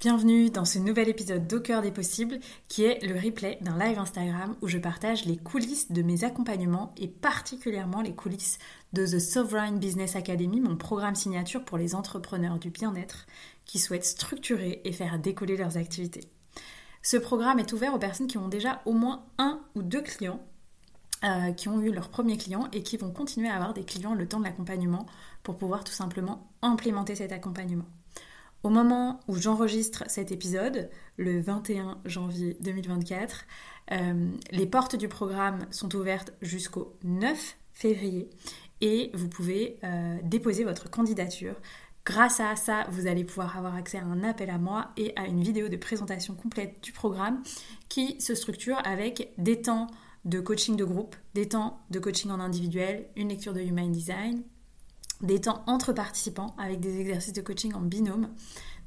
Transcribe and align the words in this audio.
Bienvenue 0.00 0.48
dans 0.48 0.64
ce 0.64 0.78
nouvel 0.78 1.08
épisode 1.08 1.48
d'Au 1.48 1.58
des 1.58 1.90
possibles 1.90 2.38
qui 2.68 2.84
est 2.84 3.04
le 3.04 3.16
replay 3.16 3.58
d'un 3.62 3.76
live 3.76 3.98
Instagram 3.98 4.54
où 4.62 4.68
je 4.68 4.78
partage 4.78 5.24
les 5.24 5.36
coulisses 5.36 5.90
de 5.90 6.02
mes 6.02 6.22
accompagnements 6.22 6.94
et 6.98 7.08
particulièrement 7.08 8.00
les 8.00 8.14
coulisses 8.14 8.60
de 8.92 9.04
The 9.04 9.18
Sovereign 9.18 9.80
Business 9.80 10.14
Academy, 10.14 10.60
mon 10.60 10.76
programme 10.76 11.16
signature 11.16 11.64
pour 11.64 11.78
les 11.78 11.96
entrepreneurs 11.96 12.60
du 12.60 12.70
bien-être 12.70 13.26
qui 13.64 13.80
souhaitent 13.80 14.04
structurer 14.04 14.80
et 14.84 14.92
faire 14.92 15.18
décoller 15.18 15.56
leurs 15.56 15.78
activités. 15.78 16.30
Ce 17.02 17.16
programme 17.16 17.58
est 17.58 17.72
ouvert 17.72 17.92
aux 17.92 17.98
personnes 17.98 18.28
qui 18.28 18.38
ont 18.38 18.46
déjà 18.46 18.82
au 18.86 18.92
moins 18.92 19.24
un 19.38 19.60
ou 19.74 19.82
deux 19.82 20.02
clients 20.02 20.40
euh, 21.24 21.50
qui 21.50 21.68
ont 21.68 21.80
eu 21.80 21.90
leur 21.90 22.08
premier 22.08 22.36
client 22.36 22.68
et 22.72 22.84
qui 22.84 22.98
vont 22.98 23.10
continuer 23.10 23.48
à 23.48 23.56
avoir 23.56 23.74
des 23.74 23.82
clients 23.82 24.14
le 24.14 24.28
temps 24.28 24.38
de 24.38 24.44
l'accompagnement 24.44 25.06
pour 25.42 25.58
pouvoir 25.58 25.82
tout 25.82 25.90
simplement 25.90 26.48
implémenter 26.62 27.16
cet 27.16 27.32
accompagnement. 27.32 27.86
Au 28.64 28.70
moment 28.70 29.20
où 29.28 29.36
j'enregistre 29.36 30.04
cet 30.08 30.32
épisode, 30.32 30.90
le 31.16 31.40
21 31.40 32.00
janvier 32.04 32.56
2024, 32.60 33.44
euh, 33.92 34.28
les 34.50 34.66
portes 34.66 34.96
du 34.96 35.08
programme 35.08 35.66
sont 35.70 35.94
ouvertes 35.94 36.32
jusqu'au 36.42 36.96
9 37.04 37.56
février 37.72 38.28
et 38.80 39.10
vous 39.14 39.28
pouvez 39.28 39.78
euh, 39.84 40.16
déposer 40.24 40.64
votre 40.64 40.90
candidature. 40.90 41.54
Grâce 42.04 42.40
à 42.40 42.56
ça, 42.56 42.86
vous 42.90 43.06
allez 43.06 43.22
pouvoir 43.22 43.56
avoir 43.56 43.76
accès 43.76 43.98
à 43.98 44.04
un 44.04 44.24
appel 44.24 44.50
à 44.50 44.58
moi 44.58 44.90
et 44.96 45.12
à 45.14 45.26
une 45.26 45.42
vidéo 45.42 45.68
de 45.68 45.76
présentation 45.76 46.34
complète 46.34 46.82
du 46.82 46.90
programme 46.90 47.42
qui 47.88 48.20
se 48.20 48.34
structure 48.34 48.80
avec 48.84 49.32
des 49.38 49.62
temps 49.62 49.86
de 50.24 50.40
coaching 50.40 50.74
de 50.74 50.84
groupe, 50.84 51.14
des 51.34 51.48
temps 51.48 51.80
de 51.90 51.98
coaching 52.00 52.30
en 52.30 52.40
individuel, 52.40 53.08
une 53.14 53.28
lecture 53.28 53.52
de 53.52 53.60
Human 53.60 53.92
Design, 53.92 54.42
des 55.20 55.40
temps 55.40 55.62
entre 55.66 55.92
participants 55.92 56.54
avec 56.58 56.80
des 56.80 57.00
exercices 57.00 57.32
de 57.32 57.40
coaching 57.40 57.74
en 57.74 57.80
binôme 57.80 58.28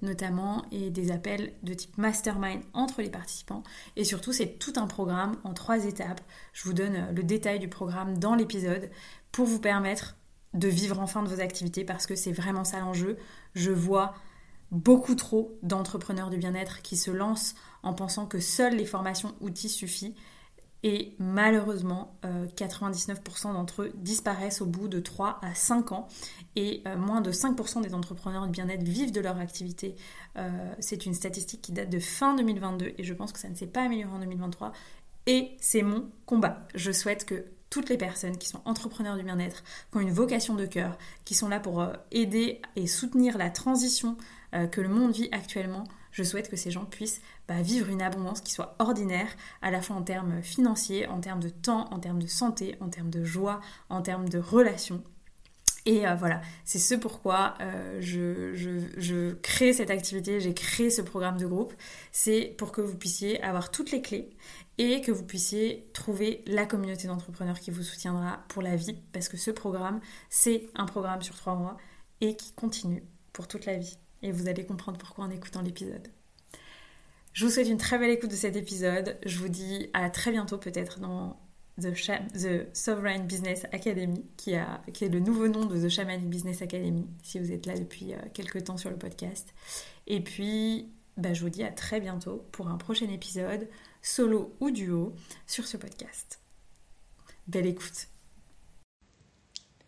notamment 0.02 0.66
et 0.72 0.90
des 0.90 1.12
appels 1.12 1.54
de 1.64 1.74
type 1.74 1.98
mastermind 1.98 2.62
entre 2.74 3.02
les 3.02 3.10
participants 3.10 3.64
et 3.96 4.04
surtout 4.04 4.34
c'est 4.34 4.58
tout 4.60 4.74
un 4.78 4.88
programme 4.88 5.38
en 5.44 5.54
trois 5.54 5.86
étapes. 5.86 6.22
Je 6.54 6.64
vous 6.64 6.74
donne 6.74 7.14
le 7.14 7.24
détail 7.24 7.60
du 7.60 7.68
programme 7.68 8.18
dans 8.18 8.36
l'épisode 8.36 8.90
pour 9.32 9.46
vous 9.46 9.60
permettre 9.60 10.16
de 10.54 10.68
vivre 10.68 11.00
enfin 11.00 11.24
de 11.24 11.30
vos 11.30 11.40
activités 11.40 11.84
parce 11.84 12.08
que 12.08 12.16
c'est 12.16 12.32
vraiment 12.32 12.64
ça 12.64 12.80
l'enjeu. 12.80 13.18
Je 13.54 13.72
vois 13.72 14.16
beaucoup 14.72 15.16
trop 15.16 15.58
d'entrepreneurs 15.64 16.30
du 16.30 16.38
bien-être 16.38 16.82
qui 16.82 16.98
se 16.98 17.12
lancent 17.12 17.56
en 17.84 17.94
pensant 17.94 18.26
que 18.26 18.40
seules 18.40 18.76
les 18.76 18.86
formations 18.86 19.36
outils 19.42 19.70
suffisent 19.70 20.14
et 20.84 21.16
malheureusement, 21.20 22.16
99% 22.24 23.50
euh, 23.50 23.54
d'entre 23.54 23.84
eux 23.84 23.92
disparaissent 23.96 24.62
au 24.62 24.66
bout 24.66 24.88
de 24.88 25.00
3 25.00 25.40
à 25.42 25.54
5 25.54 25.92
ans. 25.92 26.08
Et 26.56 26.82
euh, 26.88 26.98
moins 26.98 27.22
de 27.22 27.32
5% 27.32 27.82
des 27.82 27.94
entrepreneurs 27.94 28.48
de 28.48 28.52
bien-être 28.52 28.84
vivent 28.84 29.12
de 29.12 29.22
leur 29.22 29.38
activité. 29.38 29.96
Euh, 30.38 30.74
c'est 30.80 31.06
une 31.06 31.14
statistique 31.14 31.62
qui 31.62 31.72
date 31.72 31.90
de 31.90 32.00
fin 32.00 32.36
2022 32.36 32.94
et 32.98 33.04
je 33.04 33.14
pense 33.14 33.32
que 33.32 33.40
ça 33.40 33.50
ne 33.50 33.56
s'est 33.56 33.68
pas 33.68 33.84
amélioré 33.84 34.12
en 34.12 34.20
2023. 34.20 34.72
Et 35.28 35.52
c'est 35.60 35.84
mon 35.84 36.10
combat. 36.26 36.68
Je 36.74 36.92
souhaite 36.92 37.26
que 37.26 37.46
toutes 37.70 37.90
les 37.90 37.98
personnes 37.98 38.38
qui 38.38 38.50
sont 38.50 38.62
entrepreneurs 38.66 39.18
du 39.18 39.24
bien-être, 39.24 39.64
qui 39.92 39.98
ont 39.98 40.02
une 40.02 40.12
vocation 40.12 40.56
de 40.56 40.66
cœur, 40.66 40.98
qui 41.26 41.36
sont 41.36 41.48
là 41.48 41.60
pour 41.60 41.86
aider 42.12 42.60
et 42.76 42.88
soutenir 42.88 43.38
la 43.38 43.50
transition 43.50 44.18
que 44.72 44.82
le 44.82 44.90
monde 44.90 45.14
vit 45.14 45.30
actuellement, 45.32 45.86
je 46.12 46.24
souhaite 46.24 46.50
que 46.50 46.56
ces 46.56 46.72
gens 46.72 46.86
puissent 46.86 47.22
bah, 47.48 47.62
vivre 47.62 47.90
une 47.90 48.02
abondance 48.02 48.42
qui 48.42 48.52
soit 48.52 48.76
ordinaire, 48.80 49.30
à 49.62 49.72
la 49.72 49.82
fois 49.82 49.96
en 49.96 50.04
termes 50.04 50.42
financiers, 50.42 51.08
en 51.08 51.20
termes 51.20 51.42
de 51.42 51.50
temps, 51.50 51.88
en 51.92 52.00
termes 52.00 52.22
de 52.22 52.28
santé, 52.28 52.76
en 52.80 52.90
termes 52.90 53.10
de 53.10 53.24
joie, 53.24 53.62
en 53.90 54.02
termes 54.02 54.30
de 54.30 54.40
relations. 54.40 55.04
Et 55.86 56.08
euh, 56.08 56.16
voilà, 56.16 56.42
c'est 56.64 56.80
ce 56.80 56.94
pourquoi 56.94 57.56
euh, 57.60 57.98
je, 58.02 58.54
je, 58.54 59.34
crée 59.34 59.74
cette 59.74 59.90
activité, 59.90 60.40
j'ai 60.40 60.54
créé 60.54 60.92
ce 60.92 61.02
programme 61.02 61.38
de 61.38 61.48
groupe. 61.48 61.74
C'est 62.12 62.54
pour 62.58 62.72
que 62.72 62.82
vous 62.82 62.96
puissiez 62.96 63.42
avoir 63.42 63.72
toutes 63.72 63.92
les 63.92 64.02
clés 64.02 64.30
et 64.78 65.02
que 65.02 65.12
vous 65.12 65.26
puissiez 65.26 65.90
trouver 65.94 66.44
la 66.46 66.66
communauté 66.66 67.08
d'entrepreneurs 67.08 67.60
qui 67.60 67.72
vous 67.72 67.84
soutiendra 67.84 68.44
pour 68.48 68.62
la 68.62 68.76
vie. 68.76 68.96
Parce 69.12 69.28
que 69.28 69.38
ce 69.38 69.50
programme, 69.50 70.02
c'est 70.30 70.70
un 70.76 70.86
programme 70.86 71.24
sur 71.24 71.36
trois 71.36 71.56
mois 71.56 71.78
et 72.22 72.36
qui 72.36 72.54
continue 72.54 73.04
pour 73.34 73.48
toute 73.48 73.66
la 73.66 73.78
vie 73.78 73.98
et 74.22 74.32
vous 74.32 74.48
allez 74.48 74.66
comprendre 74.66 74.98
pourquoi 74.98 75.26
en 75.26 75.30
écoutant 75.30 75.62
l'épisode. 75.62 76.08
Je 77.34 77.46
vous 77.46 77.52
souhaite 77.52 77.70
une 77.70 77.78
très 77.78 77.98
belle 77.98 78.10
écoute 78.10 78.32
de 78.32 78.36
cet 78.36 78.56
épisode. 78.56 79.18
Je 79.26 79.38
vous 79.38 79.48
dis 79.48 79.90
à 79.94 80.10
très 80.10 80.32
bientôt 80.32 80.58
peut-être 80.58 81.00
dans 81.00 81.40
The, 81.80 82.68
Sovereign 82.74 83.26
Business 83.26 83.66
Academy, 83.72 84.26
qui, 84.38 84.56
a, 84.56 84.82
qui, 84.94 85.06
est 85.06 85.10
le 85.10 85.20
nouveau 85.20 85.48
nom 85.48 85.66
de 85.66 85.80
The 85.80 85.90
Shamanic 85.90 86.30
Business 86.30 86.62
Academy, 86.62 87.08
si 87.24 87.40
vous 87.40 87.52
êtes 87.52 87.66
là 87.66 87.78
depuis 87.78 88.14
euh, 88.14 88.18
quelques 88.34 88.66
temps 88.66 88.78
sur 88.78 88.90
le 88.90 88.98
podcast. 88.98 89.54
Et 90.08 90.22
puis, 90.22 90.92
bah, 91.18 91.34
je 91.34 91.42
vous 91.42 91.50
dis 91.50 91.64
à 91.64 91.72
très 91.72 92.00
bientôt 92.00 92.46
pour 92.52 92.68
un 92.68 92.78
prochain 92.78 93.10
épisode, 93.10 93.68
solo 94.02 94.56
ou 94.60 94.72
duo, 94.72 95.14
sur 95.48 95.66
ce 95.66 95.78
podcast. 95.78 96.40
Belle 97.48 97.66
écoute 97.66 98.08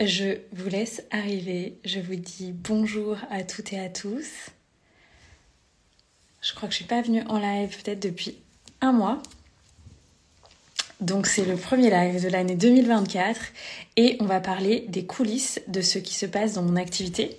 je 0.07 0.39
vous 0.51 0.69
laisse 0.69 1.03
arriver. 1.11 1.77
Je 1.85 1.99
vous 1.99 2.15
dis 2.15 2.51
bonjour 2.51 3.17
à 3.29 3.43
toutes 3.43 3.73
et 3.73 3.79
à 3.79 3.89
tous. 3.89 4.49
Je 6.41 6.53
crois 6.53 6.67
que 6.67 6.73
je 6.73 6.77
suis 6.77 6.85
pas 6.85 7.01
venue 7.01 7.23
en 7.27 7.39
live 7.39 7.81
peut-être 7.83 8.01
depuis 8.01 8.37
un 8.81 8.91
mois. 8.91 9.21
Donc 10.99 11.27
c'est 11.27 11.45
le 11.45 11.55
premier 11.55 11.89
live 11.89 12.23
de 12.23 12.29
l'année 12.29 12.55
2024 12.55 13.39
et 13.97 14.17
on 14.19 14.25
va 14.25 14.39
parler 14.39 14.85
des 14.87 15.05
coulisses 15.05 15.61
de 15.67 15.81
ce 15.81 15.99
qui 15.99 16.13
se 16.13 16.25
passe 16.25 16.53
dans 16.53 16.63
mon 16.63 16.75
activité 16.75 17.37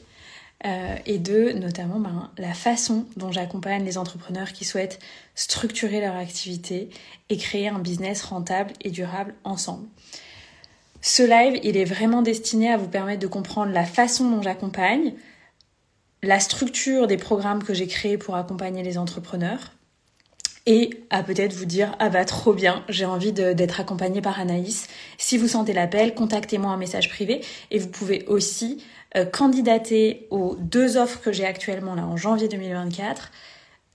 euh, 0.67 0.97
et 1.07 1.19
de 1.19 1.53
notamment 1.53 1.99
ben, 1.99 2.31
la 2.39 2.55
façon 2.55 3.07
dont 3.17 3.33
j'accompagne 3.33 3.85
les 3.85 3.99
entrepreneurs 3.99 4.53
qui 4.53 4.65
souhaitent 4.65 4.99
structurer 5.35 6.01
leur 6.01 6.17
activité 6.17 6.91
et 7.29 7.37
créer 7.37 7.69
un 7.69 7.79
business 7.79 8.23
rentable 8.23 8.73
et 8.83 8.91
durable 8.91 9.35
ensemble. 9.45 9.87
Ce 11.07 11.23
live, 11.23 11.61
il 11.63 11.77
est 11.77 11.85
vraiment 11.85 12.23
destiné 12.23 12.73
à 12.73 12.79
vous 12.79 12.89
permettre 12.89 13.21
de 13.21 13.27
comprendre 13.27 13.71
la 13.73 13.85
façon 13.85 14.31
dont 14.31 14.41
j'accompagne, 14.41 15.13
la 16.23 16.41
structure 16.41 17.07
des 17.07 17.19
programmes 17.19 17.63
que 17.63 17.75
j'ai 17.75 17.87
créés 17.87 18.17
pour 18.17 18.37
accompagner 18.37 18.83
les 18.83 18.97
entrepreneurs 18.97 19.73
et 20.65 21.05
à 21.11 21.23
peut-être 21.23 21.53
vous 21.53 21.67
dire 21.67 21.95
ah 21.99 22.09
bah 22.09 22.25
trop 22.25 22.55
bien, 22.55 22.83
j'ai 22.89 23.05
envie 23.05 23.33
d'être 23.33 23.81
accompagnée 23.81 24.23
par 24.23 24.41
Anaïs. 24.41 24.89
Si 25.19 25.37
vous 25.37 25.47
sentez 25.47 25.75
l'appel, 25.75 26.15
contactez-moi 26.15 26.71
en 26.71 26.79
message 26.79 27.11
privé 27.11 27.43
et 27.71 27.79
vous 27.79 27.89
pouvez 27.89 28.25
aussi 28.27 28.83
euh, 29.15 29.27
candidater 29.27 30.27
aux 30.31 30.57
deux 30.59 30.97
offres 30.97 31.21
que 31.21 31.33
j'ai 31.33 31.45
actuellement 31.45 31.95
là 31.95 32.07
en 32.07 32.17
janvier 32.17 32.49
2024. 32.49 33.31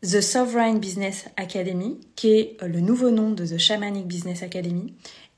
The 0.03 0.21
Sovereign 0.21 0.77
Business 0.79 1.25
Academy, 1.37 1.99
qui 2.15 2.33
est 2.33 2.57
euh, 2.61 2.67
le 2.67 2.81
nouveau 2.81 3.09
nom 3.09 3.31
de 3.31 3.47
The 3.47 3.57
Shamanic 3.57 4.05
Business 4.05 4.43
Academy, 4.43 4.93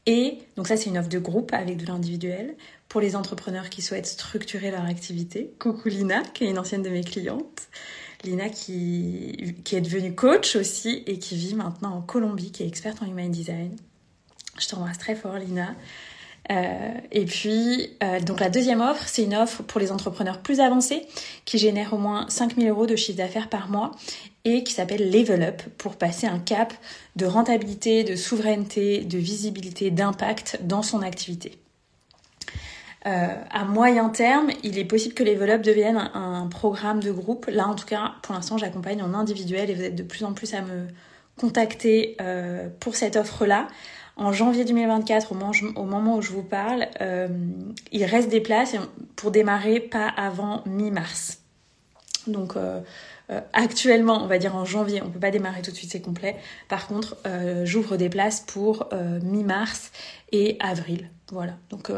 Et 0.05 0.39
donc 0.55 0.67
ça, 0.67 0.77
c'est 0.77 0.89
une 0.89 0.97
offre 0.97 1.09
de 1.09 1.19
groupe 1.19 1.53
avec 1.53 1.77
de 1.77 1.85
l'individuel 1.85 2.55
pour 2.89 3.01
les 3.01 3.15
entrepreneurs 3.15 3.69
qui 3.69 3.81
souhaitent 3.81 4.07
structurer 4.07 4.71
leur 4.71 4.85
activité. 4.85 5.53
Coucou 5.59 5.89
Lina, 5.89 6.23
qui 6.33 6.45
est 6.45 6.49
une 6.49 6.57
ancienne 6.57 6.81
de 6.81 6.89
mes 6.89 7.03
clientes. 7.03 7.67
Lina 8.23 8.49
qui, 8.49 9.55
est 9.71 9.81
devenue 9.81 10.13
coach 10.13 10.55
aussi 10.55 11.03
et 11.07 11.17
qui 11.17 11.35
vit 11.35 11.55
maintenant 11.55 11.95
en 11.95 12.01
Colombie, 12.01 12.51
qui 12.51 12.63
est 12.63 12.67
experte 12.67 13.01
en 13.01 13.05
human 13.05 13.31
design. 13.31 13.75
Je 14.59 14.67
t'embrasse 14.67 14.97
très 14.97 15.15
fort 15.15 15.37
Lina. 15.37 15.75
Euh, 16.49 16.93
et 17.11 17.25
puis, 17.25 17.91
euh, 18.03 18.19
donc 18.19 18.39
la 18.39 18.49
deuxième 18.49 18.81
offre, 18.81 19.03
c'est 19.07 19.23
une 19.23 19.35
offre 19.35 19.61
pour 19.63 19.79
les 19.79 19.91
entrepreneurs 19.91 20.39
plus 20.39 20.59
avancés 20.59 21.05
qui 21.45 21.57
génèrent 21.57 21.93
au 21.93 21.97
moins 21.97 22.25
5000 22.29 22.67
euros 22.67 22.87
de 22.87 22.95
chiffre 22.95 23.17
d'affaires 23.17 23.47
par 23.47 23.69
mois 23.69 23.91
et 24.43 24.63
qui 24.63 24.73
s'appelle 24.73 25.11
Level 25.11 25.43
Up 25.43 25.61
pour 25.77 25.95
passer 25.97 26.25
un 26.25 26.39
cap 26.39 26.73
de 27.15 27.25
rentabilité, 27.25 28.03
de 28.03 28.15
souveraineté, 28.15 29.03
de 29.03 29.17
visibilité, 29.19 29.91
d'impact 29.91 30.59
dans 30.63 30.81
son 30.81 31.03
activité. 31.03 31.57
Euh, 33.05 33.27
à 33.49 33.65
moyen 33.65 34.09
terme, 34.09 34.49
il 34.63 34.77
est 34.77 34.85
possible 34.85 35.13
que 35.13 35.23
Level 35.23 35.49
Up 35.51 35.61
devienne 35.61 35.97
un, 36.13 36.47
programme 36.47 37.01
de 37.01 37.11
groupe. 37.11 37.47
Là, 37.47 37.67
en 37.67 37.75
tout 37.75 37.85
cas, 37.85 38.13
pour 38.23 38.33
l'instant, 38.33 38.57
j'accompagne 38.57 39.01
en 39.01 39.13
individuel 39.13 39.69
et 39.69 39.75
vous 39.75 39.83
êtes 39.83 39.95
de 39.95 40.03
plus 40.03 40.23
en 40.23 40.33
plus 40.33 40.53
à 40.53 40.61
me 40.61 40.87
contacter 41.37 42.17
pour 42.79 42.95
cette 42.95 43.15
offre-là 43.15 43.67
en 44.21 44.31
janvier 44.31 44.65
2024, 44.65 45.31
au, 45.31 45.83
moment 45.83 46.15
où 46.15 46.21
je 46.21 46.31
vous 46.31 46.43
parle, 46.43 46.87
euh, 47.01 47.27
il 47.91 48.05
reste 48.05 48.29
des 48.29 48.39
places 48.39 48.75
pour 49.15 49.31
démarrer 49.31 49.79
pas 49.79 50.07
avant 50.07 50.61
mi-mars. 50.67 51.39
Donc 52.27 52.55
euh, 52.55 52.79
euh, 53.31 53.41
actuellement, 53.53 54.23
on 54.23 54.27
va 54.27 54.37
dire 54.37 54.55
en 54.55 54.63
janvier, 54.63 55.01
on 55.03 55.09
peut 55.09 55.19
pas 55.19 55.31
démarrer 55.31 55.63
tout 55.63 55.71
de 55.71 55.75
suite, 55.75 55.91
c'est 55.91 56.01
complet. 56.01 56.35
Par 56.69 56.87
contre, 56.87 57.17
j'ouvre 57.63 57.97
des 57.97 58.09
places 58.09 58.41
pour 58.41 58.89
mi-mars 59.23 59.91
et 60.31 60.57
avril. 60.59 61.09
Voilà. 61.31 61.53
Donc 61.71 61.91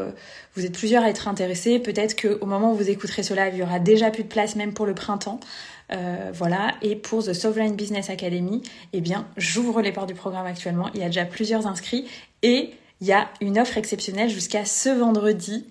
vous 0.54 0.64
êtes 0.64 0.72
plusieurs 0.72 1.04
à 1.04 1.10
être 1.10 1.28
intéressés. 1.28 1.78
Peut-être 1.78 2.18
qu'au 2.18 2.46
moment 2.46 2.72
où 2.72 2.74
vous 2.74 2.88
écouterez 2.88 3.22
cela, 3.22 3.48
il 3.48 3.56
y 3.56 3.62
aura 3.62 3.80
déjà 3.80 4.10
plus 4.10 4.22
de 4.22 4.28
place 4.28 4.56
même 4.56 4.72
pour 4.72 4.86
le 4.86 4.94
printemps. 4.94 5.40
Euh, 5.92 6.30
voilà. 6.32 6.74
Et 6.82 6.96
pour 6.96 7.24
The 7.24 7.32
Sovereign 7.32 7.76
Business 7.76 8.10
Academy, 8.10 8.62
eh 8.92 9.00
bien, 9.00 9.26
j'ouvre 9.36 9.82
les 9.82 9.92
portes 9.92 10.08
du 10.08 10.14
programme 10.14 10.46
actuellement. 10.46 10.90
Il 10.94 11.00
y 11.00 11.04
a 11.04 11.06
déjà 11.06 11.24
plusieurs 11.24 11.66
inscrits 11.66 12.06
et 12.42 12.70
il 13.00 13.06
y 13.06 13.12
a 13.12 13.28
une 13.40 13.58
offre 13.58 13.76
exceptionnelle 13.76 14.30
jusqu'à 14.30 14.64
ce 14.64 14.88
vendredi 14.88 15.66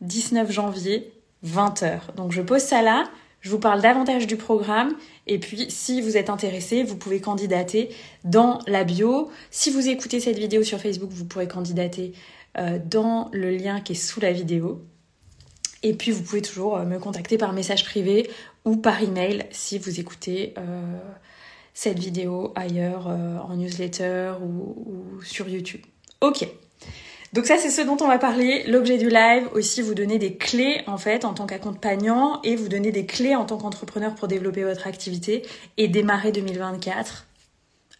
19 0.00 0.50
janvier 0.50 1.12
20h. 1.44 2.14
Donc 2.16 2.32
je 2.32 2.42
pose 2.42 2.62
ça 2.62 2.82
là. 2.82 3.04
Je 3.40 3.50
vous 3.50 3.58
parle 3.60 3.80
davantage 3.80 4.26
du 4.26 4.36
programme 4.36 4.94
et 5.28 5.38
puis 5.38 5.66
si 5.70 6.00
vous 6.00 6.16
êtes 6.16 6.28
intéressé, 6.28 6.82
vous 6.82 6.96
pouvez 6.96 7.20
candidater 7.20 7.90
dans 8.24 8.58
la 8.66 8.82
bio. 8.82 9.30
Si 9.50 9.70
vous 9.70 9.88
écoutez 9.88 10.18
cette 10.18 10.38
vidéo 10.38 10.64
sur 10.64 10.80
Facebook, 10.80 11.10
vous 11.12 11.24
pourrez 11.24 11.46
candidater 11.46 12.14
euh, 12.58 12.80
dans 12.84 13.28
le 13.32 13.50
lien 13.50 13.80
qui 13.80 13.92
est 13.92 13.96
sous 13.96 14.20
la 14.20 14.32
vidéo. 14.32 14.82
Et 15.84 15.94
puis 15.94 16.10
vous 16.10 16.22
pouvez 16.22 16.42
toujours 16.42 16.76
euh, 16.76 16.84
me 16.84 16.98
contacter 16.98 17.38
par 17.38 17.52
message 17.52 17.84
privé 17.84 18.28
ou 18.68 18.76
par 18.76 19.02
email 19.02 19.46
si 19.50 19.78
vous 19.78 19.98
écoutez 19.98 20.52
euh, 20.58 20.98
cette 21.72 21.98
vidéo 21.98 22.52
ailleurs 22.54 23.08
euh, 23.08 23.38
en 23.38 23.56
newsletter 23.56 24.34
ou, 24.42 25.22
sur 25.22 25.48
YouTube. 25.48 25.80
Ok. 26.20 26.46
Donc 27.32 27.46
ça 27.46 27.56
c'est 27.56 27.70
ce 27.70 27.80
dont 27.80 27.96
on 28.00 28.06
va 28.06 28.18
parler, 28.18 28.64
l'objet 28.66 28.98
du 28.98 29.08
live, 29.08 29.48
aussi 29.54 29.80
vous 29.80 29.94
donner 29.94 30.18
des 30.18 30.36
clés 30.36 30.82
en 30.86 30.98
fait 30.98 31.24
en 31.24 31.32
tant 31.32 31.46
qu'accompagnant 31.46 32.42
et 32.42 32.56
vous 32.56 32.68
donner 32.68 32.92
des 32.92 33.06
clés 33.06 33.34
en 33.34 33.46
tant 33.46 33.56
qu'entrepreneur 33.56 34.14
pour 34.14 34.28
développer 34.28 34.64
votre 34.64 34.86
activité 34.86 35.46
et 35.78 35.88
démarrer 35.88 36.30
2024 36.30 37.26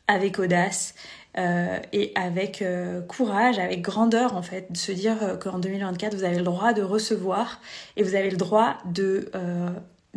avec 0.07 0.39
audace 0.39 0.95
euh, 1.39 1.79
et 1.95 2.13
avec 2.15 2.63
courage, 3.07 3.59
avec 3.59 3.81
grandeur 3.81 4.35
en 4.35 4.43
fait, 4.43 4.71
de 4.71 4.77
se 4.77 4.93
dire 4.93 5.39
qu'en 5.41 5.59
2024 5.59 6.15
vous 6.15 6.25
avez 6.25 6.37
le 6.37 6.45
droit 6.45 6.75
de 6.75 6.83
recevoir 6.83 7.61
et 7.97 8.03
vous 8.03 8.15
avez 8.15 8.31
le 8.31 8.39
droit 8.39 8.77
de 8.85 9.31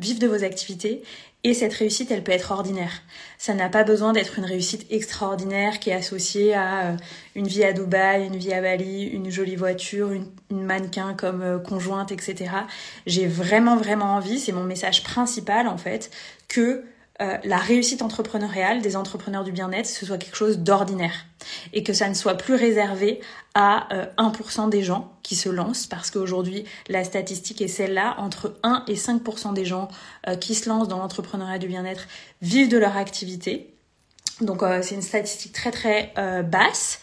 vivre 0.02 0.20
de 0.20 0.28
vos 0.28 0.44
activités 0.44 1.04
et 1.44 1.56
cette 1.56 1.74
réussite, 1.74 2.12
elle 2.12 2.24
peut 2.24 2.32
être 2.32 2.52
ordinaire. 2.52 3.02
Ça 3.40 3.56
n'a 3.56 3.68
pas 3.68 3.84
besoin 3.84 4.14
d'être 4.14 4.38
une 4.38 4.46
réussite 4.46 4.86
extraordinaire 4.92 5.80
qui 5.80 5.90
est 5.90 5.96
associée 5.96 6.54
à 6.54 6.86
euh, 6.86 6.98
une 7.34 7.48
vie 7.48 7.64
à 7.64 7.74
Dubaï, 7.74 8.28
une 8.28 8.38
vie 8.38 8.54
à 8.54 8.62
Bali, 8.62 9.06
une 9.06 9.32
jolie 9.32 9.56
voiture, 9.56 10.12
une, 10.12 10.28
mannequin 10.52 11.16
comme 11.16 11.42
euh, 11.42 11.58
conjointe, 11.58 12.12
etc. 12.12 12.52
J'ai 13.08 13.26
vraiment, 13.26 13.76
vraiment 13.76 14.14
envie, 14.14 14.40
c'est 14.40 14.52
mon 14.52 14.64
message 14.64 15.02
principal 15.04 15.68
en 15.68 15.78
fait, 15.78 16.12
que 16.48 16.84
euh, 17.22 17.38
la 17.44 17.58
réussite 17.58 18.02
entrepreneuriale 18.02 18.82
des 18.82 18.96
entrepreneurs 18.96 19.44
du 19.44 19.52
bien-être, 19.52 19.86
ce 19.86 20.06
soit 20.06 20.18
quelque 20.18 20.36
chose 20.36 20.60
d'ordinaire 20.60 21.26
et 21.72 21.84
que 21.84 21.94
ça 21.94 22.10
ne 22.10 22.16
soit 22.16 22.36
plus 22.36 22.56
réservé 22.56 23.20
à 23.54 23.88
1% 24.18 24.66
euh, 24.66 24.70
des 24.70 24.82
gens 24.82 25.12
qui 25.22 25.36
se 25.36 25.50
lancent 25.50 25.86
parce 25.86 26.10
qu'aujourd'hui 26.10 26.66
la 26.90 27.04
statistique 27.04 27.62
est 27.62 27.68
celle-là, 27.68 28.16
entre 28.18 28.56
1 28.64 28.86
et 28.88 28.96
5% 28.96 29.54
des 29.54 29.66
gens 29.66 29.88
euh, 30.28 30.36
qui 30.36 30.56
se 30.56 30.68
lancent 30.68 30.88
dans 30.88 30.98
l'entrepreneuriat 30.98 31.60
du 31.60 31.68
bien-être 31.68 32.08
vivent 32.42 32.70
de 32.70 32.78
leur 32.78 32.98
activité. 32.98 33.74
Donc 34.40 34.64
c'est 34.82 34.96
une 34.96 35.04
statistique 35.04 35.54
très 35.54 35.70
très 35.70 36.14
basse 36.44 37.00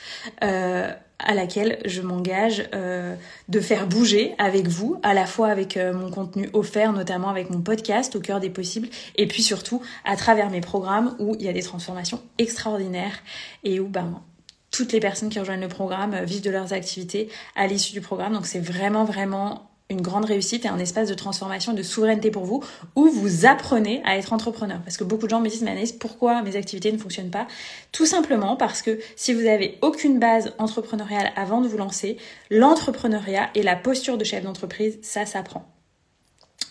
à 1.19 1.35
laquelle 1.35 1.81
je 1.85 2.01
m'engage 2.01 2.69
euh, 2.75 3.17
de 3.49 3.61
faire 3.61 3.87
bouger 3.87 4.35
avec 4.39 4.69
vous, 4.69 5.01
à 5.03 5.15
la 5.15 5.27
fois 5.27 5.49
avec 5.49 5.77
euh, 5.77 5.93
mon 5.93 6.11
contenu 6.11 6.49
offert, 6.53 6.93
notamment 6.93 7.29
avec 7.29 7.51
mon 7.51 7.61
podcast 7.61 8.15
au 8.17 8.21
cœur 8.21 8.41
des 8.41 8.51
possibles, 8.51 8.89
et 9.17 9.27
puis 9.27 9.43
surtout 9.43 9.83
à 10.05 10.17
travers 10.17 10.51
mes 10.51 10.61
programmes 10.61 11.17
où 11.19 11.35
il 11.39 11.47
y 11.47 11.49
a 11.49 11.53
des 11.53 11.63
transformations 11.63 12.23
extraordinaires 12.39 13.23
et 13.65 13.81
où 13.81 13.89
ben, 13.89 14.23
toutes 14.71 14.93
les 14.93 15.01
personnes 15.01 15.29
qui 15.29 15.41
rejoignent 15.41 15.61
le 15.61 15.69
programme 15.69 16.15
euh, 16.15 16.25
vivent 16.25 16.43
de 16.43 16.51
leurs 16.51 16.73
activités 16.73 17.29
à 17.57 17.67
l'issue 17.67 17.93
du 17.93 18.01
programme. 18.01 18.35
Donc 18.35 18.47
c'est 18.47 18.61
vraiment 18.61 19.05
vraiment 19.05 19.68
une 19.91 20.03
grande 20.03 20.27
réussite 20.27 20.65
et 20.65 20.69
un 20.69 20.79
espace 20.79 21.09
de 21.09 21.15
transformation, 21.15 21.73
de 21.73 21.83
souveraineté 21.83 22.31
pour 22.31 22.45
vous, 22.45 22.63
où 22.95 23.09
vous 23.09 23.47
apprenez 23.47 24.03
à 24.05 24.19
être 24.19 24.33
entrepreneur. 24.33 24.81
Parce 24.85 24.97
que 24.97 25.05
beaucoup 25.05 25.25
de 25.25 25.31
gens 25.31 25.41
me 25.41 25.49
disent, 25.49 25.63
mais 25.63 25.83
pourquoi 25.99 26.43
mes 26.43 26.57
activités 26.57 26.93
ne 26.93 26.99
fonctionnent 26.99 27.31
pas? 27.31 27.47
Tout 27.91 28.07
simplement 28.07 28.57
parce 28.57 28.83
que 28.83 28.99
si 29.17 29.33
vous 29.33 29.47
avez 29.47 29.79
aucune 29.81 30.19
base 30.19 30.53
entrepreneuriale 30.59 31.33
avant 31.37 31.61
de 31.61 31.69
vous 31.69 31.79
lancer, 31.79 32.19
l'entrepreneuriat 32.51 33.51
et 33.55 33.63
la 33.63 33.77
posture 33.77 34.19
de 34.19 34.25
chef 34.25 34.45
d'entreprise, 34.45 34.99
ça 35.03 35.25
s'apprend. 35.25 35.65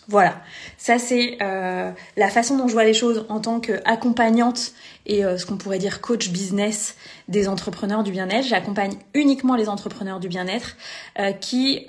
Voilà, 0.09 0.41
ça 0.77 0.99
c'est 0.99 1.37
euh, 1.41 1.91
la 2.15 2.29
façon 2.29 2.57
dont 2.57 2.69
je 2.69 2.73
vois 2.73 2.85
les 2.85 2.93
choses 2.93 3.25
en 3.27 3.41
tant 3.41 3.59
qu'accompagnante 3.59 4.71
et 5.05 5.25
euh, 5.25 5.37
ce 5.37 5.45
qu'on 5.45 5.57
pourrait 5.57 5.79
dire 5.79 5.99
coach 5.99 6.29
business 6.29 6.95
des 7.27 7.49
entrepreneurs 7.49 8.03
du 8.03 8.11
bien-être. 8.11 8.45
J'accompagne 8.47 8.93
uniquement 9.13 9.57
les 9.57 9.67
entrepreneurs 9.67 10.21
du 10.21 10.29
bien-être 10.29 10.77
euh, 11.19 11.33
qui 11.33 11.85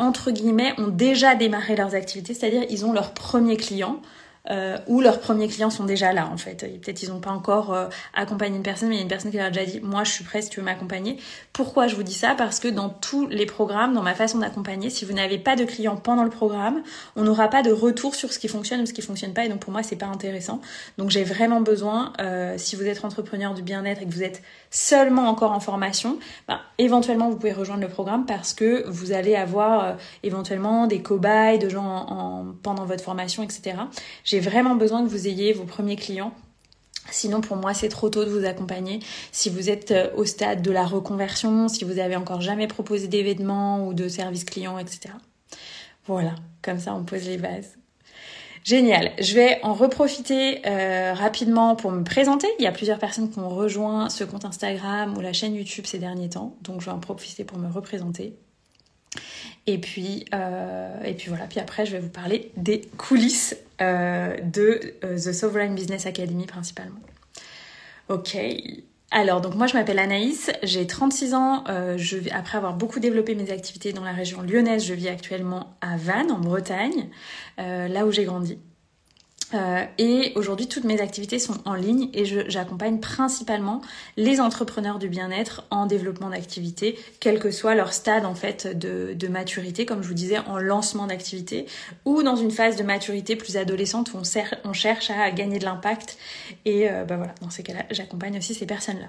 entre 0.00 0.30
guillemets, 0.30 0.74
ont 0.78 0.88
déjà 0.88 1.34
démarré 1.34 1.76
leurs 1.76 1.94
activités, 1.94 2.34
c'est-à-dire 2.34 2.64
ils 2.70 2.84
ont 2.86 2.92
leur 2.92 3.12
premier 3.12 3.56
client 3.56 4.00
euh, 4.48 4.78
où 4.86 5.00
leurs 5.00 5.20
premiers 5.20 5.48
clients 5.48 5.70
sont 5.70 5.84
déjà 5.84 6.12
là 6.12 6.26
en 6.32 6.36
fait. 6.36 6.60
Peut-être 6.80 7.02
ils 7.02 7.10
n'ont 7.10 7.20
pas 7.20 7.30
encore 7.30 7.74
euh, 7.74 7.88
accompagné 8.14 8.56
une 8.56 8.62
personne, 8.62 8.88
mais 8.88 8.94
il 8.94 8.98
y 8.98 9.00
a 9.00 9.02
une 9.02 9.08
personne 9.08 9.30
qui 9.30 9.36
leur 9.36 9.46
a 9.46 9.50
déjà 9.50 9.66
dit 9.66 9.80
moi 9.80 10.04
je 10.04 10.12
suis 10.12 10.24
prête 10.24 10.44
si 10.44 10.50
tu 10.50 10.60
veux 10.60 10.64
m'accompagner. 10.64 11.18
Pourquoi 11.52 11.88
je 11.88 11.96
vous 11.96 12.02
dis 12.02 12.14
ça? 12.14 12.34
Parce 12.34 12.58
que 12.58 12.68
dans 12.68 12.88
tous 12.88 13.26
les 13.26 13.44
programmes, 13.44 13.92
dans 13.92 14.02
ma 14.02 14.14
façon 14.14 14.38
d'accompagner, 14.38 14.88
si 14.88 15.04
vous 15.04 15.12
n'avez 15.12 15.38
pas 15.38 15.56
de 15.56 15.64
clients 15.64 15.96
pendant 15.96 16.24
le 16.24 16.30
programme, 16.30 16.82
on 17.16 17.22
n'aura 17.22 17.48
pas 17.48 17.62
de 17.62 17.70
retour 17.70 18.14
sur 18.14 18.32
ce 18.32 18.38
qui 18.38 18.48
fonctionne 18.48 18.80
ou 18.80 18.86
ce 18.86 18.92
qui 18.92 19.02
fonctionne 19.02 19.34
pas, 19.34 19.44
et 19.44 19.48
donc 19.48 19.60
pour 19.60 19.72
moi 19.72 19.82
c'est 19.82 19.96
pas 19.96 20.06
intéressant. 20.06 20.60
Donc 20.96 21.10
j'ai 21.10 21.24
vraiment 21.24 21.60
besoin, 21.60 22.12
euh, 22.20 22.54
si 22.56 22.76
vous 22.76 22.86
êtes 22.86 23.04
entrepreneur 23.04 23.54
du 23.54 23.62
bien-être 23.62 24.02
et 24.02 24.06
que 24.06 24.12
vous 24.12 24.22
êtes 24.22 24.42
seulement 24.70 25.28
encore 25.28 25.52
en 25.52 25.60
formation, 25.60 26.18
bah, 26.48 26.60
éventuellement 26.78 27.28
vous 27.28 27.36
pouvez 27.36 27.52
rejoindre 27.52 27.82
le 27.82 27.88
programme 27.88 28.24
parce 28.24 28.54
que 28.54 28.84
vous 28.88 29.12
allez 29.12 29.36
avoir 29.36 29.84
euh, 29.84 29.92
éventuellement 30.22 30.86
des 30.86 31.02
cobayes, 31.02 31.58
de 31.58 31.68
gens 31.68 31.84
en, 31.84 32.46
pendant 32.62 32.84
votre 32.84 33.04
formation, 33.04 33.42
etc. 33.42 33.74
J'ai 34.30 34.38
vraiment 34.38 34.76
besoin 34.76 35.02
que 35.02 35.08
vous 35.08 35.26
ayez 35.26 35.52
vos 35.52 35.64
premiers 35.64 35.96
clients. 35.96 36.32
Sinon, 37.10 37.40
pour 37.40 37.56
moi, 37.56 37.74
c'est 37.74 37.88
trop 37.88 38.10
tôt 38.10 38.24
de 38.24 38.30
vous 38.30 38.44
accompagner. 38.44 39.00
Si 39.32 39.50
vous 39.50 39.70
êtes 39.70 39.90
euh, 39.90 40.08
au 40.14 40.24
stade 40.24 40.62
de 40.62 40.70
la 40.70 40.86
reconversion, 40.86 41.66
si 41.66 41.82
vous 41.82 41.98
avez 41.98 42.14
encore 42.14 42.40
jamais 42.40 42.68
proposé 42.68 43.08
d'événements 43.08 43.84
ou 43.88 43.92
de 43.92 44.06
services 44.06 44.44
clients, 44.44 44.78
etc. 44.78 45.14
Voilà, 46.06 46.36
comme 46.62 46.78
ça, 46.78 46.94
on 46.94 47.02
pose 47.02 47.24
les 47.24 47.38
bases. 47.38 47.76
Génial. 48.62 49.10
Je 49.18 49.34
vais 49.34 49.58
en 49.64 49.74
reprofiter 49.74 50.64
euh, 50.64 51.12
rapidement 51.12 51.74
pour 51.74 51.90
me 51.90 52.04
présenter. 52.04 52.46
Il 52.60 52.62
y 52.62 52.68
a 52.68 52.72
plusieurs 52.72 53.00
personnes 53.00 53.32
qui 53.32 53.40
ont 53.40 53.48
rejoint 53.48 54.10
ce 54.10 54.22
compte 54.22 54.44
Instagram 54.44 55.16
ou 55.16 55.20
la 55.20 55.32
chaîne 55.32 55.56
YouTube 55.56 55.86
ces 55.86 55.98
derniers 55.98 56.28
temps, 56.28 56.54
donc 56.62 56.82
je 56.82 56.86
vais 56.86 56.92
en 56.92 57.00
profiter 57.00 57.42
pour 57.42 57.58
me 57.58 57.68
représenter. 57.68 58.36
Et 59.66 59.78
puis, 59.78 60.24
euh, 60.34 61.02
et 61.04 61.14
puis 61.14 61.28
voilà. 61.28 61.46
Puis 61.46 61.60
après, 61.60 61.86
je 61.86 61.92
vais 61.92 61.98
vous 61.98 62.08
parler 62.08 62.50
des 62.56 62.82
coulisses 62.96 63.56
euh, 63.80 64.36
de 64.42 64.80
The 65.02 65.32
Sovereign 65.32 65.74
Business 65.74 66.06
Academy 66.06 66.46
principalement. 66.46 67.00
Ok. 68.08 68.36
Alors, 69.12 69.40
donc 69.40 69.56
moi 69.56 69.66
je 69.66 69.74
m'appelle 69.74 69.98
Anaïs, 69.98 70.52
j'ai 70.62 70.86
36 70.86 71.34
ans, 71.34 71.64
je 71.96 72.16
après 72.32 72.58
avoir 72.58 72.74
beaucoup 72.74 73.00
développé 73.00 73.34
mes 73.34 73.50
activités 73.50 73.92
dans 73.92 74.04
la 74.04 74.12
région 74.12 74.40
lyonnaise, 74.40 74.84
je 74.84 74.94
vis 74.94 75.08
actuellement 75.08 75.76
à 75.80 75.96
Vannes, 75.96 76.30
en 76.30 76.38
Bretagne, 76.38 77.08
là 77.58 78.06
où 78.06 78.12
j'ai 78.12 78.22
grandi. 78.22 78.56
Euh, 79.54 79.84
et 79.98 80.32
aujourd'hui, 80.36 80.68
toutes 80.68 80.84
mes 80.84 81.00
activités 81.00 81.38
sont 81.38 81.56
en 81.64 81.74
ligne 81.74 82.08
et 82.12 82.24
j'accompagne 82.24 83.00
principalement 83.00 83.80
les 84.16 84.40
entrepreneurs 84.40 84.98
du 84.98 85.08
bien-être 85.08 85.66
en 85.70 85.86
développement 85.86 86.30
d'activité, 86.30 86.98
quel 87.18 87.38
que 87.38 87.50
soit 87.50 87.74
leur 87.74 87.92
stade 87.92 88.24
en 88.24 88.34
fait 88.34 88.66
de, 88.78 89.28
maturité, 89.28 89.86
comme 89.86 90.02
je 90.02 90.08
vous 90.08 90.14
disais, 90.14 90.38
en 90.38 90.58
lancement 90.58 91.06
d'activité 91.06 91.66
ou 92.04 92.22
dans 92.22 92.36
une 92.36 92.50
phase 92.50 92.76
de 92.76 92.82
maturité 92.82 93.36
plus 93.36 93.56
adolescente 93.56 94.12
où 94.12 94.18
on, 94.18 94.68
on 94.68 94.72
cherche 94.72 95.10
à 95.10 95.30
gagner 95.30 95.58
de 95.58 95.64
l'impact. 95.64 96.18
Et 96.64 96.90
euh, 96.90 97.04
bah 97.04 97.16
voilà, 97.16 97.34
dans 97.40 97.50
ces 97.50 97.62
cas-là, 97.62 97.84
j'accompagne 97.90 98.36
aussi 98.38 98.54
ces 98.54 98.66
personnes-là 98.66 99.08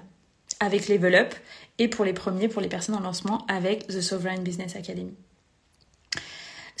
avec 0.60 0.88
Level 0.88 1.14
Up 1.16 1.34
et 1.78 1.88
pour 1.88 2.04
les 2.04 2.12
premiers, 2.12 2.48
pour 2.48 2.62
les 2.62 2.68
personnes 2.68 2.94
en 2.94 3.00
lancement, 3.00 3.44
avec 3.48 3.88
The 3.88 4.00
Sovereign 4.00 4.42
Business 4.42 4.76
Academy 4.76 5.12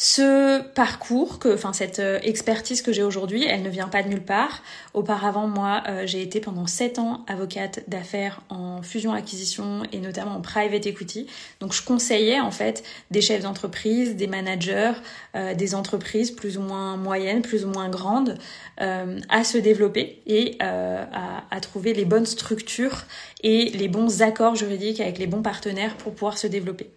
ce 0.04 0.60
parcours, 0.60 1.38
que, 1.38 1.54
enfin 1.54 1.72
cette 1.72 2.00
euh, 2.00 2.18
expertise 2.24 2.82
que 2.82 2.92
j'ai 2.92 3.04
aujourd'hui, 3.04 3.44
elle 3.44 3.62
ne 3.62 3.68
vient 3.68 3.86
pas 3.86 4.02
de 4.02 4.08
nulle 4.08 4.24
part. 4.24 4.60
Auparavant, 4.94 5.46
moi, 5.46 5.84
euh, 5.86 6.08
j'ai 6.08 6.22
été 6.22 6.40
pendant 6.40 6.66
7 6.66 6.98
ans 6.98 7.24
avocate 7.28 7.84
d'affaires 7.86 8.40
en 8.48 8.82
fusion-acquisition 8.82 9.84
et 9.92 9.98
notamment 9.98 10.34
en 10.34 10.40
private 10.40 10.86
equity. 10.86 11.28
Donc 11.60 11.72
je 11.72 11.84
conseillais 11.84 12.40
en 12.40 12.50
fait 12.50 12.82
des 13.12 13.20
chefs 13.20 13.44
d'entreprise, 13.44 14.16
des 14.16 14.26
managers, 14.26 14.94
euh, 15.36 15.54
des 15.54 15.72
entreprises 15.76 16.32
plus 16.32 16.58
ou 16.58 16.62
moins 16.62 16.96
moyennes, 16.96 17.42
plus 17.42 17.64
ou 17.64 17.68
moins 17.68 17.88
grandes, 17.88 18.38
à 18.78 19.44
se 19.44 19.58
développer 19.58 20.20
et 20.26 20.58
à 20.60 21.60
trouver 21.60 21.92
les 21.92 22.04
bonnes 22.04 22.26
structures 22.26 23.04
et 23.44 23.66
les 23.66 23.86
bons 23.86 24.22
accords 24.22 24.56
juridiques 24.56 24.98
avec 24.98 25.18
les 25.18 25.28
bons 25.28 25.42
partenaires 25.42 25.94
pour 25.96 26.12
pouvoir 26.12 26.36
se 26.36 26.48
développer. 26.48 26.90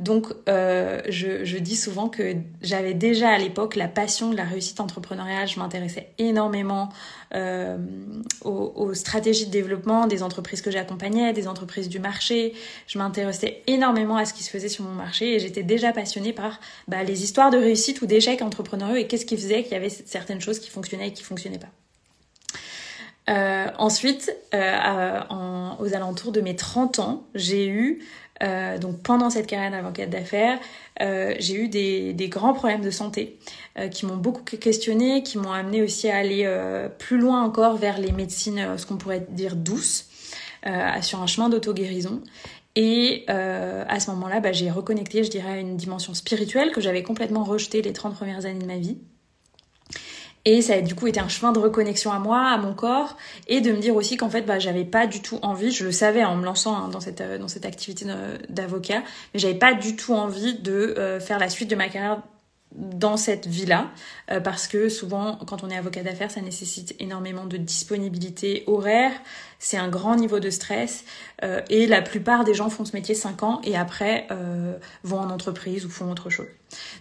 Donc, 0.00 0.26
euh, 0.48 1.00
je, 1.08 1.58
dis 1.58 1.76
souvent 1.76 2.08
que 2.08 2.34
j'avais 2.62 2.94
déjà 2.94 3.28
à 3.28 3.38
l'époque 3.38 3.76
la 3.76 3.86
passion 3.86 4.30
de 4.30 4.36
la 4.36 4.44
réussite 4.44 4.80
entrepreneuriale. 4.80 5.46
Je 5.46 5.58
m'intéressais 5.60 6.08
énormément 6.18 6.88
euh, 7.34 7.78
aux, 8.42 8.92
stratégies 8.94 9.46
de 9.46 9.50
développement 9.50 10.06
des 10.06 10.22
entreprises 10.22 10.62
que 10.62 10.70
j'accompagnais, 10.70 11.32
des 11.32 11.46
entreprises 11.46 11.88
du 11.88 12.00
marché. 12.00 12.54
Je 12.88 12.98
m'intéressais 12.98 13.62
énormément 13.66 14.16
à 14.16 14.24
ce 14.24 14.34
qui 14.34 14.42
se 14.42 14.50
faisait 14.50 14.68
sur 14.68 14.84
mon 14.84 14.94
marché 14.94 15.36
et 15.36 15.38
j'étais 15.38 15.62
déjà 15.62 15.92
passionnée 15.92 16.32
par 16.32 16.58
bah, 16.88 17.04
les 17.04 17.22
histoires 17.22 17.50
de 17.50 17.58
réussite 17.58 18.02
ou 18.02 18.06
d'échecs 18.06 18.42
entrepreneuriaux 18.42 18.96
et 18.96 19.06
qu'est-ce 19.06 19.26
qui 19.26 19.36
faisait 19.36 19.62
qu'il 19.62 19.72
y 19.72 19.76
avait 19.76 19.90
certaines 19.90 20.40
choses 20.40 20.58
qui 20.58 20.70
fonctionnaient 20.70 21.08
et 21.08 21.12
qui 21.12 21.22
fonctionnaient 21.22 21.58
pas. 21.58 21.70
Euh, 23.30 23.68
ensuite, 23.78 24.36
en, 24.52 25.76
aux 25.78 25.94
alentours 25.94 26.32
de 26.32 26.42
mes 26.42 26.56
30 26.56 26.98
ans, 26.98 27.26
j'ai 27.34 27.66
eu 27.68 28.02
euh, 28.44 28.78
donc 28.78 29.00
pendant 29.02 29.30
cette 29.30 29.46
carrière 29.46 29.70
d'avocate 29.70 30.10
d'affaires, 30.10 30.58
euh, 31.00 31.34
j'ai 31.38 31.54
eu 31.54 31.68
des, 31.68 32.28
grands 32.28 32.52
problèmes 32.52 32.82
de 32.82 32.90
santé 32.90 33.38
euh, 33.78 33.88
qui 33.88 34.06
m'ont 34.06 34.16
beaucoup 34.16 34.42
questionné, 34.42 35.22
qui 35.22 35.38
m'ont 35.38 35.52
amené 35.52 35.82
aussi 35.82 36.10
à 36.10 36.16
aller 36.16 36.48
plus 36.98 37.18
loin 37.18 37.42
encore 37.42 37.76
vers 37.76 37.98
les 37.98 38.12
médecines, 38.12 38.76
ce 38.76 38.86
qu'on 38.86 38.96
pourrait 38.96 39.26
dire 39.30 39.56
douces, 39.56 40.08
sur 41.02 41.20
un 41.20 41.26
chemin 41.26 41.48
d'auto-guérison. 41.48 42.22
Et 42.76 43.24
à 43.28 44.00
ce 44.00 44.10
moment-là, 44.10 44.40
bah, 44.40 44.52
j'ai 44.52 44.70
reconnecté, 44.70 45.24
je 45.24 45.30
dirais, 45.30 45.52
à 45.52 45.58
une 45.58 45.76
dimension 45.76 46.14
spirituelle 46.14 46.72
que 46.72 46.80
j'avais 46.80 47.02
complètement 47.02 47.44
rejetée 47.44 47.82
les 47.82 47.92
30 47.92 48.14
premières 48.14 48.46
années 48.46 48.58
de 48.58 48.66
ma 48.66 48.78
vie. 48.78 48.98
Et 50.44 50.60
ça 50.60 50.74
a 50.74 50.80
du 50.80 50.94
coup 50.94 51.06
été 51.06 51.20
un 51.20 51.28
chemin 51.28 51.52
de 51.52 51.58
reconnexion 51.58 52.12
à 52.12 52.18
moi, 52.18 52.48
à 52.48 52.58
mon 52.58 52.74
corps, 52.74 53.16
et 53.48 53.60
de 53.60 53.72
me 53.72 53.78
dire 53.78 53.96
aussi 53.96 54.16
qu'en 54.16 54.28
fait, 54.28 54.42
bah, 54.42 54.58
j'avais 54.58 54.84
pas 54.84 55.06
du 55.06 55.20
tout 55.20 55.38
envie, 55.42 55.70
je 55.72 55.84
le 55.84 55.92
savais 55.92 56.22
en 56.24 56.36
me 56.36 56.44
lançant 56.44 56.76
hein, 56.76 56.88
dans, 56.88 57.00
cette, 57.00 57.22
euh, 57.22 57.38
dans 57.38 57.48
cette 57.48 57.64
activité 57.64 58.06
d'avocat, 58.50 59.02
mais 59.32 59.40
j'avais 59.40 59.54
pas 59.54 59.72
du 59.72 59.96
tout 59.96 60.12
envie 60.12 60.54
de 60.54 60.72
euh, 60.72 61.18
faire 61.18 61.38
la 61.38 61.48
suite 61.48 61.70
de 61.70 61.76
ma 61.76 61.88
carrière 61.88 62.20
dans 62.74 63.16
cette 63.16 63.46
vie-là, 63.46 63.90
euh, 64.30 64.40
parce 64.40 64.66
que 64.66 64.88
souvent, 64.88 65.38
quand 65.46 65.62
on 65.62 65.70
est 65.70 65.76
avocat 65.76 66.02
d'affaires, 66.02 66.30
ça 66.30 66.40
nécessite 66.40 66.94
énormément 66.98 67.46
de 67.46 67.56
disponibilité 67.56 68.64
horaire, 68.66 69.12
c'est 69.58 69.76
un 69.76 69.88
grand 69.88 70.16
niveau 70.16 70.40
de 70.40 70.50
stress, 70.50 71.04
euh, 71.42 71.60
et 71.70 71.86
la 71.86 72.02
plupart 72.02 72.44
des 72.44 72.54
gens 72.54 72.70
font 72.70 72.84
ce 72.84 72.94
métier 72.94 73.14
5 73.14 73.42
ans 73.42 73.60
et 73.64 73.76
après 73.76 74.26
euh, 74.30 74.76
vont 75.04 75.18
en 75.18 75.30
entreprise 75.30 75.86
ou 75.86 75.90
font 75.90 76.10
autre 76.10 76.30
chose. 76.30 76.48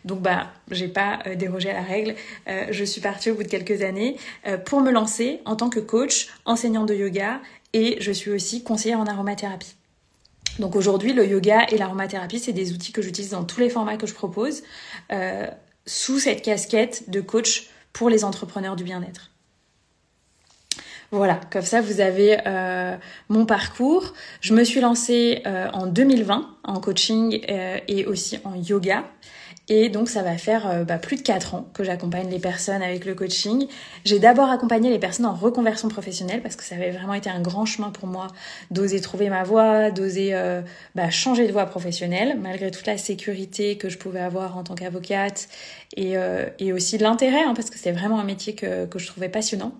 Donc 0.05 0.21
bah, 0.21 0.51
j'ai 0.69 0.87
pas 0.87 1.19
dérogé 1.35 1.71
à 1.71 1.73
la 1.73 1.81
règle, 1.81 2.13
je 2.69 2.83
suis 2.83 3.01
partie 3.01 3.31
au 3.31 3.35
bout 3.35 3.41
de 3.41 3.47
quelques 3.47 3.81
années 3.81 4.17
pour 4.65 4.81
me 4.81 4.91
lancer 4.91 5.41
en 5.45 5.55
tant 5.55 5.71
que 5.71 5.79
coach, 5.79 6.27
enseignante 6.45 6.89
de 6.89 6.93
yoga, 6.93 7.41
et 7.73 7.97
je 7.99 8.11
suis 8.11 8.29
aussi 8.29 8.63
conseillère 8.63 8.99
en 8.99 9.07
aromathérapie. 9.07 9.73
Donc 10.59 10.75
aujourd'hui, 10.75 11.13
le 11.13 11.25
yoga 11.25 11.65
et 11.69 11.77
l'aromathérapie, 11.79 12.37
c'est 12.37 12.53
des 12.53 12.71
outils 12.73 12.91
que 12.91 13.01
j'utilise 13.01 13.31
dans 13.31 13.43
tous 13.43 13.59
les 13.59 13.69
formats 13.69 13.97
que 13.97 14.05
je 14.05 14.13
propose 14.13 14.61
sous 15.85 16.19
cette 16.19 16.41
casquette 16.41 17.09
de 17.09 17.21
coach 17.21 17.69
pour 17.91 18.09
les 18.09 18.23
entrepreneurs 18.23 18.75
du 18.75 18.83
bien-être. 18.83 19.29
Voilà, 21.11 21.39
comme 21.51 21.61
ça 21.61 21.79
vous 21.79 22.01
avez 22.01 22.39
euh, 22.47 22.97
mon 23.29 23.45
parcours. 23.45 24.13
Je 24.41 24.55
me 24.55 24.63
suis 24.63 24.81
lancée 24.81 25.43
euh, 25.45 25.69
en 25.71 25.85
2020 25.85 26.49
en 26.63 26.79
coaching 26.79 27.39
euh, 27.49 27.77
et 27.87 28.05
aussi 28.05 28.39
en 28.43 28.55
yoga. 28.55 29.03
Et 29.69 29.87
donc 29.87 30.09
ça 30.09 30.23
va 30.23 30.37
faire 30.37 30.69
euh, 30.69 30.83
bah, 30.83 30.97
plus 30.97 31.15
de 31.15 31.21
4 31.21 31.55
ans 31.55 31.69
que 31.73 31.83
j'accompagne 31.85 32.29
les 32.29 32.39
personnes 32.39 32.81
avec 32.81 33.05
le 33.05 33.15
coaching. 33.15 33.67
J'ai 34.03 34.19
d'abord 34.19 34.49
accompagné 34.49 34.89
les 34.89 34.99
personnes 34.99 35.25
en 35.25 35.33
reconversion 35.33 35.87
professionnelle 35.87 36.41
parce 36.41 36.57
que 36.57 36.63
ça 36.63 36.75
avait 36.75 36.91
vraiment 36.91 37.13
été 37.13 37.29
un 37.29 37.41
grand 37.41 37.65
chemin 37.65 37.89
pour 37.89 38.07
moi 38.07 38.27
d'oser 38.71 38.99
trouver 38.99 39.29
ma 39.29 39.43
voie, 39.43 39.89
d'oser 39.89 40.33
euh, 40.33 40.61
bah, 40.95 41.09
changer 41.09 41.47
de 41.47 41.53
voie 41.53 41.65
professionnelle 41.65 42.37
malgré 42.41 42.71
toute 42.71 42.87
la 42.87 42.97
sécurité 42.97 43.77
que 43.77 43.87
je 43.87 43.97
pouvais 43.97 44.19
avoir 44.19 44.57
en 44.57 44.63
tant 44.63 44.75
qu'avocate 44.75 45.47
et, 45.95 46.17
euh, 46.17 46.45
et 46.59 46.73
aussi 46.73 46.97
l'intérêt 46.97 47.43
hein, 47.43 47.53
parce 47.55 47.69
que 47.69 47.77
c'est 47.77 47.93
vraiment 47.93 48.19
un 48.19 48.25
métier 48.25 48.55
que, 48.55 48.85
que 48.85 48.99
je 48.99 49.07
trouvais 49.07 49.29
passionnant. 49.29 49.73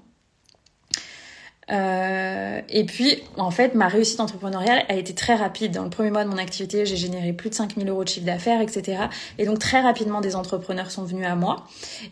Euh, 1.72 2.62
et 2.70 2.86
puis, 2.86 3.24
en 3.38 3.52
fait, 3.52 3.76
ma 3.76 3.88
réussite 3.88 4.20
entrepreneuriale 4.20 4.86
a 4.90 4.96
été 4.96 5.14
très 5.14 5.36
rapide. 5.36 5.74
Dans 5.74 5.84
le 5.84 5.90
premier 5.90 6.12
mois 6.12 6.24
de 6.24 6.30
mon 6.30 6.38
activité, 6.38 6.86
j'ai 6.86 6.98
généré 6.98 7.34
plus 7.34 7.50
de 7.50 7.56
5000 7.56 7.88
euros 7.90 8.04
de 8.04 8.10
chiffre 8.10 8.26
d'affaires, 8.26 8.62
etc. 8.62 9.04
Et 9.38 9.46
donc, 9.46 9.60
très 9.60 9.82
rapidement, 9.82 10.22
des 10.22 10.36
entrepreneurs 10.36 10.92
sont 10.92 11.04
venus 11.04 11.26
à 11.26 11.36
moi. 11.36 11.66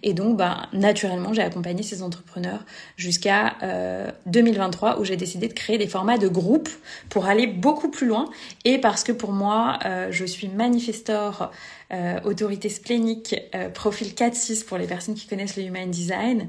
Et 0.04 0.14
donc, 0.14 0.38
bah, 0.38 0.68
naturellement, 0.74 1.34
j'ai 1.34 1.42
accompagné 1.42 1.84
ces 1.84 2.02
entrepreneurs 2.04 2.66
jusqu'à 2.98 3.56
euh, 3.64 4.10
2023 4.26 5.00
où 5.00 5.06
j'ai 5.06 5.18
décidé 5.18 5.48
de 5.48 5.54
créer 5.54 5.78
des 5.78 5.88
formats 5.88 6.18
de 6.18 6.28
groupe 6.28 6.70
pour 7.10 7.26
aller 7.26 7.48
beaucoup 7.48 7.90
plus 7.90 8.08
loin. 8.08 8.26
Et 8.66 8.78
parce 8.78 9.04
que 9.04 9.12
pour 9.12 9.32
moi, 9.32 9.80
euh, 9.86 10.08
je 10.12 10.26
suis 10.26 10.48
manifestor, 10.48 11.52
euh, 11.94 12.20
autorité 12.24 12.70
splénique, 12.70 13.36
euh, 13.54 13.70
profil 13.70 14.14
4-6 14.14 14.64
pour 14.66 14.78
les 14.78 14.88
personnes 14.88 15.16
qui 15.16 15.28
connaissent 15.28 15.58
le 15.58 15.64
Human 15.64 15.90
Design 15.90 16.48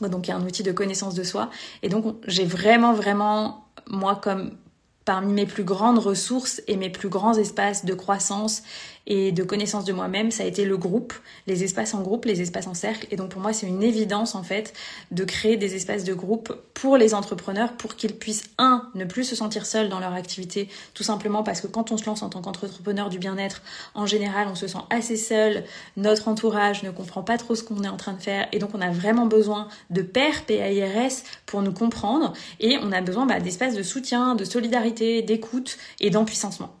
donc 0.00 0.28
il 0.28 0.30
un 0.32 0.42
outil 0.44 0.62
de 0.62 0.72
connaissance 0.72 1.14
de 1.14 1.22
soi. 1.22 1.50
Et 1.82 1.88
donc 1.88 2.16
j'ai 2.26 2.44
vraiment, 2.44 2.92
vraiment, 2.92 3.66
moi, 3.88 4.16
comme 4.16 4.52
parmi 5.04 5.32
mes 5.32 5.46
plus 5.46 5.64
grandes 5.64 5.98
ressources 5.98 6.60
et 6.66 6.76
mes 6.76 6.90
plus 6.90 7.08
grands 7.08 7.34
espaces 7.34 7.84
de 7.84 7.94
croissance 7.94 8.62
et 9.06 9.32
de 9.32 9.42
connaissance 9.42 9.84
de 9.84 9.92
moi-même, 9.92 10.30
ça 10.30 10.42
a 10.42 10.46
été 10.46 10.64
le 10.64 10.76
groupe, 10.76 11.12
les 11.46 11.64
espaces 11.64 11.94
en 11.94 12.02
groupe, 12.02 12.24
les 12.24 12.40
espaces 12.40 12.66
en 12.66 12.74
cercle. 12.74 13.06
Et 13.10 13.16
donc 13.16 13.30
pour 13.30 13.40
moi, 13.40 13.52
c'est 13.52 13.66
une 13.66 13.82
évidence 13.82 14.34
en 14.34 14.42
fait 14.42 14.72
de 15.10 15.24
créer 15.24 15.56
des 15.56 15.74
espaces 15.74 16.04
de 16.04 16.14
groupe 16.14 16.52
pour 16.74 16.96
les 16.96 17.14
entrepreneurs 17.14 17.72
pour 17.74 17.96
qu'ils 17.96 18.16
puissent, 18.16 18.44
un, 18.58 18.88
ne 18.94 19.04
plus 19.04 19.24
se 19.24 19.36
sentir 19.36 19.66
seuls 19.66 19.88
dans 19.88 20.00
leur 20.00 20.12
activité, 20.12 20.68
tout 20.94 21.02
simplement 21.02 21.42
parce 21.42 21.60
que 21.60 21.66
quand 21.66 21.92
on 21.92 21.96
se 21.96 22.06
lance 22.06 22.22
en 22.22 22.30
tant 22.30 22.42
qu'entrepreneur 22.42 23.08
du 23.08 23.18
bien-être, 23.18 23.62
en 23.94 24.06
général, 24.06 24.48
on 24.50 24.54
se 24.54 24.66
sent 24.66 24.78
assez 24.90 25.16
seul, 25.16 25.64
notre 25.96 26.28
entourage 26.28 26.82
ne 26.82 26.90
comprend 26.90 27.22
pas 27.22 27.38
trop 27.38 27.54
ce 27.54 27.62
qu'on 27.62 27.82
est 27.84 27.88
en 27.88 27.96
train 27.96 28.12
de 28.12 28.22
faire, 28.22 28.48
et 28.52 28.58
donc 28.58 28.70
on 28.74 28.80
a 28.80 28.90
vraiment 28.90 29.26
besoin 29.26 29.68
de 29.90 30.02
pairs, 30.02 30.44
PAIRS, 30.44 31.22
pour 31.46 31.62
nous 31.62 31.72
comprendre, 31.72 32.32
et 32.60 32.78
on 32.82 32.92
a 32.92 33.00
besoin 33.00 33.26
bah, 33.26 33.40
d'espaces 33.40 33.74
de 33.74 33.82
soutien, 33.82 34.34
de 34.34 34.44
solidarité, 34.44 35.22
d'écoute 35.22 35.78
et 36.00 36.10
d'empuissancement. 36.10 36.74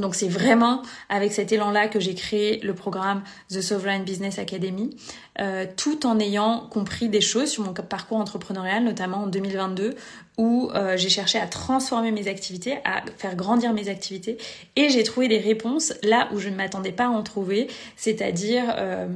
Donc 0.00 0.14
c'est 0.14 0.28
vraiment 0.28 0.82
avec 1.08 1.32
cet 1.32 1.52
élan-là 1.52 1.88
que 1.88 2.00
j'ai 2.00 2.14
créé 2.14 2.58
le 2.60 2.74
programme 2.74 3.22
The 3.50 3.60
Sovereign 3.60 4.02
Business 4.04 4.38
Academy, 4.38 4.96
euh, 5.38 5.66
tout 5.76 6.06
en 6.06 6.18
ayant 6.18 6.66
compris 6.70 7.08
des 7.08 7.20
choses 7.20 7.50
sur 7.50 7.64
mon 7.64 7.72
parcours 7.72 8.18
entrepreneurial, 8.18 8.82
notamment 8.82 9.18
en 9.18 9.26
2022, 9.26 9.94
où 10.38 10.70
euh, 10.74 10.96
j'ai 10.96 11.10
cherché 11.10 11.38
à 11.38 11.46
transformer 11.46 12.12
mes 12.12 12.26
activités, 12.28 12.78
à 12.84 13.02
faire 13.18 13.36
grandir 13.36 13.72
mes 13.72 13.88
activités, 13.88 14.38
et 14.76 14.88
j'ai 14.88 15.02
trouvé 15.02 15.28
des 15.28 15.38
réponses 15.38 15.92
là 16.02 16.28
où 16.32 16.38
je 16.38 16.48
ne 16.48 16.56
m'attendais 16.56 16.92
pas 16.92 17.06
à 17.06 17.10
en 17.10 17.22
trouver, 17.22 17.68
c'est-à-dire 17.96 18.64
euh, 18.76 19.06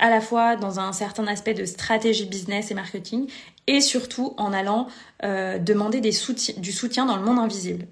à 0.00 0.10
la 0.10 0.20
fois 0.20 0.56
dans 0.56 0.80
un 0.80 0.92
certain 0.92 1.26
aspect 1.26 1.54
de 1.54 1.64
stratégie 1.64 2.26
business 2.26 2.70
et 2.70 2.74
marketing, 2.74 3.28
et 3.68 3.80
surtout 3.80 4.34
en 4.38 4.52
allant 4.52 4.88
demander 5.22 6.00
du 6.00 6.10
soutien 6.72 7.06
dans 7.06 7.16
le 7.16 7.22
monde 7.22 7.38
invisible. 7.38 7.86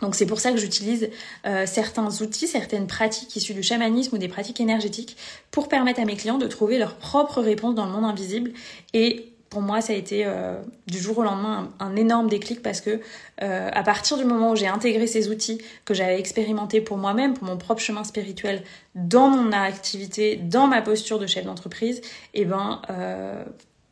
Donc 0.00 0.14
c'est 0.14 0.26
pour 0.26 0.40
ça 0.40 0.52
que 0.52 0.58
j'utilise 0.58 1.10
euh, 1.46 1.66
certains 1.66 2.08
outils, 2.22 2.46
certaines 2.46 2.86
pratiques 2.86 3.34
issues 3.36 3.54
du 3.54 3.62
chamanisme 3.62 4.16
ou 4.16 4.18
des 4.18 4.28
pratiques 4.28 4.60
énergétiques 4.60 5.16
pour 5.50 5.68
permettre 5.68 6.00
à 6.00 6.04
mes 6.04 6.16
clients 6.16 6.38
de 6.38 6.46
trouver 6.46 6.78
leurs 6.78 6.96
propres 6.96 7.40
réponses 7.40 7.74
dans 7.74 7.86
le 7.86 7.92
monde 7.92 8.04
invisible. 8.04 8.52
Et 8.94 9.32
pour 9.50 9.62
moi, 9.62 9.80
ça 9.80 9.94
a 9.94 9.96
été 9.96 10.24
euh, 10.26 10.56
du 10.86 10.98
jour 10.98 11.18
au 11.18 11.22
lendemain 11.22 11.72
un, 11.80 11.96
énorme 11.96 12.28
déclic 12.28 12.62
parce 12.62 12.82
que 12.82 13.00
euh, 13.42 13.70
à 13.72 13.82
partir 13.82 14.18
du 14.18 14.24
moment 14.24 14.52
où 14.52 14.56
j'ai 14.56 14.66
intégré 14.66 15.06
ces 15.06 15.30
outils 15.30 15.60
que 15.86 15.94
j'avais 15.94 16.18
expérimentés 16.18 16.82
pour 16.82 16.98
moi-même, 16.98 17.32
pour 17.34 17.44
mon 17.44 17.56
propre 17.56 17.80
chemin 17.80 18.04
spirituel, 18.04 18.62
dans 18.94 19.28
mon 19.28 19.52
activité, 19.52 20.36
dans 20.36 20.66
ma 20.66 20.82
posture 20.82 21.18
de 21.18 21.26
chef 21.26 21.46
d'entreprise, 21.46 22.02
et 22.34 22.42
eh 22.42 22.44
ben 22.44 22.82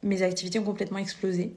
mes 0.02 0.22
activités 0.22 0.58
ont 0.58 0.64
complètement 0.64 0.98
explosé. 0.98 1.54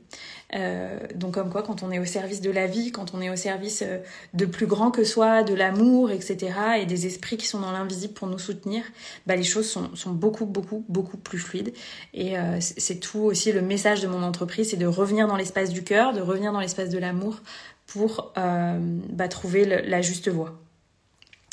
Euh, 0.56 0.98
donc 1.16 1.36
comme 1.36 1.50
quoi, 1.50 1.62
quand 1.62 1.84
on 1.84 1.92
est 1.92 2.00
au 2.00 2.06
service 2.06 2.42
de 2.42 2.50
la 2.50 2.68
vie, 2.68 2.92
quand 2.92 3.14
on 3.14 3.22
est 3.22 3.30
au 3.30 3.36
service 3.36 3.84
euh, 3.86 4.00
de 4.34 4.46
plus 4.46 4.66
grand 4.66 4.92
que 4.92 5.04
soi, 5.04 5.44
de 5.44 5.54
l'amour, 5.54 6.10
etc., 6.12 6.54
et 6.80 6.86
des 6.86 7.06
esprits 7.06 7.38
qui 7.38 7.46
sont 7.46 7.60
dans 7.60 7.72
l'invisible 7.72 8.14
pour 8.14 8.28
nous 8.28 8.40
soutenir, 8.40 8.84
bah, 9.28 9.36
les 9.36 9.44
choses 9.44 9.70
sont, 9.70 10.12
beaucoup, 10.12 10.46
beaucoup, 10.46 10.84
beaucoup 10.90 11.18
plus 11.18 11.38
fluides. 11.38 11.74
Et 12.14 12.38
euh, 12.38 12.58
c'est 12.60 13.00
tout 13.00 13.20
aussi 13.20 13.52
le 13.52 13.62
message 13.62 14.02
de 14.02 14.08
mon 14.08 14.24
entreprise, 14.24 14.72
c'est 14.72 14.78
de 14.78 14.88
revenir 14.88 15.28
dans 15.28 15.38
l'espace 15.38 15.70
du 15.70 15.84
cœur, 15.84 16.14
de 16.14 16.22
revenir 16.22 16.52
dans 16.52 16.60
l'espace 16.60 16.90
de 16.90 16.98
l'amour 16.98 17.40
pour 17.88 18.34
bah, 18.36 19.28
trouver 19.30 19.66
la 19.66 20.02
juste 20.04 20.30
voie. 20.30 20.54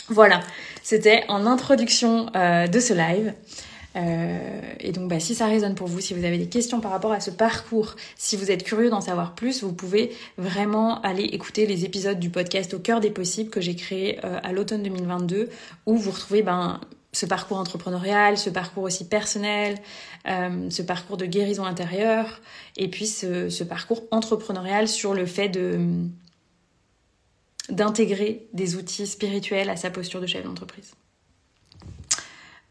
Voilà, 0.09 0.40
c'était 0.83 1.25
en 1.28 1.47
introduction 1.47 2.26
de 2.26 2.78
ce 2.78 2.93
live. 2.93 3.33
Euh, 3.97 4.61
et 4.81 4.93
donc, 4.93 5.09
bah, 5.09 5.21
si 5.21 5.35
ça 5.35 5.47
résonne 5.47 5.75
pour 5.75 5.87
vous, 5.87 6.00
si 6.00 6.15
vous 6.15 6.25
avez 6.25 6.38
des 6.38 6.49
questions 6.49 6.81
par 6.81 6.91
rapport 6.91 7.12
à 7.12 7.21
ce 7.21 7.31
parcours, 7.31 7.97
si 8.17 8.37
vous 8.37 8.50
êtes 8.50 8.62
curieux 8.62 8.91
d'en 8.91 9.00
savoir 9.00 9.35
plus, 9.35 9.62
vous 9.62 9.73
pouvez 9.73 10.12
vraiment 10.37 11.00
aller 11.03 11.25
écouter 11.25 11.67
les 11.67 11.85
épisodes 11.85 12.19
du 12.19 12.31
podcast 12.31 12.75
Au 12.75 12.79
cœur 12.79 13.00
des 13.00 13.11
possibles 13.11 13.50
que 13.50 13.61
j'ai 13.61 13.75
créé 13.75 14.19
euh, 14.25 14.38
à 14.43 14.53
l'automne 14.53 14.83
2022, 14.83 15.49
où 15.87 15.97
vous 15.97 16.11
retrouvez 16.11 16.43
ben, 16.43 16.81
ce 17.12 17.25
parcours 17.25 17.57
entrepreneurial, 17.57 18.37
ce 18.37 18.50
parcours 18.50 18.85
aussi 18.85 19.09
personnel, 19.09 19.79
euh, 20.29 20.69
ce 20.69 20.83
parcours 20.83 21.17
de 21.17 21.25
guérison 21.25 21.65
intérieure, 21.65 22.41
et 22.76 22.88
puis 22.88 23.07
ce, 23.07 23.65
parcours 23.65 24.03
entrepreneurial 24.11 24.87
sur 24.87 25.15
le 25.15 25.25
fait 25.25 25.59
d'intégrer 27.71 28.47
des 28.53 28.76
outils 28.76 29.07
spirituels 29.07 29.71
à 29.71 29.76
sa 29.76 29.88
posture 29.88 30.21
de 30.21 30.26
chef 30.26 30.45
d'entreprise. 30.45 30.93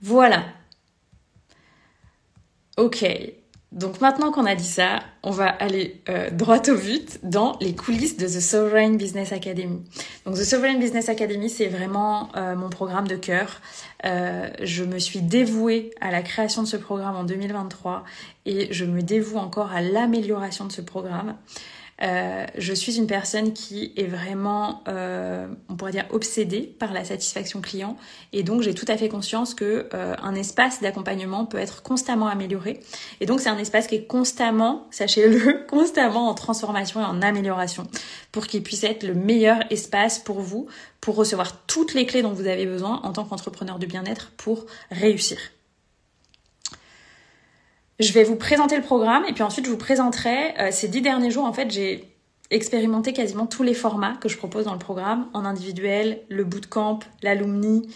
Voilà, 0.02 0.46
Ok, 2.78 3.06
donc 3.76 4.00
maintenant 4.00 4.32
qu'on 4.32 4.46
a 4.46 4.56
dit 4.56 4.64
ça, 4.64 5.02
on 5.22 5.32
va 5.32 5.48
aller 5.48 6.02
euh, 6.08 6.30
droit 6.30 6.62
au 6.70 6.78
but 6.78 7.20
dans 7.24 7.58
les 7.60 7.76
coulisses 7.76 8.16
de 8.16 8.26
The 8.26 8.40
Sovereign 8.40 8.96
Business 8.96 9.34
Academy. 9.34 9.84
Donc 10.26 10.36
The 10.36 10.44
Sovereign 10.44 10.80
Business 10.80 11.10
Academy, 11.10 11.50
c'est 11.50 11.68
vraiment 11.68 12.30
euh, 12.38 12.56
mon 12.56 12.70
programme 12.70 13.06
de 13.06 13.18
cœur. 13.18 13.60
Euh, 14.06 14.50
je 14.62 14.86
me 14.86 14.98
suis 14.98 15.20
dévouée 15.20 15.92
à 16.00 16.10
la 16.10 16.22
création 16.22 16.64
de 16.64 16.68
ce 16.68 16.78
programme 16.78 17.18
en 17.18 17.26
2023 17.26 18.06
et 18.46 18.72
je 18.72 18.86
me 18.86 19.02
dévoue 19.02 19.38
encore 19.38 19.74
à 19.74 19.82
l'amélioration 19.82 20.66
de 20.66 20.72
ce 20.72 20.82
programme. 20.82 21.36
Euh, 22.02 22.46
je 22.58 22.74
suis 22.74 22.98
une 22.98 23.08
personne 23.08 23.54
qui 23.54 23.94
est 23.96 24.08
vraiment, 24.08 24.84
euh, 24.88 25.48
on 25.70 25.76
pourrait 25.76 25.94
dire, 25.94 26.06
obsédée 26.10 26.62
par 26.62 26.92
la 26.92 27.06
satisfaction 27.06 27.62
client. 27.62 27.96
Et 28.34 28.44
donc, 28.44 28.62
j'ai 28.62 28.74
tout 28.74 28.86
à 28.90 28.98
fait 28.98 29.08
conscience 29.08 29.54
que 29.54 29.88
euh, 29.94 30.16
un 30.22 30.36
espace 30.36 30.82
d'accompagnement 30.82 31.46
peut 31.46 31.58
être 31.58 31.84
constamment 31.84 32.28
amélioré. 32.28 32.82
Et 33.22 33.26
donc, 33.26 33.40
c'est 33.40 33.50
un 33.50 33.58
espace 33.58 33.88
qui 33.88 33.96
est 33.96 34.08
constamment, 34.08 34.88
sachez-le, 34.92 35.66
constamment 35.70 36.30
en 36.30 36.34
transformation 36.34 37.02
et 37.02 37.06
en 37.06 37.22
amélioration 37.22 37.88
pour 38.32 38.48
qu'il 38.48 38.64
puisse 38.64 38.84
être 38.84 39.04
le 39.04 39.14
meilleur 39.14 39.60
espace 39.70 40.20
pour 40.20 40.42
vous, 40.42 40.68
pour 41.00 41.16
recevoir 41.16 41.66
toutes 41.66 41.94
les 41.94 42.06
clés 42.06 42.22
dont 42.22 42.34
vous 42.34 42.48
avez 42.48 42.66
besoin 42.66 43.00
en 43.04 43.14
tant 43.14 43.24
qu'entrepreneur 43.24 43.80
du 43.80 43.88
bien-être 43.88 44.32
pour 44.36 44.66
réussir. 44.92 45.38
Je 48.00 48.12
vais 48.12 48.24
vous 48.24 48.36
présenter 48.36 48.76
le 48.76 48.82
programme 48.82 49.24
et 49.26 49.34
puis 49.34 49.44
ensuite 49.44 49.66
je 49.66 49.72
vous 49.72 49.78
présenterai 49.78 50.54
euh, 50.60 50.70
ces 50.72 50.90
dix 50.90 51.02
derniers 51.02 51.32
jours. 51.32 51.46
En 51.46 51.54
fait, 51.54 51.72
j'ai 51.72 52.04
expérimenté 52.52 53.14
quasiment 53.14 53.48
tous 53.48 53.64
les 53.64 53.74
formats 53.74 54.16
que 54.18 54.30
je 54.30 54.38
propose 54.38 54.66
dans 54.66 54.74
le 54.74 54.80
programme, 54.80 55.28
en 55.34 55.46
individuel, 55.46 56.22
le 56.30 56.44
bootcamp, 56.44 57.00
l'alumni 57.24 57.90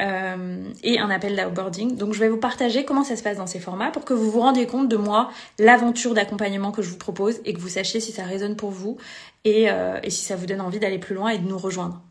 euh, 0.00 0.64
et 0.82 0.98
un 0.98 1.08
appel 1.08 1.36
d'outboarding. 1.36 1.96
Donc 1.96 2.12
je 2.12 2.20
vais 2.20 2.28
vous 2.28 2.36
partager 2.36 2.84
comment 2.84 3.04
ça 3.04 3.16
se 3.16 3.22
passe 3.22 3.38
dans 3.38 3.46
ces 3.46 3.60
formats 3.60 3.90
pour 3.90 4.04
que 4.04 4.12
vous 4.12 4.30
vous 4.30 4.40
rendiez 4.40 4.66
compte 4.66 4.88
de 4.88 4.96
moi, 4.96 5.30
l'aventure 5.58 6.14
d'accompagnement 6.14 6.72
que 6.72 6.82
je 6.82 6.90
vous 6.90 6.98
propose 6.98 7.40
et 7.44 7.54
que 7.54 7.60
vous 7.60 7.68
sachiez 7.68 8.00
si 8.00 8.12
ça 8.12 8.24
résonne 8.24 8.56
pour 8.56 8.70
vous 8.70 8.98
euh, 9.46 10.00
et 10.02 10.10
si 10.10 10.24
ça 10.24 10.36
vous 10.36 10.46
donne 10.46 10.60
envie 10.60 10.80
d'aller 10.80 10.98
plus 10.98 11.14
loin 11.14 11.30
et 11.30 11.38
de 11.38 11.48
nous 11.48 11.58
rejoindre. 11.58 12.02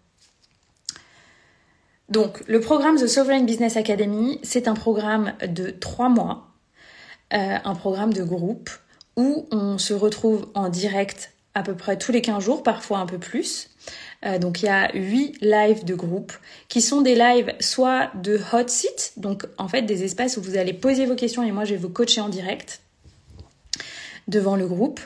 Donc 2.09 2.41
le 2.47 2.59
programme 2.59 2.95
The 2.95 3.07
Sovereign 3.07 3.45
Business 3.45 3.77
Academy, 3.77 4.39
c'est 4.43 4.67
un 4.67 4.75
programme 4.75 5.33
de 5.47 5.69
trois 5.71 6.09
mois 6.09 6.52
euh, 7.34 7.58
un 7.63 7.76
programme 7.76 8.13
de 8.13 8.24
groupe 8.24 8.69
où 9.15 9.48
on 9.52 9.78
se 9.78 9.93
retrouve 9.93 10.48
en 10.54 10.69
direct 10.69 11.32
à 11.56 11.62
peu 11.62 11.76
près 11.76 11.98
tous 11.98 12.12
les 12.12 12.22
15 12.22 12.43
jours, 12.43 12.63
parfois 12.63 13.00
un 13.00 13.06
peu 13.06 13.19
plus. 13.19 13.69
Euh, 14.26 14.39
donc 14.39 14.62
il 14.62 14.65
y 14.65 14.69
a 14.69 14.89
8 14.93 15.39
lives 15.41 15.86
de 15.86 15.96
groupe 15.96 16.34
qui 16.67 16.82
sont 16.82 17.02
des 17.02 17.15
lives 17.15 17.54
soit 17.60 18.10
de 18.15 18.39
hot 18.54 18.67
seat, 18.67 19.13
donc 19.17 19.46
en 19.58 19.67
fait 19.67 19.84
des 19.84 20.04
espaces 20.04 20.38
où 20.38 20.41
vous 20.41 20.58
allez 20.58 20.74
poser 20.74 21.06
vos 21.06 21.15
questions 21.15 21.43
et 21.43 21.52
moi 21.52 21.65
je 21.65 21.72
vais 21.72 21.80
vous 21.80 21.89
coacher 21.89 22.22
en 22.22 22.30
direct 22.30 22.82
devant 24.28 24.56
le 24.56 24.67
groupe. 24.67 25.00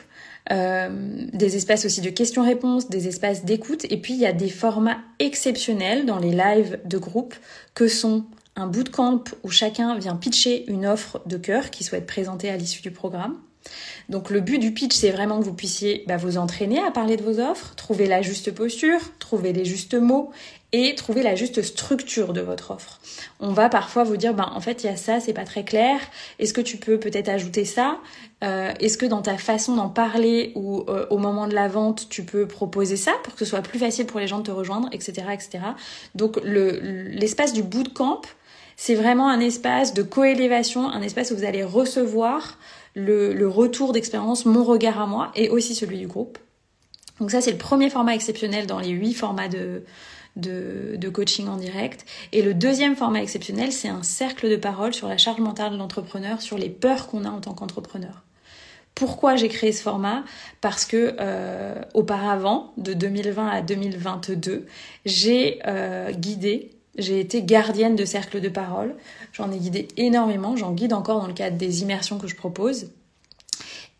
Euh, 0.50 0.88
des 1.34 1.56
espaces 1.56 1.84
aussi 1.84 2.00
de 2.00 2.08
questions-réponses, 2.08 2.88
des 2.88 3.06
espaces 3.06 3.44
d'écoute, 3.44 3.84
et 3.90 3.98
puis 3.98 4.14
il 4.14 4.20
y 4.20 4.24
a 4.24 4.32
des 4.32 4.48
formats 4.48 4.96
exceptionnels 5.18 6.06
dans 6.06 6.18
les 6.18 6.30
lives 6.30 6.78
de 6.86 6.96
groupe 6.96 7.34
que 7.74 7.86
sont 7.86 8.24
un 8.58 8.66
bootcamp 8.66 9.24
où 9.44 9.50
chacun 9.50 9.96
vient 9.96 10.16
pitcher 10.16 10.64
une 10.68 10.84
offre 10.84 11.20
de 11.26 11.36
cœur 11.36 11.70
qui 11.70 11.84
souhaite 11.84 12.06
présenter 12.06 12.50
à 12.50 12.56
l'issue 12.56 12.82
du 12.82 12.90
programme. 12.90 13.38
Donc 14.08 14.30
le 14.30 14.40
but 14.40 14.58
du 14.58 14.72
pitch, 14.72 14.94
c'est 14.94 15.10
vraiment 15.10 15.38
que 15.38 15.44
vous 15.44 15.54
puissiez 15.54 16.04
bah, 16.06 16.16
vous 16.16 16.38
entraîner 16.38 16.82
à 16.82 16.90
parler 16.90 17.16
de 17.16 17.22
vos 17.22 17.38
offres, 17.38 17.74
trouver 17.76 18.06
la 18.06 18.22
juste 18.22 18.52
posture, 18.52 18.98
trouver 19.18 19.52
les 19.52 19.64
justes 19.64 19.94
mots 19.94 20.30
et 20.72 20.94
trouver 20.94 21.22
la 21.22 21.34
juste 21.34 21.62
structure 21.62 22.32
de 22.32 22.40
votre 22.40 22.72
offre. 22.72 23.00
On 23.40 23.52
va 23.52 23.68
parfois 23.68 24.04
vous 24.04 24.16
dire, 24.16 24.34
bah, 24.34 24.50
en 24.54 24.60
fait, 24.60 24.84
il 24.84 24.86
y 24.86 24.90
a 24.90 24.96
ça, 24.96 25.18
c'est 25.18 25.32
pas 25.32 25.44
très 25.44 25.64
clair. 25.64 25.98
Est-ce 26.38 26.52
que 26.52 26.60
tu 26.60 26.76
peux 26.76 26.98
peut-être 26.98 27.28
ajouter 27.28 27.64
ça? 27.64 27.98
Euh, 28.44 28.72
Est-ce 28.78 28.98
que 28.98 29.06
dans 29.06 29.22
ta 29.22 29.38
façon 29.38 29.76
d'en 29.76 29.88
parler 29.88 30.52
ou 30.54 30.84
euh, 30.88 31.06
au 31.10 31.18
moment 31.18 31.46
de 31.46 31.54
la 31.54 31.68
vente, 31.68 32.08
tu 32.10 32.22
peux 32.22 32.46
proposer 32.46 32.96
ça 32.96 33.12
pour 33.24 33.34
que 33.34 33.40
ce 33.40 33.46
soit 33.46 33.62
plus 33.62 33.78
facile 33.78 34.06
pour 34.06 34.20
les 34.20 34.26
gens 34.26 34.38
de 34.38 34.44
te 34.44 34.50
rejoindre, 34.50 34.88
etc., 34.92 35.28
etc. 35.32 35.58
Donc 36.14 36.38
l'espace 36.44 37.52
du 37.54 37.62
bootcamp, 37.62 38.20
c'est 38.80 38.94
vraiment 38.94 39.28
un 39.28 39.40
espace 39.40 39.92
de 39.92 40.04
coélévation, 40.04 40.88
un 40.88 41.02
espace 41.02 41.32
où 41.32 41.36
vous 41.36 41.44
allez 41.44 41.64
recevoir 41.64 42.58
le, 42.94 43.46
retour 43.46 43.92
d'expérience, 43.92 44.46
mon 44.46 44.62
regard 44.62 45.00
à 45.00 45.06
moi 45.06 45.32
et 45.34 45.50
aussi 45.50 45.74
celui 45.74 45.98
du 45.98 46.06
groupe. 46.06 46.38
Donc 47.18 47.32
ça, 47.32 47.40
c'est 47.40 47.50
le 47.50 47.58
premier 47.58 47.90
format 47.90 48.14
exceptionnel 48.14 48.68
dans 48.68 48.78
les 48.78 48.90
huit 48.90 49.14
formats 49.14 49.48
de, 49.48 49.82
de, 50.36 51.08
coaching 51.08 51.48
en 51.48 51.56
direct. 51.56 52.06
Et 52.30 52.40
le 52.40 52.54
deuxième 52.54 52.94
format 52.94 53.20
exceptionnel, 53.20 53.72
c'est 53.72 53.88
un 53.88 54.04
cercle 54.04 54.48
de 54.48 54.56
parole 54.56 54.94
sur 54.94 55.08
la 55.08 55.18
charge 55.18 55.40
mentale 55.40 55.72
de 55.72 55.76
l'entrepreneur, 55.76 56.40
sur 56.40 56.56
les 56.56 56.70
peurs 56.70 57.08
qu'on 57.08 57.24
a 57.24 57.30
en 57.30 57.40
tant 57.40 57.54
qu'entrepreneur. 57.54 58.22
Pourquoi 58.94 59.34
j'ai 59.34 59.48
créé 59.48 59.72
ce 59.72 59.82
format? 59.82 60.22
Parce 60.60 60.84
que 60.84 61.16
euh, 61.18 61.74
auparavant, 61.94 62.72
de 62.76 62.92
2020 62.92 63.48
à 63.48 63.60
2022, 63.60 64.66
j'ai 65.04 65.58
euh, 65.66 66.12
guidé 66.12 66.77
j'ai 66.98 67.20
été 67.20 67.42
gardienne 67.42 67.96
de 67.96 68.04
cercles 68.04 68.40
de 68.40 68.48
parole. 68.48 68.94
J'en 69.32 69.50
ai 69.52 69.58
guidé 69.58 69.88
énormément. 69.96 70.56
J'en 70.56 70.72
guide 70.72 70.92
encore 70.92 71.20
dans 71.20 71.28
le 71.28 71.32
cadre 71.32 71.56
des 71.56 71.82
immersions 71.82 72.18
que 72.18 72.26
je 72.26 72.36
propose. 72.36 72.90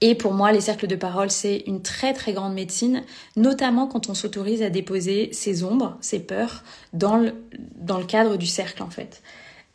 Et 0.00 0.14
pour 0.14 0.32
moi, 0.32 0.52
les 0.52 0.60
cercles 0.60 0.86
de 0.86 0.94
parole, 0.94 1.30
c'est 1.30 1.64
une 1.66 1.82
très 1.82 2.12
très 2.12 2.32
grande 2.32 2.54
médecine, 2.54 3.02
notamment 3.36 3.88
quand 3.88 4.08
on 4.08 4.14
s'autorise 4.14 4.62
à 4.62 4.70
déposer 4.70 5.30
ses 5.32 5.64
ombres, 5.64 5.96
ses 6.00 6.20
peurs, 6.20 6.62
dans 6.92 7.16
le, 7.16 7.34
dans 7.76 7.98
le 7.98 8.04
cadre 8.04 8.36
du 8.36 8.46
cercle 8.46 8.82
en 8.82 8.90
fait. 8.90 9.22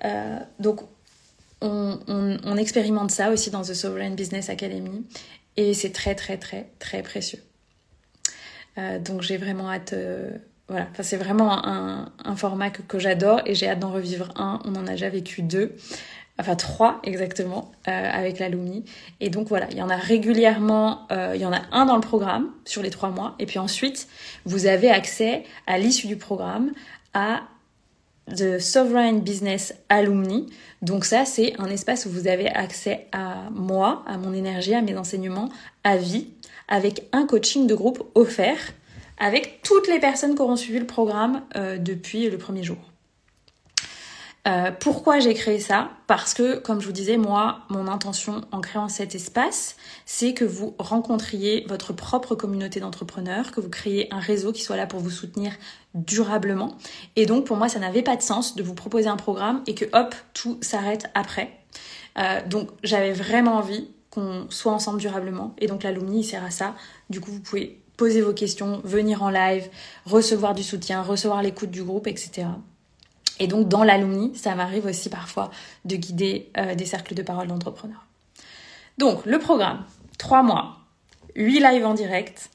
Euh, 0.05 0.39
donc, 0.59 0.81
on, 1.61 2.57
expérimente 2.57 3.11
ça 3.11 3.31
aussi 3.31 3.49
dans 3.49 3.61
The 3.61 3.73
Sovereign 3.73 4.15
Business 4.15 4.49
Academy, 4.49 5.05
et 5.55 5.73
c'est 5.73 5.91
très 5.91 6.13
très 6.13 6.37
très 6.37 6.69
très 6.79 7.03
précieux. 7.03 7.41
Euh, 8.77 8.99
donc, 8.99 9.21
j'ai 9.21 9.37
vraiment 9.37 9.69
hâte. 9.69 9.93
Euh, 9.93 10.31
voilà, 10.69 10.87
c'est 11.01 11.17
vraiment 11.17 11.65
un, 11.65 12.35
format 12.35 12.69
que, 12.69 12.81
que 12.81 12.97
j'adore 12.97 13.41
et 13.45 13.53
j'ai 13.53 13.69
hâte 13.69 13.79
d'en 13.79 13.91
revivre 13.91 14.29
un. 14.35 14.59
On 14.65 14.75
en 14.75 14.87
a 14.87 14.91
déjà 14.91 15.09
vécu 15.09 15.41
deux, 15.41 15.75
enfin 16.39 16.55
trois 16.55 16.99
exactement, 17.03 17.71
euh, 17.87 17.91
avec 17.91 18.39
l'alumni. 18.39 18.85
Et 19.19 19.29
donc 19.29 19.49
voilà, 19.49 19.67
il 19.71 19.77
y 19.77 19.81
en 19.81 19.89
a 19.89 19.97
régulièrement, 19.97 21.05
euh, 21.11 21.33
il 21.35 21.41
y 21.41 21.45
en 21.45 21.53
a 21.53 21.61
un 21.71 21.85
dans 21.85 21.95
le 21.95 22.01
programme 22.01 22.49
sur 22.65 22.81
les 22.81 22.89
trois 22.89 23.09
mois. 23.09 23.35
Et 23.39 23.45
puis 23.45 23.59
ensuite, 23.59 24.07
vous 24.45 24.65
avez 24.65 24.89
accès 24.89 25.43
à 25.67 25.77
l'issue 25.77 26.07
du 26.07 26.15
programme 26.15 26.71
à 27.13 27.41
The 28.29 28.57
Sovereign 28.57 29.19
Business 29.19 29.75
Alumni. 29.89 30.49
Donc 30.81 31.03
ça, 31.03 31.25
c'est 31.25 31.59
un 31.59 31.67
espace 31.67 32.05
où 32.05 32.09
vous 32.09 32.27
avez 32.27 32.47
accès 32.47 33.07
à 33.11 33.49
moi, 33.51 34.03
à 34.07 34.17
mon 34.17 34.33
énergie, 34.33 34.73
à 34.73 34.81
mes 34.81 34.97
enseignements, 34.97 35.49
à 35.83 35.97
vie, 35.97 36.29
avec 36.69 37.07
un 37.11 37.27
coaching 37.27 37.67
de 37.67 37.75
groupe 37.75 38.09
offert 38.15 38.73
avec 39.17 39.61
toutes 39.63 39.87
les 39.87 39.99
personnes 39.99 40.35
qui 40.35 40.41
auront 40.41 40.55
suivi 40.55 40.79
le 40.79 40.87
programme 40.87 41.41
euh, 41.55 41.77
depuis 41.77 42.29
le 42.29 42.37
premier 42.37 42.63
jour. 42.63 42.77
Euh, 44.45 44.71
pourquoi 44.77 45.19
j'ai 45.19 45.33
créé 45.33 45.59
ça? 45.59 45.91
Parce 46.05 46.33
que, 46.33 46.57
comme 46.57 46.81
je 46.81 46.87
vous 46.87 46.91
disais, 46.91 47.15
moi, 47.15 47.59
mon 47.69 47.87
intention 47.87 48.41
en 48.51 48.59
créant 48.59 48.89
cet 48.89 49.15
espace, 49.15 49.77
c'est 50.05 50.33
que 50.33 50.43
vous 50.43 50.75
rencontriez 50.79 51.65
votre 51.69 51.93
propre 51.93 52.35
communauté 52.35 52.81
d'entrepreneurs, 52.81 53.51
que 53.51 53.61
vous 53.61 53.69
créiez 53.69 54.13
un 54.13 54.19
réseau 54.19 54.51
qui 54.51 54.61
soit 54.61 54.75
là 54.75 54.85
pour 54.85 54.99
vous 54.99 55.11
soutenir 55.11 55.53
durablement. 55.93 56.75
Et 57.15 57.25
donc, 57.25 57.45
pour 57.45 57.55
moi, 57.55 57.69
ça 57.69 57.79
n'avait 57.79 58.01
pas 58.01 58.17
de 58.17 58.21
sens 58.21 58.55
de 58.55 58.63
vous 58.63 58.73
proposer 58.73 59.07
un 59.07 59.15
programme 59.15 59.63
et 59.65 59.75
que, 59.75 59.85
hop, 59.93 60.13
tout 60.33 60.57
s'arrête 60.61 61.09
après. 61.13 61.57
Euh, 62.17 62.41
donc, 62.45 62.69
j'avais 62.83 63.13
vraiment 63.13 63.53
envie 63.53 63.87
qu'on 64.09 64.45
soit 64.49 64.73
ensemble 64.73 64.99
durablement. 64.99 65.55
Et 65.57 65.65
donc 65.65 65.81
l'alumni, 65.81 66.19
il 66.19 66.23
sert 66.23 66.43
à 66.43 66.51
ça. 66.51 66.75
Du 67.09 67.19
coup, 67.19 67.31
vous 67.31 67.39
pouvez 67.39 67.82
poser 67.97 68.21
vos 68.21 68.33
questions, 68.33 68.81
venir 68.83 69.23
en 69.23 69.29
live, 69.29 69.69
recevoir 70.05 70.53
du 70.53 70.63
soutien, 70.63 71.01
recevoir 71.01 71.41
l'écoute 71.41 71.71
du 71.71 71.83
groupe, 71.83 72.07
etc. 72.07 72.47
Et 73.39 73.47
donc 73.47 73.67
dans 73.67 73.83
l'alumni, 73.83 74.35
ça 74.35 74.55
m'arrive 74.55 74.85
aussi 74.85 75.09
parfois 75.09 75.51
de 75.85 75.95
guider 75.95 76.51
euh, 76.57 76.75
des 76.75 76.85
cercles 76.85 77.15
de 77.15 77.21
parole 77.21 77.47
d'entrepreneurs. 77.47 78.05
Donc 78.97 79.25
le 79.25 79.39
programme, 79.39 79.83
trois 80.17 80.43
mois, 80.43 80.77
huit 81.35 81.59
lives 81.59 81.85
en 81.85 81.93
direct. 81.93 82.49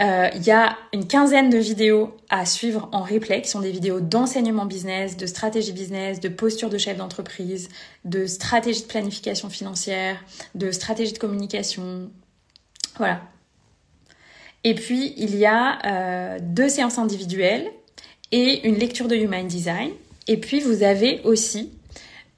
Euh, 0.00 0.28
il 0.36 0.44
y 0.44 0.52
a 0.52 0.76
une 0.92 1.08
quinzaine 1.08 1.50
de 1.50 1.58
vidéos 1.58 2.16
à 2.28 2.46
suivre 2.46 2.88
en 2.92 3.02
replay 3.02 3.42
qui 3.42 3.48
sont 3.48 3.60
des 3.60 3.72
vidéos 3.72 3.98
d'enseignement 3.98 4.64
business, 4.64 5.16
de 5.16 5.26
stratégie 5.26 5.72
business, 5.72 6.20
de 6.20 6.28
posture 6.28 6.70
de 6.70 6.78
chef 6.78 6.96
d'entreprise, 6.96 7.68
de 8.04 8.26
stratégie 8.26 8.82
de 8.82 8.86
planification 8.86 9.50
financière, 9.50 10.22
de 10.54 10.70
stratégie 10.70 11.12
de 11.12 11.18
communication. 11.18 12.10
Voilà. 12.96 13.22
Et 14.64 14.74
puis 14.74 15.14
il 15.16 15.36
y 15.36 15.46
a 15.46 15.78
euh, 15.84 16.38
deux 16.40 16.68
séances 16.68 16.98
individuelles 16.98 17.70
et 18.32 18.66
une 18.66 18.76
lecture 18.76 19.08
de 19.08 19.16
Human 19.16 19.46
Design. 19.46 19.90
Et 20.26 20.36
puis 20.36 20.60
vous 20.60 20.82
avez 20.82 21.20
aussi 21.24 21.72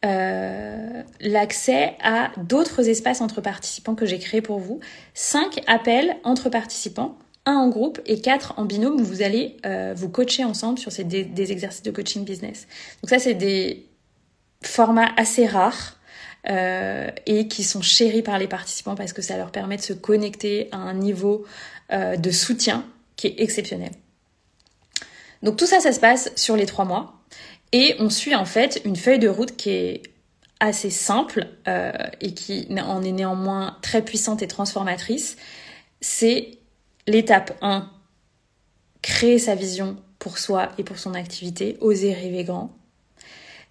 euh, 0.04 1.02
l'accès 1.20 1.94
à 2.02 2.30
d'autres 2.38 2.88
espaces 2.88 3.20
entre 3.20 3.40
participants 3.40 3.94
que 3.94 4.06
j'ai 4.06 4.18
créés 4.18 4.40
pour 4.40 4.59
vous. 4.59 4.80
Cinq 5.12 5.61
appels 5.66 6.16
entre 6.24 6.48
participants, 6.48 7.18
un 7.44 7.54
en 7.54 7.68
groupe 7.68 8.00
et 8.06 8.20
quatre 8.20 8.54
en 8.59 8.64
binôme 8.64 9.00
où 9.00 9.04
vous 9.04 9.22
allez 9.22 9.56
euh, 9.66 9.92
vous 9.94 10.09
coacher 10.09 10.44
ensemble 10.44 10.78
sur 10.78 10.90
ces, 10.90 11.04
des, 11.04 11.52
exercices 11.52 11.83
de 11.83 11.90
coaching 11.90 12.24
business. 12.24 12.66
Donc 13.02 13.11
ça, 13.11 13.18
c'est 13.18 13.35
des 13.35 13.87
formats 14.62 15.11
assez 15.16 15.46
rares. 15.46 15.96
Euh, 16.48 17.11
et 17.26 17.48
qui 17.48 17.64
sont 17.64 17.83
chéris 17.83 18.22
par 18.22 18.38
les 18.38 18.48
participants 18.48 18.94
parce 18.94 19.12
que 19.12 19.20
ça 19.20 19.37
leur 19.37 19.50
permet 19.53 19.76
de 19.76 19.83
se 19.83 19.92
connecter 19.92 20.68
à 20.72 20.79
un 20.79 20.94
niveau 20.94 21.44
de 21.90 22.31
soutien 22.31 22.87
qui 23.16 23.26
est 23.26 23.35
exceptionnel. 23.38 23.90
Donc 25.42 25.57
tout 25.57 25.66
ça, 25.66 25.81
ça 25.81 25.92
se 25.92 26.00
passe 26.00 26.33
sur 26.37 26.57
les 26.57 26.66
trois 26.66 26.85
mois. 26.85 27.20
Et 27.72 27.94
on 27.98 28.11
suit 28.11 28.35
en 28.35 28.44
fait 28.44 28.81
une 28.85 28.96
feuille 28.96 29.18
de 29.18 29.29
route 29.29 29.57
qui 29.57 29.70
est 29.70 30.03
assez 30.59 30.90
simple 30.90 31.48
euh, 31.68 31.92
et 32.20 32.35
qui 32.35 32.68
en 32.79 33.03
est 33.03 33.12
néanmoins 33.12 33.79
très 33.81 34.03
puissante 34.03 34.42
et 34.42 34.48
transformatrice. 34.48 35.37
C'est 36.00 36.59
l'étape 37.07 37.57
1, 37.62 37.90
créer 39.03 39.38
sa 39.38 39.55
vision 39.55 39.96
pour 40.18 40.38
soi 40.38 40.70
et 40.76 40.85
pour 40.85 40.98
son 40.98 41.14
activité, 41.14 41.79
oser 41.81 42.12
rêver 42.12 42.44
grand. 42.44 42.76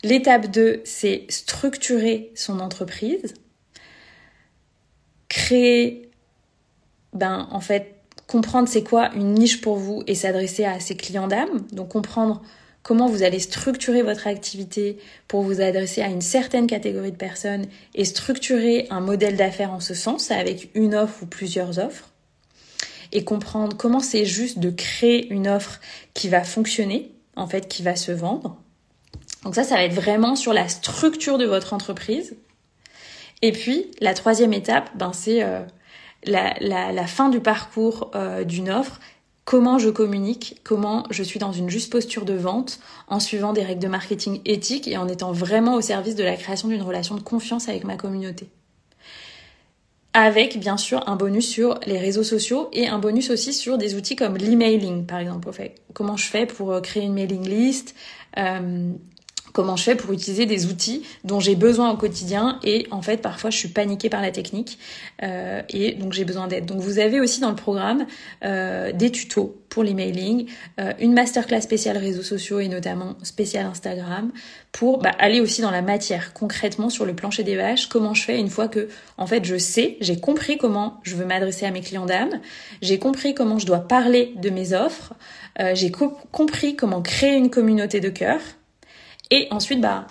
L'étape 0.04 0.50
2, 0.50 0.82
c'est 0.86 1.26
structurer 1.30 2.32
son 2.34 2.60
entreprise, 2.60 3.34
créer, 5.28 6.10
ben, 7.14 7.48
en 7.52 7.60
fait, 7.60 7.96
comprendre 8.26 8.70
c'est 8.70 8.84
quoi 8.84 9.12
une 9.16 9.34
niche 9.34 9.60
pour 9.60 9.76
vous 9.76 10.04
et 10.08 10.16
s'adresser 10.16 10.64
à 10.64 10.80
ses 10.80 10.96
clients 10.96 11.28
d'âme. 11.28 11.66
Donc 11.74 11.90
comprendre 11.90 12.42
comment 12.84 13.08
vous 13.08 13.24
allez 13.24 13.40
structurer 13.40 14.04
votre 14.04 14.28
activité 14.28 14.98
pour 15.28 15.42
vous 15.42 15.60
adresser 15.62 16.02
à 16.02 16.08
une 16.08 16.22
certaine 16.22 16.68
catégorie 16.68 17.12
de 17.12 17.18
personnes 17.18 17.66
et 17.96 18.06
structurer 18.06 18.88
un 18.92 19.02
modèle 19.02 19.36
d'affaires 19.36 19.74
en 19.74 19.80
ce 19.80 19.94
sens 19.94 20.32
avec 20.32 20.70
une 20.76 20.96
offre 20.96 21.24
ou 21.24 21.26
plusieurs 21.26 21.80
offres. 21.80 22.10
Et 23.12 23.24
comprendre 23.24 23.76
comment 23.76 24.00
c'est 24.00 24.26
juste 24.26 24.60
de 24.60 24.70
créer 24.70 25.28
une 25.34 25.48
offre 25.48 25.80
qui 26.14 26.30
va 26.30 26.44
fonctionner, 26.44 27.12
en 27.36 27.48
fait, 27.48 27.68
qui 27.68 27.82
va 27.82 27.96
se 27.96 28.12
vendre. 28.12 28.62
Donc 29.44 29.56
ça, 29.56 29.64
ça 29.64 29.76
va 29.76 29.84
être 29.84 29.94
vraiment 29.94 30.36
sur 30.36 30.54
la 30.54 30.68
structure 30.68 31.38
de 31.38 31.46
votre 31.46 31.74
entreprise. 31.74 32.36
Et 33.42 33.52
puis, 33.52 33.90
la 34.02 34.14
troisième 34.14 34.54
étape, 34.54 34.90
ben, 34.96 35.14
c'est 35.14 35.44
euh, 35.44 35.62
la, 36.26 37.08
fin 37.08 37.30
du 37.30 37.40
parcours 37.40 38.12
euh, 38.16 38.44
d'une 38.44 38.70
offre, 38.70 39.00
comment 39.46 39.80
je 39.80 39.90
communique, 39.90 40.60
comment 40.64 41.06
je 41.10 41.24
suis 41.24 41.40
dans 41.40 41.54
une 41.54 41.70
juste 41.70 41.92
posture 41.92 42.26
de 42.26 42.34
vente 42.34 42.80
en 43.08 43.20
suivant 43.20 43.54
des 43.54 43.64
règles 43.64 43.82
de 43.82 43.88
marketing 43.88 44.42
éthiques 44.46 44.88
et 44.88 44.98
en 44.98 45.08
étant 45.08 45.32
vraiment 45.32 45.76
au 45.76 45.82
service 45.82 46.16
de 46.16 46.24
la 46.24 46.36
création 46.36 46.68
d'une 46.68 46.82
relation 46.82 47.16
de 47.16 47.22
confiance 47.22 47.70
avec 47.70 47.86
ma 47.86 47.96
communauté. 47.96 48.50
Avec 50.14 50.60
bien 50.60 50.76
sûr 50.76 51.08
un 51.08 51.16
bonus 51.16 51.48
sur 51.48 51.80
les 51.86 51.98
réseaux 51.98 52.24
sociaux 52.24 52.68
et 52.74 52.88
un 52.88 53.00
bonus 53.00 53.30
aussi 53.30 53.54
sur 53.54 53.78
des 53.78 53.96
outils 53.96 54.16
comme 54.16 54.38
l'emailing 54.38 55.06
par 55.06 55.20
exemple. 55.20 55.50
Comment 55.94 56.18
je 56.18 56.26
fais 56.26 56.46
pour 56.46 56.72
euh, 56.74 56.82
créer 56.82 57.04
une 57.04 57.14
mailing 57.14 57.48
list, 57.48 57.96
comment 59.60 59.76
je 59.76 59.84
fais 59.84 59.96
pour 59.96 60.14
utiliser 60.14 60.46
des 60.46 60.68
outils 60.68 61.04
dont 61.26 61.42
j'ai 61.42 61.56
besoin 61.56 61.92
au 61.92 61.98
quotidien 61.98 62.62
et 62.64 62.88
en 62.92 63.02
fait 63.02 63.18
parfois 63.18 63.50
je 63.50 63.58
suis 63.58 63.68
paniquée 63.68 64.08
par 64.08 64.22
la 64.22 64.32
technique 64.32 64.80
euh, 65.22 65.62
et 65.68 65.96
donc 65.96 66.14
j'ai 66.14 66.24
besoin 66.24 66.48
d'aide. 66.48 66.66
Donc 66.66 66.80
vous 66.80 66.98
avez 66.98 67.20
aussi 67.20 67.42
dans 67.42 67.50
le 67.50 67.58
programme 67.58 68.06
euh, 68.46 68.94
des 68.94 69.12
tutos 69.12 69.60
pour 69.68 69.84
l'emailing, 69.84 70.48
euh, 70.80 70.94
une 71.02 71.14
masterclass 71.14 71.60
spéciale 71.60 71.98
réseaux 71.98 72.24
sociaux 72.24 72.62
et 72.62 72.70
notamment 72.70 73.18
spéciale 73.22 73.66
Instagram 73.66 74.32
pour 74.72 75.00
bah, 75.00 75.12
aller 75.20 75.42
aussi 75.42 75.62
dans 75.62 75.72
la 75.72 75.82
matière 75.82 76.34
concrètement 76.34 76.90
sur 76.90 77.06
le 77.06 77.14
plancher 77.14 77.44
des 77.44 77.58
vaches, 77.58 77.88
comment 77.88 78.14
je 78.14 78.24
fais 78.24 78.40
une 78.40 78.50
fois 78.50 78.70
que 78.70 78.88
en 79.18 79.28
fait 79.28 79.44
je 79.44 79.58
sais, 79.58 79.98
j'ai 80.00 80.22
compris 80.22 80.58
comment 80.58 81.02
je 81.04 81.18
veux 81.18 81.26
m'adresser 81.26 81.66
à 81.66 81.72
mes 81.72 81.82
clients 81.82 82.06
d'âme, 82.06 82.40
j'ai 82.82 82.98
compris 82.98 83.34
comment 83.34 83.60
je 83.60 83.66
dois 83.66 83.80
parler 83.80 84.32
de 84.38 84.50
mes 84.50 84.72
offres, 84.72 85.16
euh, 85.60 85.76
j'ai 85.76 85.92
compris 85.92 86.78
comment 86.78 87.02
créer 87.02 87.36
une 87.36 87.50
communauté 87.50 88.00
de 88.00 88.08
cœur 88.08 88.40
et 89.32 89.48
ensuite, 89.52 89.82
bah, 89.82 90.08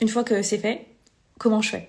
une 0.00 0.08
fois 0.08 0.24
que 0.24 0.42
c'est 0.42 0.58
fait, 0.58 0.86
comment 1.38 1.60
je 1.60 1.70
fais? 1.70 1.88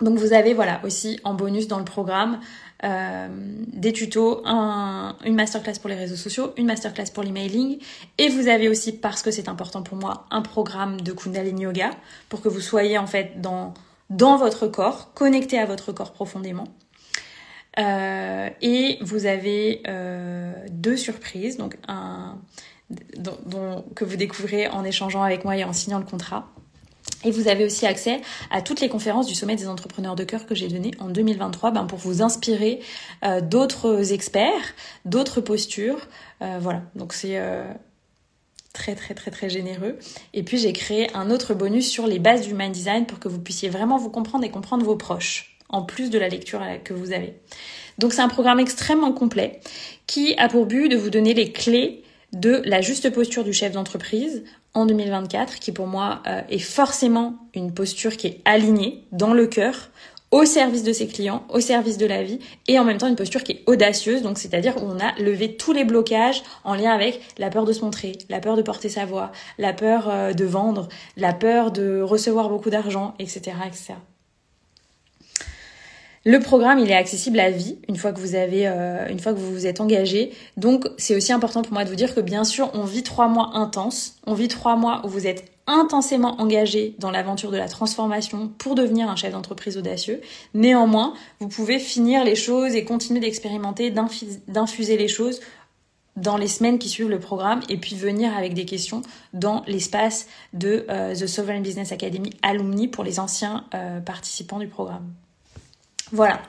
Donc 0.00 0.18
vous 0.18 0.34
avez 0.34 0.52
voilà 0.52 0.80
aussi 0.84 1.18
en 1.24 1.32
bonus 1.32 1.68
dans 1.68 1.78
le 1.78 1.84
programme 1.84 2.38
euh, 2.84 3.28
des 3.72 3.92
tutos, 3.94 4.42
un, 4.44 5.16
une 5.24 5.34
masterclass 5.34 5.78
pour 5.80 5.88
les 5.88 5.96
réseaux 5.96 6.16
sociaux, 6.16 6.52
une 6.58 6.66
masterclass 6.66 7.06
pour 7.14 7.22
l'emailing, 7.22 7.78
et 8.18 8.28
vous 8.28 8.48
avez 8.48 8.68
aussi, 8.68 8.92
parce 8.92 9.22
que 9.22 9.30
c'est 9.30 9.48
important 9.48 9.82
pour 9.82 9.96
moi, 9.96 10.26
un 10.30 10.42
programme 10.42 11.00
de 11.00 11.12
Kundalini 11.12 11.62
Yoga 11.62 11.90
pour 12.28 12.42
que 12.42 12.48
vous 12.50 12.60
soyez 12.60 12.98
en 12.98 13.06
fait 13.06 13.40
dans, 13.40 13.72
dans 14.10 14.36
votre 14.36 14.66
corps, 14.66 15.14
connecté 15.14 15.58
à 15.58 15.64
votre 15.64 15.92
corps 15.92 16.12
profondément. 16.12 16.68
Euh, 17.78 18.50
et 18.60 18.98
vous 19.00 19.24
avez 19.24 19.82
euh, 19.88 20.52
deux 20.70 20.96
surprises, 20.98 21.56
donc 21.56 21.78
un, 21.88 22.38
que 23.94 24.04
vous 24.04 24.16
découvrez 24.16 24.68
en 24.68 24.84
échangeant 24.84 25.22
avec 25.22 25.44
moi 25.44 25.56
et 25.56 25.64
en 25.64 25.72
signant 25.72 25.98
le 25.98 26.04
contrat. 26.04 26.48
Et 27.24 27.30
vous 27.30 27.48
avez 27.48 27.64
aussi 27.64 27.86
accès 27.86 28.20
à 28.50 28.62
toutes 28.62 28.80
les 28.80 28.88
conférences 28.88 29.26
du 29.26 29.34
sommet 29.34 29.56
des 29.56 29.68
entrepreneurs 29.68 30.16
de 30.16 30.24
cœur 30.24 30.46
que 30.46 30.54
j'ai 30.54 30.68
donné 30.68 30.92
en 30.98 31.08
2023 31.08 31.70
ben, 31.70 31.84
pour 31.84 31.98
vous 31.98 32.22
inspirer 32.22 32.80
euh, 33.24 33.40
d'autres 33.40 34.12
experts, 34.12 34.74
d'autres 35.04 35.40
postures. 35.40 35.98
Euh, 36.42 36.58
voilà, 36.60 36.82
donc 36.94 37.12
c'est 37.12 37.38
euh, 37.38 37.64
très 38.72 38.94
très 38.94 39.14
très 39.14 39.30
très 39.30 39.48
généreux. 39.48 39.98
Et 40.34 40.42
puis 40.42 40.58
j'ai 40.58 40.72
créé 40.72 41.10
un 41.16 41.30
autre 41.30 41.54
bonus 41.54 41.88
sur 41.88 42.06
les 42.06 42.18
bases 42.18 42.42
du 42.42 42.54
mind 42.54 42.72
design 42.72 43.06
pour 43.06 43.18
que 43.18 43.28
vous 43.28 43.40
puissiez 43.40 43.68
vraiment 43.68 43.98
vous 43.98 44.10
comprendre 44.10 44.44
et 44.44 44.50
comprendre 44.50 44.84
vos 44.84 44.96
proches, 44.96 45.56
en 45.68 45.82
plus 45.82 46.10
de 46.10 46.18
la 46.18 46.28
lecture 46.28 46.60
que 46.84 46.92
vous 46.92 47.12
avez. 47.12 47.40
Donc 47.98 48.12
c'est 48.12 48.22
un 48.22 48.28
programme 48.28 48.60
extrêmement 48.60 49.12
complet 49.12 49.60
qui 50.06 50.34
a 50.36 50.48
pour 50.48 50.66
but 50.66 50.88
de 50.88 50.96
vous 50.96 51.10
donner 51.10 51.34
les 51.34 51.50
clés 51.50 52.04
de 52.36 52.62
la 52.64 52.80
juste 52.80 53.10
posture 53.10 53.44
du 53.44 53.52
chef 53.52 53.72
d'entreprise 53.72 54.44
en 54.74 54.86
2024, 54.86 55.58
qui 55.58 55.72
pour 55.72 55.86
moi 55.86 56.22
euh, 56.26 56.42
est 56.50 56.58
forcément 56.58 57.36
une 57.54 57.72
posture 57.72 58.16
qui 58.16 58.26
est 58.26 58.40
alignée 58.44 59.04
dans 59.10 59.32
le 59.32 59.46
cœur, 59.46 59.90
au 60.30 60.44
service 60.44 60.82
de 60.82 60.92
ses 60.92 61.06
clients, 61.06 61.44
au 61.48 61.60
service 61.60 61.98
de 61.98 62.06
la 62.06 62.22
vie, 62.22 62.40
et 62.68 62.78
en 62.78 62.84
même 62.84 62.98
temps 62.98 63.06
une 63.06 63.16
posture 63.16 63.42
qui 63.42 63.52
est 63.52 63.62
audacieuse, 63.66 64.22
donc 64.22 64.38
c'est-à-dire 64.38 64.76
où 64.76 64.86
on 64.86 64.98
a 64.98 65.18
levé 65.18 65.56
tous 65.56 65.72
les 65.72 65.84
blocages 65.84 66.42
en 66.64 66.74
lien 66.74 66.92
avec 66.92 67.20
la 67.38 67.48
peur 67.48 67.64
de 67.64 67.72
se 67.72 67.80
montrer, 67.82 68.12
la 68.28 68.40
peur 68.40 68.56
de 68.56 68.62
porter 68.62 68.88
sa 68.88 69.06
voix, 69.06 69.32
la 69.56 69.72
peur 69.72 70.10
euh, 70.10 70.32
de 70.32 70.44
vendre, 70.44 70.88
la 71.16 71.32
peur 71.32 71.70
de 71.70 72.00
recevoir 72.00 72.48
beaucoup 72.48 72.70
d'argent, 72.70 73.14
etc., 73.18 73.56
etc. 73.66 73.94
Le 76.28 76.40
programme, 76.40 76.80
il 76.80 76.90
est 76.90 76.96
accessible 76.96 77.38
à 77.38 77.52
vie 77.52 77.78
une 77.88 77.94
fois 77.94 78.10
que 78.12 78.18
vous 78.18 78.34
avez, 78.34 78.66
euh, 78.66 79.06
une 79.08 79.20
fois 79.20 79.32
que 79.32 79.38
vous 79.38 79.52
vous 79.52 79.64
êtes 79.64 79.80
engagé. 79.80 80.32
Donc, 80.56 80.88
c'est 80.98 81.14
aussi 81.14 81.32
important 81.32 81.62
pour 81.62 81.72
moi 81.72 81.84
de 81.84 81.88
vous 81.88 81.94
dire 81.94 82.16
que 82.16 82.20
bien 82.20 82.42
sûr, 82.42 82.68
on 82.74 82.82
vit 82.82 83.04
trois 83.04 83.28
mois 83.28 83.52
intenses. 83.54 84.16
On 84.26 84.34
vit 84.34 84.48
trois 84.48 84.74
mois 84.74 85.02
où 85.04 85.08
vous 85.08 85.28
êtes 85.28 85.44
intensément 85.68 86.40
engagé 86.40 86.96
dans 86.98 87.12
l'aventure 87.12 87.52
de 87.52 87.56
la 87.56 87.68
transformation 87.68 88.50
pour 88.58 88.74
devenir 88.74 89.08
un 89.08 89.14
chef 89.14 89.30
d'entreprise 89.30 89.78
audacieux. 89.78 90.20
Néanmoins, 90.52 91.14
vous 91.38 91.46
pouvez 91.46 91.78
finir 91.78 92.24
les 92.24 92.34
choses 92.34 92.74
et 92.74 92.84
continuer 92.84 93.20
d'expérimenter, 93.20 93.92
d'infuser 93.92 94.96
les 94.96 95.08
choses 95.08 95.38
dans 96.16 96.38
les 96.38 96.48
semaines 96.48 96.80
qui 96.80 96.88
suivent 96.88 97.08
le 97.08 97.20
programme 97.20 97.60
et 97.68 97.76
puis 97.76 97.94
venir 97.94 98.36
avec 98.36 98.52
des 98.52 98.64
questions 98.64 99.02
dans 99.32 99.62
l'espace 99.68 100.26
de 100.54 100.86
euh, 100.90 101.14
The 101.14 101.28
Sovereign 101.28 101.62
Business 101.62 101.92
Academy 101.92 102.30
Alumni 102.42 102.88
pour 102.88 103.04
les 103.04 103.20
anciens 103.20 103.64
euh, 103.74 104.00
participants 104.00 104.58
du 104.58 104.66
programme. 104.66 105.12
Voilà. 106.12 106.40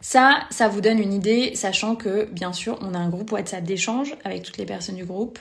Ça, 0.00 0.44
ça 0.50 0.68
vous 0.68 0.82
donne 0.82 0.98
une 0.98 1.14
idée, 1.14 1.54
sachant 1.54 1.96
que, 1.96 2.24
bien 2.26 2.52
sûr, 2.52 2.78
on 2.82 2.92
a 2.92 2.98
un 2.98 3.08
groupe 3.08 3.32
WhatsApp 3.32 3.64
d'échange 3.64 4.14
avec 4.24 4.42
toutes 4.42 4.58
les 4.58 4.66
personnes 4.66 4.96
du 4.96 5.06
groupe 5.06 5.38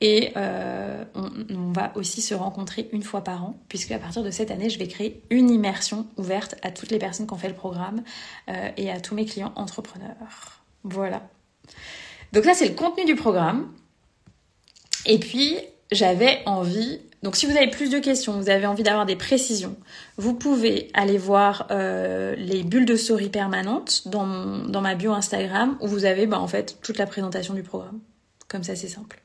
Et 0.00 0.32
on, 0.36 1.30
on, 1.50 1.72
va 1.72 1.90
aussi 1.96 2.22
se 2.22 2.32
rencontrer 2.32 2.88
une 2.92 3.02
fois 3.02 3.24
par 3.24 3.42
an, 3.42 3.58
puisque 3.68 3.90
à 3.90 3.98
partir 3.98 4.22
de 4.22 4.30
cette 4.30 4.52
année, 4.52 4.70
je 4.70 4.78
vais 4.78 4.86
créer 4.86 5.20
une 5.30 5.50
immersion 5.50 6.06
ouverte 6.16 6.54
à 6.62 6.70
toutes 6.70 6.92
les 6.92 6.98
personnes 6.98 7.26
qui 7.26 7.34
ont 7.34 7.38
fait 7.38 7.48
le 7.48 7.54
programme 7.54 8.04
et 8.76 8.88
à 8.88 9.00
tous 9.00 9.16
mes 9.16 9.24
clients 9.24 9.52
entrepreneurs. 9.56 10.62
Voilà. 10.84 11.22
Donc 12.32 12.44
ça, 12.44 12.54
c'est 12.54 12.68
le 12.68 12.74
contenu 12.74 13.04
du 13.04 13.16
programme. 13.16 13.72
Et 15.06 15.18
puis, 15.18 15.56
j'avais 15.90 16.42
envie... 16.46 17.00
Donc 17.24 17.36
si 17.36 17.46
vous 17.46 17.56
avez 17.56 17.68
plus 17.68 17.88
de 17.88 17.98
questions, 18.00 18.38
vous 18.38 18.50
avez 18.50 18.66
envie 18.66 18.82
d'avoir 18.82 19.06
des 19.06 19.16
précisions, 19.16 19.76
vous 20.18 20.34
pouvez 20.34 20.90
aller 20.92 21.16
voir 21.16 21.66
euh, 21.70 22.34
les 22.36 22.62
bulles 22.62 22.84
de 22.84 22.96
story 22.96 23.30
permanentes 23.30 24.02
dans, 24.04 24.58
dans 24.58 24.82
ma 24.82 24.94
bio 24.94 25.10
Instagram 25.10 25.78
où 25.80 25.88
vous 25.88 26.04
avez 26.04 26.26
bah, 26.26 26.38
en 26.38 26.46
fait 26.48 26.76
toute 26.82 26.98
la 26.98 27.06
présentation 27.06 27.54
du 27.54 27.62
programme. 27.62 27.98
Comme 28.46 28.62
ça, 28.62 28.76
c'est 28.76 28.88
simple. 28.88 29.22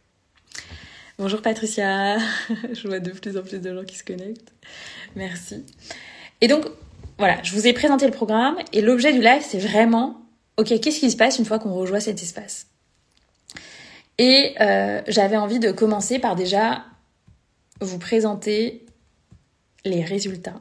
Bonjour 1.18 1.42
Patricia, 1.42 2.20
je 2.72 2.88
vois 2.88 3.02
de 3.02 3.12
plus 3.12 3.36
en 3.36 3.42
plus 3.42 3.60
de 3.60 3.76
gens 3.76 3.84
qui 3.84 3.98
se 3.98 4.06
connectent. 4.06 4.54
Merci. 5.18 5.66
Et 6.40 6.48
donc, 6.48 6.68
voilà, 7.18 7.44
je 7.44 7.52
vous 7.52 7.68
ai 7.68 7.74
présenté 7.74 8.06
le 8.06 8.14
programme 8.14 8.56
et 8.72 8.80
l'objet 8.80 9.12
du 9.12 9.20
live, 9.20 9.44
c'est 9.46 9.60
vraiment, 9.60 10.22
ok, 10.56 10.68
qu'est-ce 10.80 11.02
qui 11.02 11.12
se 11.12 11.18
passe 11.18 11.38
une 11.38 11.44
fois 11.44 11.60
qu'on 11.60 11.74
rejoint 11.74 12.00
cet 12.00 12.24
espace? 12.24 12.68
Et 14.18 14.56
euh, 14.62 15.02
j'avais 15.10 15.36
envie 15.36 15.60
de 15.60 15.72
commencer 15.72 16.18
par 16.18 16.38
déjà 16.38 16.86
vous 17.82 18.00
présenter 18.00 18.86
les 19.86 20.04
résultats. 20.04 20.60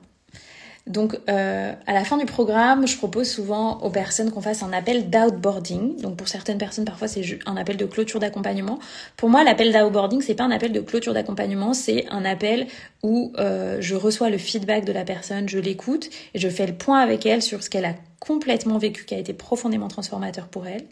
Donc 0.88 1.18
euh, 1.28 1.72
à 1.86 1.92
la 1.92 2.02
fin 2.02 2.16
du 2.16 2.24
programme, 2.24 2.86
je 2.88 2.96
propose 2.96 3.28
souvent 3.28 3.78
aux 3.80 3.90
personnes 3.90 4.30
qu'on 4.30 4.40
fasse 4.40 4.62
un 4.62 4.72
appel 4.72 5.10
d'outboarding. 5.10 6.00
Donc 6.00 6.16
pour 6.16 6.28
certaines 6.28 6.56
personnes, 6.56 6.86
parfois 6.86 7.08
c'est 7.08 7.22
un 7.44 7.56
appel 7.56 7.76
de 7.76 7.84
clôture 7.84 8.20
d'accompagnement. 8.20 8.78
Pour 9.16 9.28
moi, 9.28 9.44
l'appel 9.44 9.72
d'outboarding, 9.72 10.22
c'est 10.22 10.34
pas 10.34 10.44
un 10.44 10.50
appel 10.50 10.72
de 10.72 10.80
clôture 10.80 11.12
d'accompagnement, 11.12 11.74
c'est 11.74 12.06
un 12.08 12.24
appel 12.24 12.66
où 13.02 13.32
euh, 13.38 13.76
je 13.80 13.94
reçois 13.94 14.30
le 14.30 14.38
feedback 14.38 14.86
de 14.86 14.92
la 14.92 15.04
personne, 15.04 15.46
je 15.48 15.58
l'écoute 15.58 16.08
et 16.32 16.38
je 16.38 16.48
fais 16.48 16.66
le 16.66 16.74
point 16.74 17.00
avec 17.00 17.26
elle 17.26 17.42
sur 17.42 17.62
ce 17.62 17.68
qu'elle 17.68 17.84
a 17.84 17.94
complètement 18.18 18.78
vécu, 18.78 19.04
qui 19.04 19.14
a 19.14 19.18
été 19.18 19.34
profondément 19.34 19.88
transformateur 19.88 20.48
pour 20.48 20.66
elle 20.66 20.84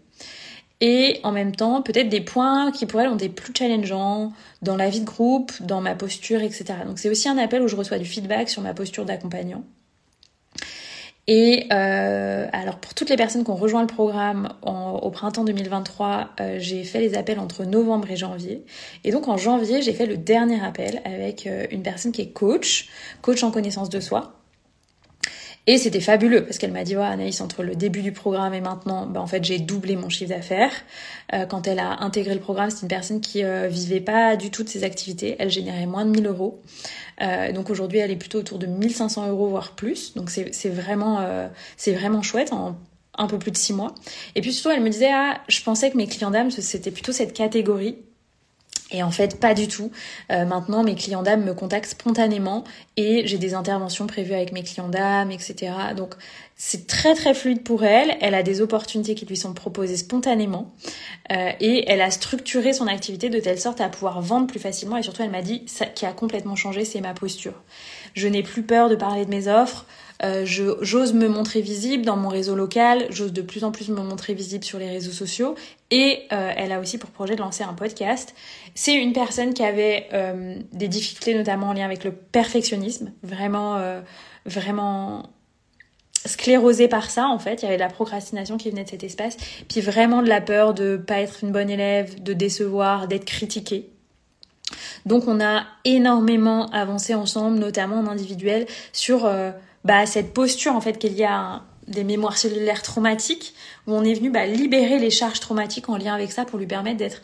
et 0.80 1.20
en 1.22 1.32
même 1.32 1.54
temps 1.54 1.82
peut-être 1.82 2.08
des 2.08 2.20
points 2.20 2.70
qui 2.70 2.86
pour 2.86 3.00
elle 3.00 3.08
ont 3.08 3.16
des 3.16 3.28
plus 3.28 3.52
challengeants 3.56 4.32
dans 4.62 4.76
la 4.76 4.88
vie 4.88 5.00
de 5.00 5.06
groupe, 5.06 5.52
dans 5.60 5.80
ma 5.80 5.94
posture, 5.94 6.42
etc. 6.42 6.74
Donc 6.86 6.98
c'est 6.98 7.08
aussi 7.08 7.28
un 7.28 7.38
appel 7.38 7.62
où 7.62 7.68
je 7.68 7.76
reçois 7.76 7.98
du 7.98 8.04
feedback 8.04 8.48
sur 8.48 8.62
ma 8.62 8.74
posture 8.74 9.04
d'accompagnant. 9.04 9.64
Et 11.28 11.66
euh, 11.72 12.46
alors 12.52 12.78
pour 12.78 12.94
toutes 12.94 13.10
les 13.10 13.16
personnes 13.16 13.42
qui 13.42 13.50
ont 13.50 13.56
rejoint 13.56 13.80
le 13.80 13.88
programme 13.88 14.48
au 14.62 15.10
printemps 15.10 15.42
2023, 15.44 16.30
euh, 16.40 16.56
j'ai 16.60 16.84
fait 16.84 17.00
les 17.00 17.16
appels 17.16 17.40
entre 17.40 17.64
novembre 17.64 18.10
et 18.10 18.16
janvier. 18.16 18.64
Et 19.02 19.10
donc 19.10 19.26
en 19.26 19.36
janvier, 19.36 19.82
j'ai 19.82 19.92
fait 19.92 20.06
le 20.06 20.16
dernier 20.16 20.64
appel 20.64 21.02
avec 21.04 21.46
euh, 21.46 21.66
une 21.72 21.82
personne 21.82 22.12
qui 22.12 22.22
est 22.22 22.30
coach, 22.30 22.88
coach 23.22 23.42
en 23.42 23.50
connaissance 23.50 23.90
de 23.90 23.98
soi, 23.98 24.34
et 25.66 25.79
c'était 25.79 26.00
fabuleux 26.00 26.44
parce 26.44 26.59
qu'elle 26.59 26.72
m'a 26.72 26.85
dit, 26.85 26.96
ouais, 26.96 27.05
Anaïs, 27.05 27.40
entre 27.40 27.62
le 27.62 27.74
début 27.74 28.02
du 28.02 28.12
programme 28.12 28.55
et 28.55 28.61
maintenant, 28.61 29.07
bah, 29.07 29.20
en 29.20 29.26
fait, 29.26 29.42
j'ai 29.42 29.59
doublé 29.59 29.96
mon 29.96 30.09
chiffre 30.09 30.31
d'affaires. 30.31 30.72
Euh, 31.35 31.44
quand 31.44 31.66
elle 31.66 31.81
a 31.81 32.02
intégré 32.02 32.35
le 32.35 32.40
programme, 32.40 32.70
c'est 32.70 32.83
une 32.83 32.88
personne 32.88 33.20
qui 33.20 33.42
euh, 33.44 33.66
vivait 33.68 34.00
pas 34.00 34.37
du 34.37 34.50
tout 34.50 34.62
de 34.62 34.68
ses 34.68 34.85
activités. 34.85 35.35
Elle 35.38 35.50
générait 35.50 35.87
moins 35.87 36.05
de 36.05 36.11
1000 36.11 36.26
euros. 36.26 36.62
Euh, 37.20 37.52
donc 37.52 37.70
aujourd'hui, 37.70 37.98
elle 37.98 38.11
est 38.11 38.16
plutôt 38.16 38.38
autour 38.38 38.59
de 38.59 38.66
1500 38.66 39.29
euros, 39.29 39.48
voire 39.48 39.72
plus. 39.72 40.14
Donc 40.14 40.31
c'est 40.31 40.68
vraiment, 40.68 41.20
euh, 41.20 41.48
c'est 41.76 41.92
vraiment 41.92 42.22
chouette 42.22 42.52
en 42.52 42.76
un 43.18 43.26
peu 43.26 43.38
plus 43.38 43.50
de 43.50 43.57
six 43.57 43.72
mois. 43.72 43.94
Et 44.35 44.42
puis 44.42 44.52
surtout, 44.52 44.76
elle 44.76 44.83
me 44.83 44.90
disait, 44.90 45.11
ah, 45.12 45.40
je 45.48 45.62
pensais 45.62 45.90
que 45.90 45.96
mes 45.96 46.07
clients 46.07 46.31
d'âme, 46.31 46.50
c'était 46.50 46.90
plutôt 46.90 47.12
cette 47.12 47.33
catégorie 47.33 47.96
et 48.92 49.03
en 49.03 49.11
fait, 49.11 49.40
pas 49.40 49.55
du 49.55 49.66
tout. 49.66 49.90
Euh, 50.31 50.44
maintenant, 50.44 50.85
mes 50.85 50.94
clients 50.94 51.22
d'âme 51.22 51.44
me 51.44 51.55
contactent 51.55 51.90
spontanément 51.90 52.62
et 52.96 53.27
j'ai 53.27 53.38
des 53.38 53.55
interventions 53.55 54.07
prévues 54.07 54.35
avec 54.35 54.53
mes 54.53 54.62
clients 54.62 54.88
d'âme, 54.88 55.33
etc. 55.33 55.72
Donc, 55.96 56.14
c'est 56.55 56.87
très 56.87 57.14
très 57.14 57.35
fluide 57.35 57.64
pour 57.64 57.85
elle. 57.85 58.16
Elle 58.20 58.35
a 58.35 58.44
des 58.44 58.61
opportunités 58.61 59.16
qui 59.16 59.27
lui 59.27 59.37
sont 59.37 59.55
proposées 59.55 59.96
spontanément 59.96 60.72
euh, 61.33 61.51
et 61.61 61.85
elle 61.90 62.01
a 62.01 62.12
structuré 62.12 62.72
son 62.72 62.87
activité 62.87 63.29
de 63.29 63.40
telle 63.40 63.59
sorte 63.59 63.81
à 63.81 63.88
pouvoir 63.88 64.20
vendre 64.20 64.46
plus 64.46 64.61
facilement. 64.61 64.96
Et 64.96 65.03
surtout, 65.03 65.22
elle 65.22 65.31
m'a 65.31 65.42
dit, 65.42 65.64
ça 65.66 65.87
qui 65.87 66.07
a 66.07 66.12
complètement 66.12 66.55
changé, 66.55 66.85
c'est 66.85 67.01
ma 67.01 67.12
posture. 67.12 67.55
Je 68.14 68.29
n'ai 68.29 68.44
plus 68.44 68.62
peur 68.62 68.88
de 68.88 68.94
parler 68.94 69.25
de 69.25 69.31
mes 69.31 69.49
offres. 69.49 69.85
Euh, 70.22 70.44
j'ose 70.46 71.12
me 71.12 71.29
montrer 71.29 71.61
visible 71.61 72.05
dans 72.05 72.16
mon 72.16 72.29
réseau 72.29 72.55
local, 72.55 73.07
j'ose 73.11 73.33
de 73.33 73.42
plus 73.42 73.64
en 73.64 73.70
plus 73.70 73.88
me 73.90 74.00
montrer 74.00 74.33
visible 74.33 74.64
sur 74.64 74.79
les 74.79 74.88
réseaux 74.88 75.12
sociaux 75.12 75.57
et 75.90 76.22
euh, 76.33 76.52
elle 76.57 76.72
a 76.72 76.81
aussi 76.81 76.96
pour 76.96 77.11
projet 77.11 77.37
de 77.37 77.40
lancer 77.40 77.64
un 77.64 77.74
podcast. 77.74 78.35
C'est 78.74 78.94
une 78.94 79.12
personne 79.12 79.52
qui 79.52 79.62
avait 79.62 80.09
euh, 80.14 80.57
des 80.72 80.88
difficultés 80.88 81.35
notamment 81.35 81.68
en 81.68 81.72
lien 81.74 81.85
avec 81.85 82.02
le 82.02 82.12
perfectionnisme, 82.12 83.12
vraiment, 83.22 83.79
vraiment 84.46 85.31
sclérosée 86.24 86.88
par 86.88 87.11
ça 87.11 87.26
en 87.26 87.38
fait. 87.38 87.62
Il 87.62 87.66
y 87.66 87.68
avait 87.68 87.76
de 87.76 87.83
la 87.83 87.88
procrastination 87.88 88.57
qui 88.57 88.70
venait 88.70 88.85
de 88.85 88.90
cet 88.90 89.05
espace, 89.05 89.37
puis 89.68 89.83
vraiment 89.83 90.22
de 90.22 90.29
la 90.29 90.40
peur 90.40 90.72
de 90.72 90.96
pas 90.96 91.20
être 91.20 91.40
une 91.42 91.52
bonne 91.52 91.68
élève, 91.68 92.22
de 92.22 92.33
décevoir, 92.33 93.07
d'être 93.07 93.26
critiquée. 93.26 93.90
Donc 95.05 95.29
on 95.29 95.40
a 95.40 95.64
énormément 95.85 96.66
avancé 96.70 97.14
ensemble, 97.14 97.59
notamment 97.59 98.00
en 98.00 98.07
individuel, 98.07 98.66
sur 98.92 99.31
bah, 99.87 100.05
cette 100.05 100.35
posture 100.35 100.75
en 100.75 100.81
fait 100.81 100.99
qu'il 100.99 101.12
y 101.12 101.22
a 101.22 101.62
des 101.87 102.03
mémoires 102.03 102.37
cellulaires 102.37 102.83
traumatiques 102.83 103.55
où 103.87 103.94
on 103.94 104.03
est 104.03 104.14
venu 104.14 104.31
bah, 104.31 104.44
libérer 104.44 104.99
les 104.99 105.11
charges 105.11 105.38
traumatiques 105.38 105.88
en 105.88 105.96
lien 105.96 106.12
avec 106.12 106.33
ça 106.33 106.44
pour 106.44 106.59
lui 106.59 106.66
permettre 106.66 106.96
d'être 106.96 107.22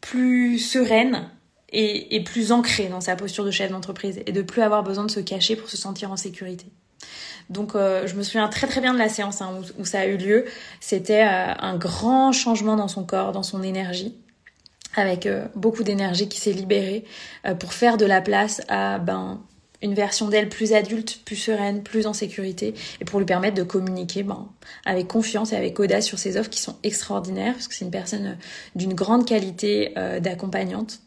plus 0.00 0.60
sereine 0.60 1.28
et, 1.72 2.22
plus 2.22 2.52
ancrée 2.52 2.86
dans 2.86 3.00
sa 3.00 3.16
posture 3.16 3.44
de 3.44 3.50
chef 3.50 3.72
d'entreprise 3.72 4.22
et 4.24 4.30
de 4.30 4.40
plus 4.40 4.62
avoir 4.62 4.84
besoin 4.84 5.04
de 5.04 5.10
se 5.10 5.18
cacher 5.18 5.56
pour 5.56 5.68
se 5.68 5.76
sentir 5.76 6.12
en 6.12 6.16
sécurité. 6.16 6.66
Donc 7.50 7.74
euh, 7.74 8.06
je 8.06 8.14
me 8.14 8.22
souviens 8.22 8.48
très 8.48 8.68
très 8.68 8.80
bien 8.80 8.94
de 8.94 8.98
la 8.98 9.08
séance 9.08 9.42
hein, 9.42 9.60
où, 9.76 9.84
ça 9.84 10.00
a 10.00 10.06
eu 10.06 10.16
lieu. 10.16 10.44
C'était 10.80 11.24
euh, 11.24 11.54
un 11.58 11.76
grand 11.76 12.30
changement 12.30 12.76
dans 12.76 12.88
son 12.88 13.02
corps, 13.02 13.32
dans 13.32 13.42
son 13.42 13.64
énergie 13.64 14.14
avec 14.94 15.26
euh, 15.26 15.46
beaucoup 15.56 15.82
d'énergie 15.82 16.28
qui 16.28 16.38
s'est 16.38 16.52
libérée 16.52 17.04
pour 17.58 17.72
faire 17.74 17.96
de 17.96 18.06
la 18.06 18.20
place 18.22 18.62
à 18.68 18.98
ben 18.98 19.40
une 19.82 19.94
version 19.94 20.28
d'elle 20.28 20.48
plus 20.48 20.72
adulte, 20.72 21.20
plus 21.24 21.36
sereine, 21.36 21.82
plus 21.82 22.06
en 22.06 22.12
sécurité, 22.12 22.74
et 23.00 23.04
pour 23.04 23.18
lui 23.18 23.26
permettre 23.26 23.56
de 23.56 23.62
communiquer 23.62 24.22
ben, 24.22 24.48
avec 24.84 25.08
confiance 25.08 25.52
et 25.52 25.56
avec 25.56 25.78
audace 25.80 26.06
sur 26.06 26.18
ses 26.18 26.36
offres 26.36 26.50
qui 26.50 26.60
sont 26.60 26.76
extraordinaires, 26.82 27.54
parce 27.54 27.68
que 27.68 27.74
c'est 27.74 27.84
une 27.84 27.90
personne 27.90 28.26
euh, 28.26 28.34
d'une 28.74 28.94
grande 28.94 29.26
qualité 29.26 29.92
euh, 29.96 30.20
d'accompagnante. 30.20 31.00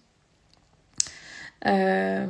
Euh, 1.65 2.25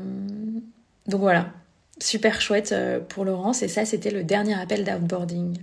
donc 1.08 1.22
voilà, 1.22 1.52
super 2.00 2.42
chouette 2.42 2.74
pour 3.10 3.26
Laurence, 3.26 3.64
et 3.64 3.68
ça 3.68 3.86
c'était 3.86 4.12
le 4.12 4.24
dernier 4.24 4.60
appel 4.60 4.84
d'outboarding. 4.84 5.58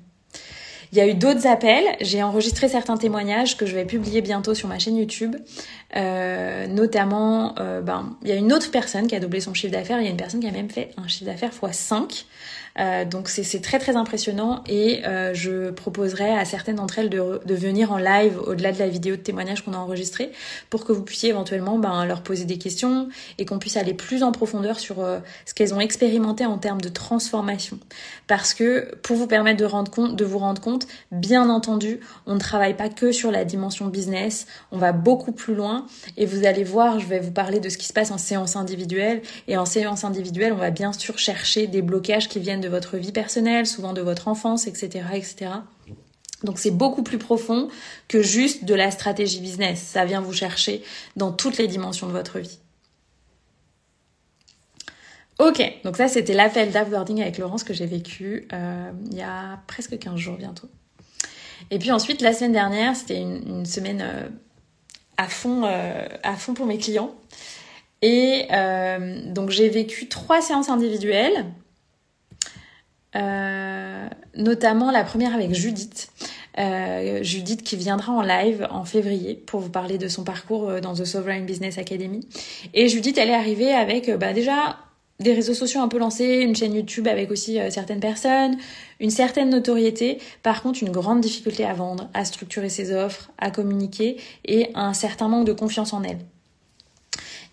Il 0.97 1.01
y 1.01 1.03
a 1.03 1.09
eu 1.09 1.15
d'autres 1.15 1.47
appels. 1.47 1.85
J'ai 2.01 2.23
enregistré 2.23 2.71
certains 2.71 2.97
témoignages 2.97 3.59
que 3.59 3.67
je 3.67 3.75
vais 3.75 3.85
publier 3.85 4.23
bientôt 4.23 4.55
sur 4.55 4.67
ma 4.67 4.79
chaîne 4.79 4.97
YouTube. 4.97 5.37
Euh, 5.95 6.67
notamment, 6.69 7.55
euh, 7.59 7.83
ben, 7.83 8.17
il 8.23 8.31
y 8.31 8.33
a 8.33 8.37
une 8.37 8.51
autre 8.51 8.71
personne 8.71 9.07
qui 9.07 9.15
a 9.15 9.21
doublé 9.21 9.41
son 9.41 9.53
chiffre 9.53 9.75
d'affaires. 9.75 10.01
Il 10.01 10.05
y 10.05 10.09
a 10.09 10.11
une 10.11 10.17
personne 10.17 10.41
qui 10.41 10.49
a 10.49 10.53
même 10.53 10.71
fait 10.71 10.93
un 10.97 11.07
chiffre 11.07 11.27
d'affaires 11.27 11.51
x 11.63 11.77
5. 11.77 12.25
Euh, 12.79 13.05
donc 13.05 13.29
c'est 13.29 13.61
très 13.61 13.79
très 13.79 13.97
impressionnant 13.97 14.63
et 14.69 15.07
euh, 15.07 15.33
je 15.33 15.71
proposerai 15.71 16.31
à 16.31 16.45
certaines 16.45 16.77
d'entre 16.77 16.99
elles 16.99 17.09
de, 17.09 17.41
venir 17.55 17.91
en 17.93 17.99
live 17.99 18.39
au-delà 18.47 18.73
de 18.73 18.79
la 18.79 18.89
vidéo 18.89 19.17
de 19.17 19.21
témoignage 19.21 19.65
qu'on 19.65 19.73
a 19.73 19.79
enregistrée 19.79 20.31
pour 20.69 20.85
que 20.85 20.93
vous 20.93 21.03
puissiez 21.03 21.31
éventuellement 21.31 21.79
ben, 21.79 22.05
leur 22.05 22.23
poser 22.23 22.45
des 22.45 22.59
questions 22.59 23.09
et 23.39 23.47
qu'on 23.47 23.59
puisse 23.59 23.77
aller 23.77 23.95
plus 23.95 24.23
en 24.23 24.33
profondeur 24.33 24.79
sur 24.79 25.01
euh, 25.01 25.21
ce 25.47 25.55
qu'elles 25.55 25.73
ont 25.73 25.81
expérimenté 25.81 26.45
en 26.45 26.59
termes 26.59 26.81
de 26.81 26.89
transformation. 26.89 27.79
Parce 28.27 28.53
que 28.53 28.95
pour 29.03 29.17
vous 29.17 29.27
permettre 29.27 29.59
de, 29.59 30.15
de 30.15 30.25
vous 30.25 30.39
rendre 30.39 30.61
compte, 30.61 30.87
bien 31.11 31.49
entendu, 31.49 32.01
on 32.27 32.35
ne 32.35 32.41
travaille 32.41 32.75
pas 32.75 32.89
que 32.89 33.13
sur 33.13 33.31
la 33.31 33.45
dimension 33.45 33.87
business, 33.87 34.47
on 34.71 34.79
va 34.79 34.93
beaucoup 34.93 35.33
plus 35.33 35.55
loin 35.55 35.87
et 36.17 36.27
vous 36.27 36.45
allez 36.45 36.65
voir, 36.65 37.01
je 37.01 37.07
vais 37.07 37.21
vous 37.21 37.31
parler 37.31 37.61
de 37.61 37.69
ce 37.71 37.79
qui 37.79 37.87
se 37.87 37.93
passe 37.93 38.11
en 38.11 38.19
séance 38.19 38.57
individuelle 38.57 39.23
et 39.49 39.57
en 39.57 39.65
séance 39.65 40.05
individuelle, 40.05 40.53
on 40.53 40.57
va 40.57 40.71
bien 40.71 40.93
sûr 40.93 41.19
chercher 41.19 41.67
des 41.67 41.81
blocages 41.81 42.29
qui 42.29 42.39
viennent 42.39 42.61
de 42.61 42.66
votre 42.69 42.97
vie 42.97 43.13
personnelle, 43.13 43.67
souvent 43.67 43.93
de 43.93 44.01
votre 44.01 44.29
enfance, 44.29 44.67
etc. 44.67 45.05
etc. 45.15 45.51
Donc 46.45 46.59
c'est 46.59 46.71
beaucoup 46.71 47.03
plus 47.03 47.19
profond 47.19 47.69
que 48.09 48.23
juste 48.23 48.65
de 48.65 48.75
la 48.75 48.91
stratégie 48.91 49.41
business. 49.41 49.81
Ça 49.81 50.05
vient 50.05 50.21
vous 50.21 50.33
chercher 50.33 50.83
dans 51.17 51.33
toutes 51.33 51.59
les 51.59 51.67
dimensions 51.67 52.07
de 52.07 52.13
votre 52.13 52.39
vie. 52.39 52.59
Ok, 55.39 55.63
donc 55.85 55.97
ça 55.99 56.09
c'était 56.09 56.33
l'appel 56.33 56.73
d'offboarding 56.73 57.21
avec 57.21 57.37
Laurence 57.37 57.63
que 57.63 57.75
j'ai 57.75 57.85
vécu 57.85 58.49
euh, 58.55 58.91
il 59.11 59.19
y 59.19 59.23
a 59.23 59.61
presque 59.67 59.99
15 59.99 60.17
jours 60.17 60.37
bientôt. 60.37 60.69
Et 61.71 61.79
puis 61.79 61.91
ensuite 61.93 62.23
la 62.23 62.33
semaine 62.33 62.53
dernière 62.53 62.97
c'était 62.97 63.21
une, 63.21 63.67
semaine 63.67 64.01
euh, 64.03 64.29
à, 65.19 65.29
fond, 65.29 65.65
euh, 65.65 66.07
à 66.23 66.37
fond 66.37 66.55
pour 66.55 66.65
mes 66.65 66.79
clients. 66.79 67.15
Et 68.01 68.47
donc 69.27 69.51
j'ai 69.51 69.69
vécu 69.69 70.09
trois 70.09 70.41
séances 70.41 70.69
individuelles 70.69 71.47
euh, 73.15 74.09
notamment 74.35 74.91
la 74.91 75.05
première 75.05 75.35
avec 75.35 75.55
Judith. 75.55 76.11
Judith 77.21 77.63
qui 77.63 77.77
viendra 77.77 78.15
en 78.15 78.23
live 78.23 78.67
en 78.71 78.87
février 78.87 79.35
pour 79.35 79.61
vous 79.61 79.69
parler 79.69 79.99
de 79.99 80.09
son 80.09 80.25
parcours 80.25 80.81
dans 80.81 80.95
The 80.95 81.05
Sovereign 81.05 81.45
Business 81.45 81.77
Academy. 81.77 82.27
Et 82.73 82.89
Judith, 82.89 83.19
elle 83.19 83.29
est 83.29 83.35
arrivée 83.35 83.75
avec 83.75 84.11
bah, 84.17 84.33
déjà 84.33 84.79
des 85.21 85.35
réseaux 85.35 85.53
sociaux 85.53 85.83
un 85.83 85.89
peu 85.89 85.99
lancés, 85.99 86.41
une 86.41 86.57
chaîne 86.57 86.75
YouTube 86.75 87.09
avec 87.09 87.31
aussi 87.31 87.59
certaines 87.69 88.01
personnes, 88.01 88.57
une 89.01 89.11
certaine 89.11 89.51
notoriété, 89.51 90.19
par 90.43 90.63
contre 90.63 90.83
une 90.83 90.91
grande 90.91 91.21
difficulté 91.21 91.63
à 91.67 91.75
vendre, 91.75 92.09
à 92.15 92.25
structurer 92.25 92.71
ses 92.71 92.95
offres, 92.95 93.31
à 93.37 93.51
communiquer 93.51 94.17
et 94.47 94.71
un 94.75 94.95
certain 94.95 95.29
manque 95.29 95.47
de 95.47 95.53
confiance 95.53 95.93
en 95.93 96.03
elle. 96.05 96.21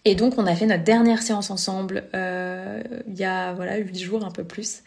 Et 0.05 0.15
donc 0.15 0.37
on 0.37 0.45
a 0.45 0.55
fait 0.55 0.65
notre 0.65 0.83
dernière 0.83 1.21
séance 1.21 1.49
ensemble 1.49 2.03
euh, 2.13 2.83
il 3.07 3.15
y 3.15 3.23
a 3.23 3.53
voilà 3.53 3.77
huit 3.77 3.97
jours 3.99 4.25
un 4.25 4.31
peu 4.31 4.43
plus. 4.43 4.83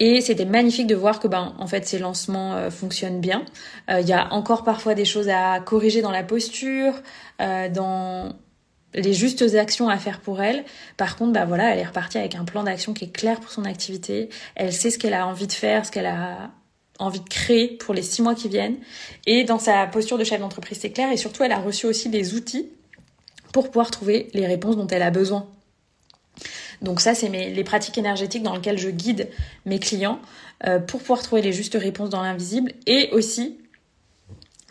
Et 0.00 0.20
c'était 0.20 0.46
magnifique 0.46 0.86
de 0.86 0.94
voir 0.94 1.20
que 1.20 1.28
ben 1.28 1.54
en 1.58 1.66
fait 1.66 1.86
ces 1.86 1.98
lancements 1.98 2.54
euh, 2.54 2.70
fonctionnent 2.70 3.20
bien. 3.20 3.44
Euh, 3.90 4.00
il 4.00 4.08
y 4.08 4.12
a 4.12 4.32
encore 4.32 4.64
parfois 4.64 4.94
des 4.94 5.04
choses 5.04 5.28
à 5.28 5.60
corriger 5.60 6.02
dans 6.02 6.10
la 6.10 6.24
posture, 6.24 6.94
dans 7.38 8.34
les 8.94 9.12
justes 9.14 9.54
actions 9.54 9.88
à 9.88 9.98
faire 9.98 10.20
pour 10.20 10.42
elle. 10.42 10.64
Par 10.96 11.16
contre, 11.16 11.32
bah 11.32 11.44
voilà, 11.44 11.72
elle 11.72 11.78
est 11.78 11.86
repartie 11.86 12.18
avec 12.18 12.34
un 12.34 12.44
plan 12.44 12.64
d'action 12.64 12.92
qui 12.92 13.04
est 13.04 13.12
clair 13.12 13.40
pour 13.40 13.50
son 13.50 13.64
activité. 13.64 14.28
Elle 14.56 14.72
sait 14.72 14.90
ce 14.90 14.98
qu'elle 14.98 15.14
a 15.14 15.26
envie 15.26 15.46
de 15.46 15.52
faire, 15.52 15.86
ce 15.86 15.90
qu'elle 15.90 16.06
a 16.06 16.50
envie 16.98 17.20
de 17.20 17.28
créer 17.28 17.68
pour 17.68 17.94
les 17.94 18.02
six 18.02 18.22
mois 18.22 18.34
qui 18.34 18.48
viennent. 18.48 18.76
Et 19.26 19.44
dans 19.44 19.58
sa 19.58 19.86
posture 19.86 20.18
de 20.18 20.24
chef 20.24 20.40
d'entreprise, 20.40 20.78
c'est 20.80 20.90
clair. 20.90 21.10
Et 21.12 21.16
surtout, 21.16 21.42
elle 21.42 21.52
a 21.52 21.58
reçu 21.58 21.86
aussi 21.86 22.08
des 22.08 22.34
outils 22.34 22.68
pour 23.52 23.68
pouvoir 23.68 23.90
trouver 23.90 24.28
les 24.34 24.46
réponses 24.46 24.76
dont 24.76 24.86
elle 24.86 25.02
a 25.02 25.10
besoin. 25.10 25.48
Donc 26.82 27.00
ça, 27.00 27.14
c'est 27.14 27.28
les 27.28 27.64
pratiques 27.64 27.98
énergétiques 27.98 28.42
dans 28.42 28.54
lesquelles 28.54 28.78
je 28.78 28.88
guide 28.88 29.28
mes 29.66 29.78
clients 29.78 30.18
euh, 30.66 30.78
pour 30.78 31.00
pouvoir 31.00 31.22
trouver 31.22 31.42
les 31.42 31.52
justes 31.52 31.76
réponses 31.78 32.10
dans 32.10 32.22
l'invisible 32.22 32.72
et 32.86 33.10
aussi 33.12 33.58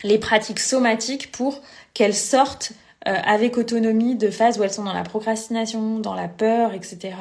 les 0.02 0.18
pratiques 0.18 0.60
somatiques 0.60 1.30
pour 1.30 1.62
qu'elles 1.94 2.14
sortent 2.14 2.72
euh, 3.08 3.14
avec 3.24 3.56
autonomie 3.56 4.16
de 4.16 4.30
phases 4.30 4.58
où 4.58 4.62
elles 4.62 4.72
sont 4.72 4.84
dans 4.84 4.92
la 4.92 5.04
procrastination, 5.04 6.00
dans 6.00 6.14
la 6.14 6.28
peur, 6.28 6.74
etc. 6.74 7.14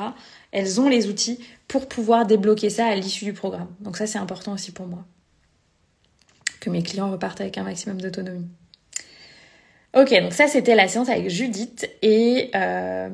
Elles 0.52 0.82
ont 0.82 0.90
les 0.90 1.08
outils 1.08 1.40
pour 1.68 1.88
pouvoir 1.88 2.26
débloquer 2.26 2.70
ça 2.70 2.88
à 2.88 2.96
l'issue 2.96 3.26
du 3.26 3.34
programme. 3.34 3.68
Donc 3.80 3.96
ça, 3.96 4.08
c'est 4.08 4.18
important 4.18 4.54
aussi 4.54 4.72
pour 4.72 4.88
moi. 4.88 5.06
Que 6.60 6.70
mes 6.70 6.84
clients 6.84 7.12
repartent 7.12 7.42
avec 7.42 7.58
un 7.58 7.64
maximum 7.64 8.02
d'autonomie. 8.02 8.50
Ok, 9.96 10.14
donc 10.22 10.34
ça 10.34 10.48
c'était 10.48 10.76
la 10.76 10.88
séance 10.88 11.10
avec 11.10 11.30
Judith 11.32 11.90
et 12.04 12.52
euh, 12.54 13.10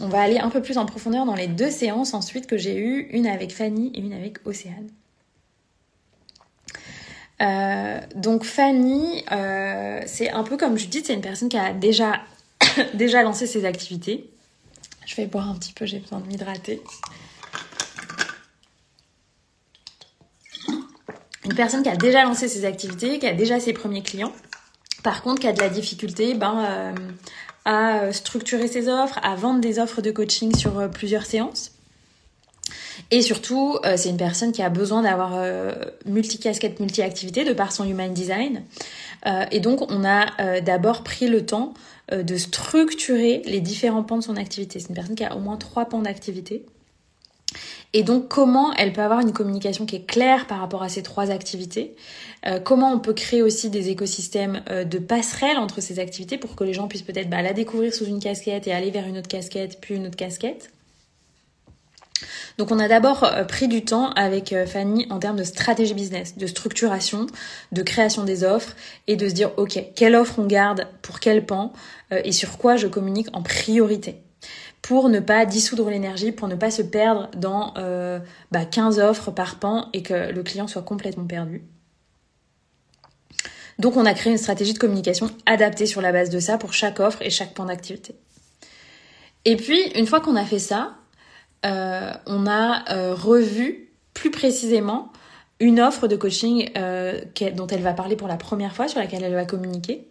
on 0.00 0.06
va 0.06 0.20
aller 0.20 0.38
un 0.38 0.48
peu 0.48 0.62
plus 0.62 0.78
en 0.78 0.86
profondeur 0.86 1.26
dans 1.26 1.34
les 1.34 1.48
deux 1.48 1.70
séances 1.70 2.14
ensuite 2.14 2.46
que 2.46 2.56
j'ai 2.56 2.78
eues, 2.78 3.08
une 3.10 3.26
avec 3.26 3.52
Fanny 3.52 3.90
et 3.94 3.98
une 3.98 4.12
avec 4.12 4.38
Océane. 4.46 4.88
Euh, 7.42 8.00
donc 8.14 8.44
Fanny, 8.44 9.24
euh, 9.32 10.02
c'est 10.06 10.30
un 10.30 10.44
peu 10.44 10.56
comme 10.56 10.78
Judith, 10.78 11.06
c'est 11.06 11.14
une 11.14 11.20
personne 11.20 11.48
qui 11.48 11.58
a 11.58 11.72
déjà, 11.72 12.20
déjà 12.94 13.24
lancé 13.24 13.48
ses 13.48 13.64
activités. 13.64 14.30
Je 15.06 15.16
vais 15.16 15.26
boire 15.26 15.48
un 15.48 15.56
petit 15.56 15.72
peu, 15.72 15.84
j'ai 15.84 15.98
besoin 15.98 16.20
de 16.20 16.26
m'hydrater. 16.28 16.80
Une 21.44 21.54
personne 21.56 21.82
qui 21.82 21.88
a 21.88 21.96
déjà 21.96 22.22
lancé 22.22 22.46
ses 22.46 22.64
activités, 22.64 23.18
qui 23.18 23.26
a 23.26 23.32
déjà 23.32 23.58
ses 23.58 23.72
premiers 23.72 24.02
clients 24.02 24.32
par 25.02 25.22
contre, 25.22 25.40
qui 25.40 25.46
a 25.46 25.52
de 25.52 25.60
la 25.60 25.68
difficulté 25.68 26.34
ben, 26.34 26.64
euh, 26.64 26.92
à 27.64 28.12
structurer 28.12 28.68
ses 28.68 28.88
offres, 28.88 29.18
à 29.22 29.34
vendre 29.34 29.60
des 29.60 29.78
offres 29.78 30.02
de 30.02 30.10
coaching 30.10 30.54
sur 30.54 30.78
euh, 30.78 30.88
plusieurs 30.88 31.26
séances. 31.26 31.72
Et 33.10 33.22
surtout, 33.22 33.78
euh, 33.84 33.96
c'est 33.96 34.10
une 34.10 34.16
personne 34.16 34.52
qui 34.52 34.62
a 34.62 34.68
besoin 34.68 35.02
d'avoir 35.02 35.42
multi-casquette, 36.06 36.80
multi-activité 36.80 37.44
de 37.44 37.52
par 37.52 37.72
son 37.72 37.84
human 37.84 38.12
design. 38.12 38.62
et 39.50 39.60
donc, 39.60 39.90
on 39.90 40.04
a 40.04 40.60
d'abord 40.60 41.02
pris 41.02 41.26
le 41.26 41.44
temps 41.44 41.74
de 42.12 42.36
structurer 42.36 43.42
les 43.46 43.60
différents 43.60 44.02
pans 44.02 44.18
de 44.18 44.22
son 44.22 44.36
activité. 44.36 44.80
C'est 44.80 44.88
une 44.88 44.94
personne 44.94 45.14
qui 45.14 45.24
a 45.24 45.34
au 45.34 45.40
moins 45.40 45.56
trois 45.56 45.86
pans 45.86 46.02
d'activité. 46.02 46.64
Et 47.92 48.04
donc, 48.04 48.28
comment 48.28 48.72
elle 48.74 48.92
peut 48.92 49.02
avoir 49.02 49.20
une 49.20 49.32
communication 49.32 49.84
qui 49.84 49.96
est 49.96 50.06
claire 50.06 50.46
par 50.46 50.60
rapport 50.60 50.82
à 50.82 50.88
ces 50.88 51.02
trois 51.02 51.30
activités 51.30 51.96
euh, 52.46 52.60
Comment 52.60 52.92
on 52.92 53.00
peut 53.00 53.14
créer 53.14 53.42
aussi 53.42 53.68
des 53.68 53.88
écosystèmes 53.88 54.62
euh, 54.70 54.84
de 54.84 54.98
passerelles 54.98 55.58
entre 55.58 55.80
ces 55.80 55.98
activités 55.98 56.38
pour 56.38 56.54
que 56.54 56.62
les 56.62 56.72
gens 56.72 56.86
puissent 56.86 57.02
peut-être 57.02 57.28
bah, 57.28 57.42
la 57.42 57.52
découvrir 57.52 57.92
sous 57.92 58.04
une 58.04 58.20
casquette 58.20 58.68
et 58.68 58.72
aller 58.72 58.92
vers 58.92 59.08
une 59.08 59.18
autre 59.18 59.28
casquette, 59.28 59.78
puis 59.80 59.96
une 59.96 60.06
autre 60.06 60.16
casquette. 60.16 60.70
Donc 62.58 62.70
on 62.70 62.78
a 62.78 62.86
d'abord 62.86 63.24
euh, 63.24 63.42
pris 63.42 63.66
du 63.66 63.84
temps 63.84 64.10
avec 64.10 64.54
Fanny 64.66 65.06
en 65.10 65.18
termes 65.18 65.38
de 65.38 65.44
stratégie 65.44 65.94
business, 65.94 66.36
de 66.36 66.46
structuration, 66.46 67.26
de 67.72 67.82
création 67.82 68.22
des 68.22 68.44
offres 68.44 68.76
et 69.08 69.16
de 69.16 69.28
se 69.28 69.34
dire 69.34 69.50
ok, 69.56 69.82
quelle 69.96 70.14
offre 70.14 70.38
on 70.38 70.46
garde 70.46 70.86
pour 71.02 71.18
quel 71.18 71.44
pan 71.44 71.72
et 72.12 72.32
sur 72.32 72.58
quoi 72.58 72.76
je 72.76 72.86
communique 72.86 73.28
en 73.32 73.42
priorité 73.42 74.16
pour 74.82 75.08
ne 75.08 75.20
pas 75.20 75.44
dissoudre 75.46 75.90
l'énergie, 75.90 76.32
pour 76.32 76.48
ne 76.48 76.54
pas 76.54 76.70
se 76.70 76.82
perdre 76.82 77.30
dans 77.36 77.74
euh, 77.76 78.18
bah, 78.50 78.64
15 78.64 78.98
offres 78.98 79.30
par 79.30 79.58
pan 79.58 79.88
et 79.92 80.02
que 80.02 80.32
le 80.32 80.42
client 80.42 80.66
soit 80.66 80.82
complètement 80.82 81.26
perdu. 81.26 81.62
Donc 83.78 83.96
on 83.96 84.04
a 84.04 84.14
créé 84.14 84.32
une 84.32 84.38
stratégie 84.38 84.74
de 84.74 84.78
communication 84.78 85.30
adaptée 85.46 85.86
sur 85.86 86.00
la 86.00 86.12
base 86.12 86.30
de 86.30 86.38
ça 86.38 86.58
pour 86.58 86.72
chaque 86.72 87.00
offre 87.00 87.22
et 87.22 87.30
chaque 87.30 87.54
pan 87.54 87.66
d'activité. 87.66 88.14
Et 89.46 89.56
puis, 89.56 89.80
une 89.94 90.06
fois 90.06 90.20
qu'on 90.20 90.36
a 90.36 90.44
fait 90.44 90.58
ça, 90.58 90.96
euh, 91.64 92.12
on 92.26 92.46
a 92.46 92.92
euh, 92.92 93.14
revu 93.14 93.90
plus 94.12 94.30
précisément 94.30 95.12
une 95.60 95.80
offre 95.80 96.08
de 96.08 96.16
coaching 96.16 96.70
dont 96.74 97.66
elle 97.66 97.82
va 97.82 97.92
parler 97.92 98.16
pour 98.16 98.28
la 98.28 98.36
première 98.36 98.74
fois, 98.74 98.88
sur 98.88 98.98
laquelle 98.98 99.22
elle 99.22 99.34
va 99.34 99.44
communiquer. 99.44 100.09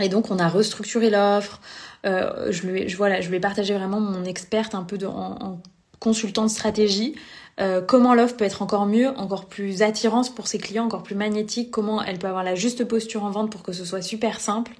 Et 0.00 0.08
donc 0.08 0.30
on 0.30 0.38
a 0.38 0.48
restructuré 0.48 1.10
l'offre, 1.10 1.60
euh, 2.06 2.50
je, 2.50 2.66
lui, 2.66 2.88
je, 2.88 2.96
voilà, 2.96 3.20
je 3.20 3.28
vais 3.28 3.40
partager 3.40 3.74
vraiment 3.74 4.00
mon 4.00 4.24
experte 4.24 4.74
un 4.74 4.84
peu 4.84 4.98
de, 4.98 5.06
en, 5.06 5.60
consultant 5.98 6.44
de 6.44 6.50
stratégie. 6.50 7.14
Euh, 7.60 7.80
comment 7.80 8.14
l'offre 8.14 8.36
peut 8.36 8.44
être 8.44 8.62
encore 8.62 8.86
mieux, 8.86 9.08
encore 9.18 9.46
plus 9.46 9.82
attirante 9.82 10.32
pour 10.34 10.46
ses 10.46 10.58
clients, 10.58 10.84
encore 10.84 11.02
plus 11.02 11.16
magnétique, 11.16 11.72
comment 11.72 12.02
elle 12.02 12.18
peut 12.18 12.28
avoir 12.28 12.44
la 12.44 12.54
juste 12.54 12.84
posture 12.84 13.24
en 13.24 13.30
vente 13.30 13.50
pour 13.50 13.62
que 13.62 13.72
ce 13.72 13.84
soit 13.84 14.02
super 14.02 14.40
simple. 14.40 14.72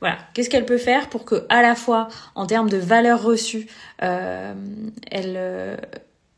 Voilà, 0.00 0.18
qu'est-ce 0.34 0.50
qu'elle 0.50 0.66
peut 0.66 0.78
faire 0.78 1.08
pour 1.08 1.24
que 1.24 1.46
à 1.48 1.62
la 1.62 1.76
fois 1.76 2.08
en 2.34 2.46
termes 2.46 2.68
de 2.68 2.76
valeur 2.76 3.22
reçue, 3.22 3.68
euh, 4.02 4.52
elle, 5.10 5.34
euh, 5.36 5.76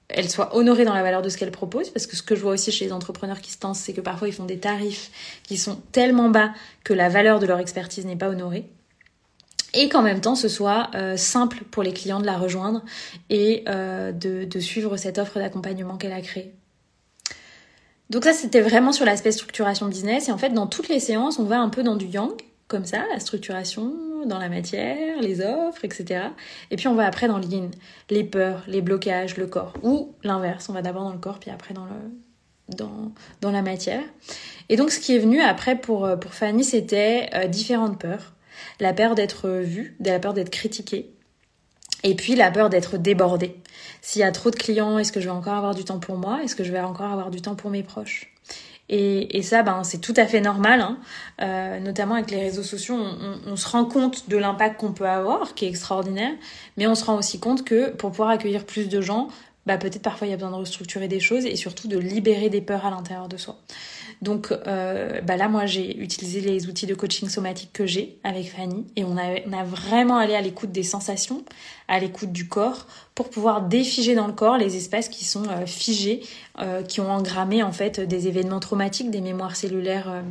elle 0.09 0.29
soit 0.29 0.55
honorée 0.57 0.85
dans 0.85 0.95
la 0.95 1.03
valeur 1.03 1.23
de 1.23 1.29
ce 1.29 1.37
qu'elle 1.37 1.51
propose, 1.51 1.90
parce 1.90 2.07
que 2.07 2.16
ce 2.16 2.23
que 2.23 2.37
je 2.37 2.40
vois 2.40 2.53
aussi 2.53 2.71
chez 2.71 2.85
les 2.85 2.92
entrepreneurs 2.92 3.40
qui 3.40 3.51
se 3.51 3.59
tentent, 3.59 3.77
c'est 3.77 3.92
que 3.92 4.01
parfois 4.01 4.29
ils 4.29 4.35
font 4.35 4.45
des 4.45 4.59
tarifs 4.59 5.11
qui 5.42 5.57
sont 5.57 5.81
tellement 5.92 6.31
bas 6.31 6.53
que 6.85 6.92
la 6.92 7.09
valeur 7.09 7.40
de 7.40 7.47
leur 7.47 7.59
expertise 7.59 8.07
n'est 8.07 8.16
pas 8.16 8.29
honorée. 8.29 8.71
Et 9.75 9.88
qu'en 9.88 10.03
même 10.03 10.21
temps 10.21 10.37
ce 10.37 10.49
soit 10.49 10.90
euh, 10.95 11.16
simple 11.16 11.64
pour 11.71 11.83
les 11.83 11.92
clients 11.92 12.21
de 12.21 12.27
la 12.27 12.38
rejoindre 12.38 12.83
et 13.31 13.64
euh, 13.69 14.12
de, 14.12 14.45
de, 14.45 14.61
suivre 14.61 14.97
cette 14.97 15.19
offre 15.19 15.38
d'accompagnement 15.38 15.97
qu'elle 15.97 16.12
a 16.12 16.21
créée. 16.21 16.55
Donc 18.09 18.25
ça 18.25 18.33
c'était 18.33 18.62
vraiment 18.62 18.92
sur 18.92 19.05
l'aspect 19.05 19.33
structuration 19.33 19.87
business. 19.87 20.29
Et 20.29 20.33
en 20.33 20.38
fait 20.38 20.51
dans 20.51 20.66
toutes 20.66 20.88
les 20.88 21.01
séances 21.01 21.38
on 21.38 21.45
va 21.45 21.59
un 21.59 21.69
peu 21.69 21.83
dans 21.83 21.97
du 21.97 22.07
yang 22.07 22.33
comme 22.69 22.85
ça, 22.85 23.05
la 23.13 23.21
structuration 23.21 23.93
dans 24.27 24.39
la 24.39 24.49
matière, 24.49 25.21
les 25.21 25.41
offres, 25.41 25.85
etc. 25.85 26.25
Et 26.71 26.77
puis 26.77 26.89
on 26.89 26.95
va 26.95 27.07
après 27.07 27.29
dans 27.29 27.39
l'yin, 27.39 27.71
les 28.11 28.25
peurs, 28.25 28.65
les 28.67 28.83
blocages, 28.83 29.37
le 29.37 29.47
corps. 29.47 29.75
Ou 29.83 30.15
l'inverse, 30.25 30.69
on 30.69 30.73
va 30.73 30.83
d'abord 30.83 31.05
dans 31.05 31.13
le 31.13 31.19
corps 31.19 31.39
puis 31.39 31.51
après 31.51 31.75
dans, 31.75 31.85
le, 31.85 32.75
dans, 32.77 33.13
dans 33.41 33.51
la 33.53 33.63
matière. 33.63 34.03
Et 34.69 34.77
donc 34.77 34.91
ce 34.91 34.99
qui 34.99 35.15
est 35.15 35.21
venu 35.21 35.41
après 35.41 35.77
pour, 35.77 36.09
pour 36.19 36.35
Fanny 36.35 36.65
c'était 36.65 37.31
euh, 37.35 37.47
différentes 37.47 38.01
peurs 38.01 38.33
la 38.81 38.93
peur 38.93 39.15
d'être 39.15 39.49
vue, 39.49 39.97
la 40.01 40.19
peur 40.19 40.35
d'être 40.35 40.51
critiquée, 40.51 41.11
et 42.03 42.15
puis 42.15 42.35
la 42.35 42.51
peur 42.51 42.71
d'être 42.71 42.99
débordée. 42.99 43.57
S'il 44.03 44.21
y 44.21 44.25
a 44.25 44.33
trop 44.33 44.51
de 44.51 44.57
clients, 44.57 44.99
est-ce 44.99 45.13
que 45.13 45.21
je 45.21 45.27
vais 45.27 45.35
encore 45.35 45.55
avoir 45.55 45.75
du 45.75 45.85
temps 45.85 45.99
pour 45.99 46.17
moi? 46.17 46.43
Est-ce 46.43 46.55
que 46.55 46.65
je 46.65 46.73
vais 46.73 46.81
encore 46.81 47.11
avoir 47.11 47.31
du 47.31 47.41
temps 47.41 47.57
pour 47.57 47.71
mes 47.71 47.83
proches? 47.83 48.33
Et, 48.88 49.42
ça, 49.42 49.62
ben, 49.62 49.83
c'est 49.83 50.01
tout 50.01 50.14
à 50.16 50.27
fait 50.27 50.40
normal, 50.40 50.81
hein. 50.81 50.99
euh, 51.42 51.81
notamment 51.81 52.14
avec 52.14 52.31
les 52.31 52.40
réseaux 52.40 52.62
sociaux. 52.62 52.96
On, 53.46 53.57
se 53.57 53.68
rend 53.68 53.85
compte 53.85 54.29
de 54.29 54.37
l'impact 54.37 54.79
qu'on 54.79 54.92
peut 54.92 55.09
avoir, 55.09 55.55
qui 55.55 55.64
est 55.64 55.68
extraordinaire, 55.68 56.33
mais 56.77 56.87
on 56.87 56.94
se 56.94 57.05
rend 57.05 57.16
aussi 57.16 57.40
compte 57.40 57.64
que 57.64 57.90
pour 57.90 58.11
pouvoir 58.11 58.29
accueillir 58.29 58.64
plus 58.64 58.88
de 58.88 59.01
gens, 59.01 59.29
bah, 59.67 59.79
peut-être 59.79 60.03
parfois 60.03 60.27
il 60.27 60.31
y 60.31 60.33
a 60.33 60.37
besoin 60.37 60.53
de 60.53 60.57
restructurer 60.57 61.09
des 61.09 61.21
choses 61.21 61.45
et 61.45 61.57
surtout 61.57 61.89
de 61.89 61.99
libérer 61.99 62.49
des 62.49 62.61
peurs 62.61 62.87
à 62.87 62.91
l'intérieur 62.91 63.29
de 63.29 63.37
soi. 63.37 63.57
Donc 64.23 64.53
euh, 64.67 65.21
bah 65.21 65.37
là, 65.37 65.49
moi, 65.49 65.67
j'ai 65.67 65.99
utilisé 65.99 66.41
les 66.41 66.69
outils 66.69 66.87
de 66.87 66.95
coaching 66.95 67.29
somatique 67.29 67.73
que 67.73 67.85
j'ai 67.85 68.19
avec 68.25 68.51
Fanny 68.51 68.87
et 68.97 69.05
on 69.05 69.17
a, 69.17 69.41
on 69.47 69.53
a 69.53 69.64
vraiment 69.64 70.17
allé 70.17 70.35
à 70.35 70.41
l'écoute 70.41 70.73
des 70.73 70.83
sensations, 70.83 71.45
à 71.89 71.99
l'écoute 71.99 72.33
du 72.33 72.49
corps 72.49 72.87
pour 73.14 73.29
pouvoir 73.29 73.62
défiger 73.62 74.14
dans 74.14 74.27
le 74.27 74.33
corps 74.33 74.57
les 74.57 74.77
espaces 74.77 75.09
qui 75.09 75.25
sont 75.25 75.45
euh, 75.49 75.67
figés, 75.67 76.21
euh, 76.61 76.83
qui 76.83 77.01
ont 77.01 77.11
engrammé 77.11 77.62
en 77.62 77.73
fait 77.73 78.01
des 78.01 78.29
événements 78.29 78.61
traumatiques, 78.61 79.11
des 79.11 79.21
mémoires 79.21 79.57
cellulaires 79.57 80.23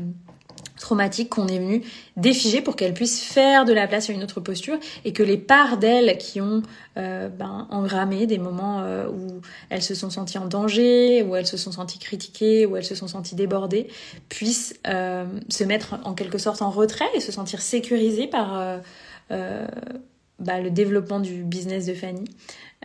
traumatique 0.80 1.30
qu'on 1.30 1.48
est 1.48 1.60
venu 1.60 1.84
défiger 2.18 2.62
pour 2.62 2.76
qu'elle 2.76 2.94
puisse 2.94 3.24
faire 3.24 3.66
de 3.66 3.74
la 3.74 3.88
place 3.88 4.10
à 4.10 4.14
une 4.14 4.24
autre 4.24 4.40
posture 4.40 4.78
et 5.04 5.14
que 5.14 5.24
les 5.24 5.38
parts 5.38 5.78
d'elle 5.78 6.18
qui 6.18 6.42
ont 6.42 6.62
euh, 6.98 7.30
ben, 7.30 7.68
engrammé 7.72 8.28
des 8.28 8.38
moments 8.38 8.82
euh, 8.82 9.08
où 9.10 9.42
elles 9.70 9.84
se 9.84 9.96
sont 9.96 10.10
senties 10.10 10.38
en 10.38 10.46
danger, 10.46 11.24
où 11.24 11.36
elles 11.36 11.48
se 11.48 11.58
sont 11.58 11.72
senties 11.72 12.00
critiquées, 12.00 12.66
où 12.66 12.76
elles 12.76 12.86
se 12.86 12.96
sont 12.96 13.08
senties 13.08 13.36
débordées, 13.36 13.88
puissent 14.30 14.80
euh, 14.88 15.26
se 15.50 15.64
mettre 15.64 15.96
en 16.04 16.14
quelque 16.14 16.38
sorte 16.38 16.62
en 16.62 16.70
retrait 16.70 17.06
et 17.16 17.20
se 17.20 17.32
sentir 17.32 17.62
sécurisées 17.62 18.28
par 18.28 18.82
bah, 19.30 20.60
le 20.60 20.70
développement 20.70 21.20
du 21.20 21.44
business 21.44 21.86
de 21.86 21.94
Fanny 21.94 22.26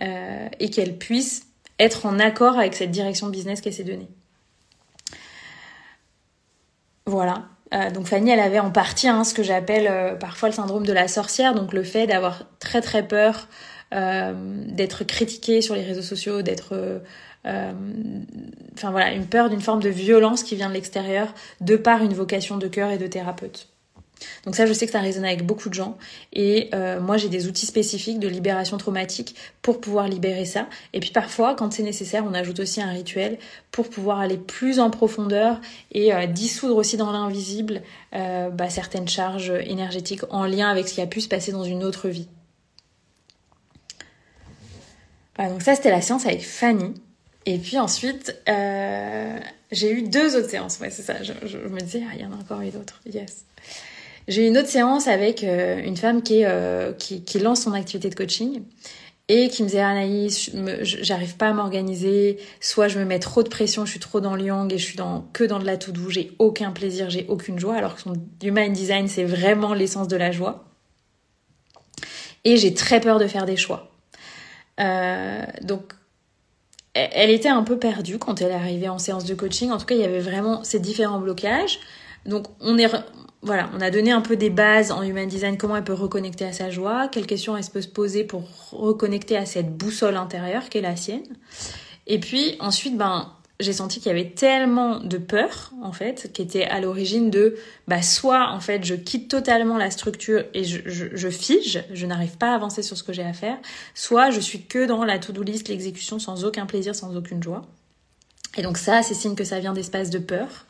et 0.00 0.70
qu'elles 0.70 0.96
puissent 0.96 1.46
être 1.78 2.06
en 2.06 2.18
accord 2.18 2.58
avec 2.58 2.74
cette 2.74 2.90
direction 2.90 3.28
business 3.28 3.60
qu'elle 3.60 3.74
s'est 3.74 3.84
donnée. 3.84 4.08
Voilà, 7.06 7.48
euh, 7.72 7.90
donc 7.90 8.06
Fanny, 8.06 8.30
elle 8.30 8.40
avait 8.40 8.58
en 8.58 8.70
partie 8.70 9.08
hein, 9.08 9.24
ce 9.24 9.34
que 9.34 9.42
j'appelle 9.42 9.86
euh, 9.88 10.14
parfois 10.14 10.48
le 10.48 10.54
syndrome 10.54 10.84
de 10.84 10.92
la 10.92 11.08
sorcière, 11.08 11.54
donc 11.54 11.72
le 11.72 11.82
fait 11.82 12.06
d'avoir 12.06 12.44
très 12.58 12.80
très 12.80 13.06
peur 13.06 13.48
euh, 13.94 14.32
d'être 14.66 15.04
critiquée 15.04 15.62
sur 15.62 15.74
les 15.74 15.82
réseaux 15.82 16.02
sociaux, 16.02 16.42
d'être... 16.42 17.00
enfin 17.44 18.90
voilà, 18.90 19.12
une 19.12 19.26
peur 19.26 19.50
d'une 19.50 19.60
forme 19.60 19.82
de 19.82 19.88
violence 19.88 20.42
qui 20.42 20.56
vient 20.56 20.68
de 20.68 20.74
l'extérieur 20.74 21.32
de 21.60 21.76
par 21.76 22.02
une 22.02 22.12
vocation 22.12 22.56
de 22.56 22.68
cœur 22.68 22.90
et 22.90 22.98
de 22.98 23.06
thérapeute. 23.06 23.69
Donc 24.44 24.56
ça, 24.56 24.66
je 24.66 24.72
sais 24.72 24.86
que 24.86 24.92
ça 24.92 25.00
résonne 25.00 25.24
avec 25.24 25.44
beaucoup 25.44 25.68
de 25.68 25.74
gens. 25.74 25.96
Et 26.32 26.70
euh, 26.74 27.00
moi, 27.00 27.16
j'ai 27.16 27.28
des 27.28 27.46
outils 27.46 27.66
spécifiques 27.66 28.18
de 28.18 28.28
libération 28.28 28.76
traumatique 28.76 29.34
pour 29.62 29.80
pouvoir 29.80 30.08
libérer 30.08 30.44
ça. 30.44 30.68
Et 30.92 31.00
puis 31.00 31.10
parfois, 31.10 31.54
quand 31.54 31.72
c'est 31.72 31.82
nécessaire, 31.82 32.24
on 32.26 32.34
ajoute 32.34 32.60
aussi 32.60 32.80
un 32.80 32.90
rituel 32.90 33.38
pour 33.70 33.88
pouvoir 33.88 34.20
aller 34.20 34.36
plus 34.36 34.80
en 34.80 34.90
profondeur 34.90 35.60
et 35.92 36.14
euh, 36.14 36.26
dissoudre 36.26 36.76
aussi 36.76 36.96
dans 36.96 37.12
l'invisible 37.12 37.82
euh, 38.14 38.50
bah, 38.50 38.70
certaines 38.70 39.08
charges 39.08 39.52
énergétiques 39.64 40.22
en 40.30 40.44
lien 40.44 40.68
avec 40.68 40.88
ce 40.88 40.94
qui 40.94 41.00
a 41.00 41.06
pu 41.06 41.20
se 41.20 41.28
passer 41.28 41.52
dans 41.52 41.64
une 41.64 41.84
autre 41.84 42.08
vie. 42.08 42.28
Voilà, 45.36 45.52
donc 45.52 45.62
ça, 45.62 45.74
c'était 45.74 45.90
la 45.90 46.02
séance 46.02 46.26
avec 46.26 46.44
Fanny. 46.44 46.94
Et 47.46 47.56
puis 47.56 47.78
ensuite, 47.78 48.36
j'ai 48.46 49.92
eu 49.92 50.02
deux 50.02 50.36
autres 50.36 50.50
séances. 50.50 50.78
Ouais, 50.80 50.90
c'est 50.90 51.02
ça. 51.02 51.22
Je, 51.22 51.56
me 51.56 51.80
disais, 51.80 52.02
il 52.14 52.20
y 52.20 52.24
en 52.26 52.32
a 52.32 52.36
encore 52.36 52.60
eu 52.60 52.70
d'autres. 52.70 53.00
Yes. 53.06 53.44
J'ai 54.28 54.44
eu 54.44 54.48
une 54.48 54.58
autre 54.58 54.68
séance 54.68 55.08
avec 55.08 55.42
euh, 55.42 55.80
une 55.82 55.96
femme 55.96 56.22
euh, 56.30 56.92
qui, 56.92 57.38
lance 57.38 57.62
son 57.62 57.72
activité 57.72 58.10
de 58.10 58.14
coaching 58.14 58.62
et 59.28 59.48
qui 59.48 59.62
me 59.62 59.68
disait 59.68 59.80
Anaïs, 59.80 60.50
j'arrive 60.82 61.36
pas 61.36 61.48
à 61.48 61.52
m'organiser, 61.52 62.38
soit 62.60 62.88
je 62.88 62.98
me 62.98 63.04
mets 63.04 63.20
trop 63.20 63.42
de 63.44 63.48
pression, 63.48 63.84
je 63.84 63.92
suis 63.92 64.00
trop 64.00 64.20
dans 64.20 64.34
le 64.34 64.44
et 64.44 64.78
je 64.78 64.84
suis 64.84 64.96
dans, 64.96 65.22
que 65.32 65.44
dans 65.44 65.60
de 65.60 65.64
la 65.64 65.76
tout 65.76 65.92
doux, 65.92 66.10
j'ai 66.10 66.32
aucun 66.40 66.72
plaisir, 66.72 67.10
j'ai 67.10 67.26
aucune 67.28 67.58
joie, 67.58 67.76
alors 67.76 67.94
que 67.94 68.02
son 68.02 68.14
human 68.42 68.72
design 68.72 69.06
c'est 69.06 69.24
vraiment 69.24 69.72
l'essence 69.72 70.08
de 70.08 70.16
la 70.16 70.32
joie. 70.32 70.64
Et 72.44 72.56
j'ai 72.56 72.74
très 72.74 73.00
peur 73.00 73.18
de 73.18 73.26
faire 73.28 73.46
des 73.46 73.56
choix. 73.56 73.92
Euh, 74.80 75.44
donc 75.62 75.92
elle 76.94 77.30
était 77.30 77.48
un 77.48 77.62
peu 77.62 77.78
perdue 77.78 78.18
quand 78.18 78.40
elle 78.40 78.50
est 78.50 78.54
arrivée 78.54 78.88
en 78.88 78.98
séance 78.98 79.24
de 79.24 79.34
coaching. 79.34 79.70
En 79.70 79.78
tout 79.78 79.86
cas, 79.86 79.94
il 79.94 80.00
y 80.00 80.04
avait 80.04 80.20
vraiment 80.20 80.64
ces 80.64 80.80
différents 80.80 81.20
blocages. 81.20 81.78
Donc 82.26 82.46
on 82.60 82.78
est 82.78 82.88
voilà, 83.42 83.70
on 83.74 83.80
a 83.80 83.90
donné 83.90 84.10
un 84.10 84.20
peu 84.20 84.36
des 84.36 84.50
bases 84.50 84.92
en 84.92 85.02
human 85.02 85.26
design, 85.26 85.56
comment 85.56 85.76
elle 85.76 85.84
peut 85.84 85.94
reconnecter 85.94 86.44
à 86.44 86.52
sa 86.52 86.68
joie, 86.68 87.08
quelles 87.08 87.26
questions 87.26 87.56
elle 87.56 87.64
peut 87.64 87.80
se 87.80 87.88
poser 87.88 88.24
pour 88.24 88.44
reconnecter 88.70 89.36
à 89.36 89.46
cette 89.46 89.74
boussole 89.74 90.16
intérieure 90.16 90.68
qui 90.68 90.78
est 90.78 90.82
la 90.82 90.96
sienne. 90.96 91.24
Et 92.06 92.20
puis 92.20 92.56
ensuite, 92.60 92.98
ben, 92.98 93.32
j'ai 93.60 93.72
senti 93.72 93.98
qu'il 93.98 94.08
y 94.08 94.10
avait 94.10 94.30
tellement 94.30 95.00
de 95.00 95.16
peur, 95.16 95.72
en 95.82 95.92
fait, 95.92 96.30
qui 96.32 96.42
était 96.42 96.64
à 96.64 96.80
l'origine 96.80 97.30
de, 97.30 97.56
bah, 97.88 98.02
soit, 98.02 98.50
en 98.50 98.60
fait, 98.60 98.84
je 98.84 98.94
quitte 98.94 99.30
totalement 99.30 99.78
la 99.78 99.90
structure 99.90 100.44
et 100.52 100.64
je, 100.64 100.80
je, 100.86 101.28
fige, 101.28 101.84
je 101.92 102.06
n'arrive 102.06 102.36
pas 102.36 102.52
à 102.52 102.54
avancer 102.54 102.82
sur 102.82 102.96
ce 102.96 103.02
que 103.02 103.12
j'ai 103.12 103.22
à 103.22 103.32
faire, 103.32 103.56
soit 103.94 104.30
je 104.30 104.40
suis 104.40 104.62
que 104.62 104.86
dans 104.86 105.04
la 105.04 105.18
to-do 105.18 105.42
list, 105.42 105.68
l'exécution 105.68 106.18
sans 106.18 106.44
aucun 106.44 106.66
plaisir, 106.66 106.94
sans 106.94 107.16
aucune 107.16 107.42
joie. 107.42 107.62
Et 108.56 108.62
donc 108.62 108.78
ça, 108.78 109.02
c'est 109.02 109.14
signe 109.14 109.34
que 109.34 109.44
ça 109.44 109.60
vient 109.60 109.72
d'espace 109.72 110.10
de 110.10 110.18
peur. 110.18 110.66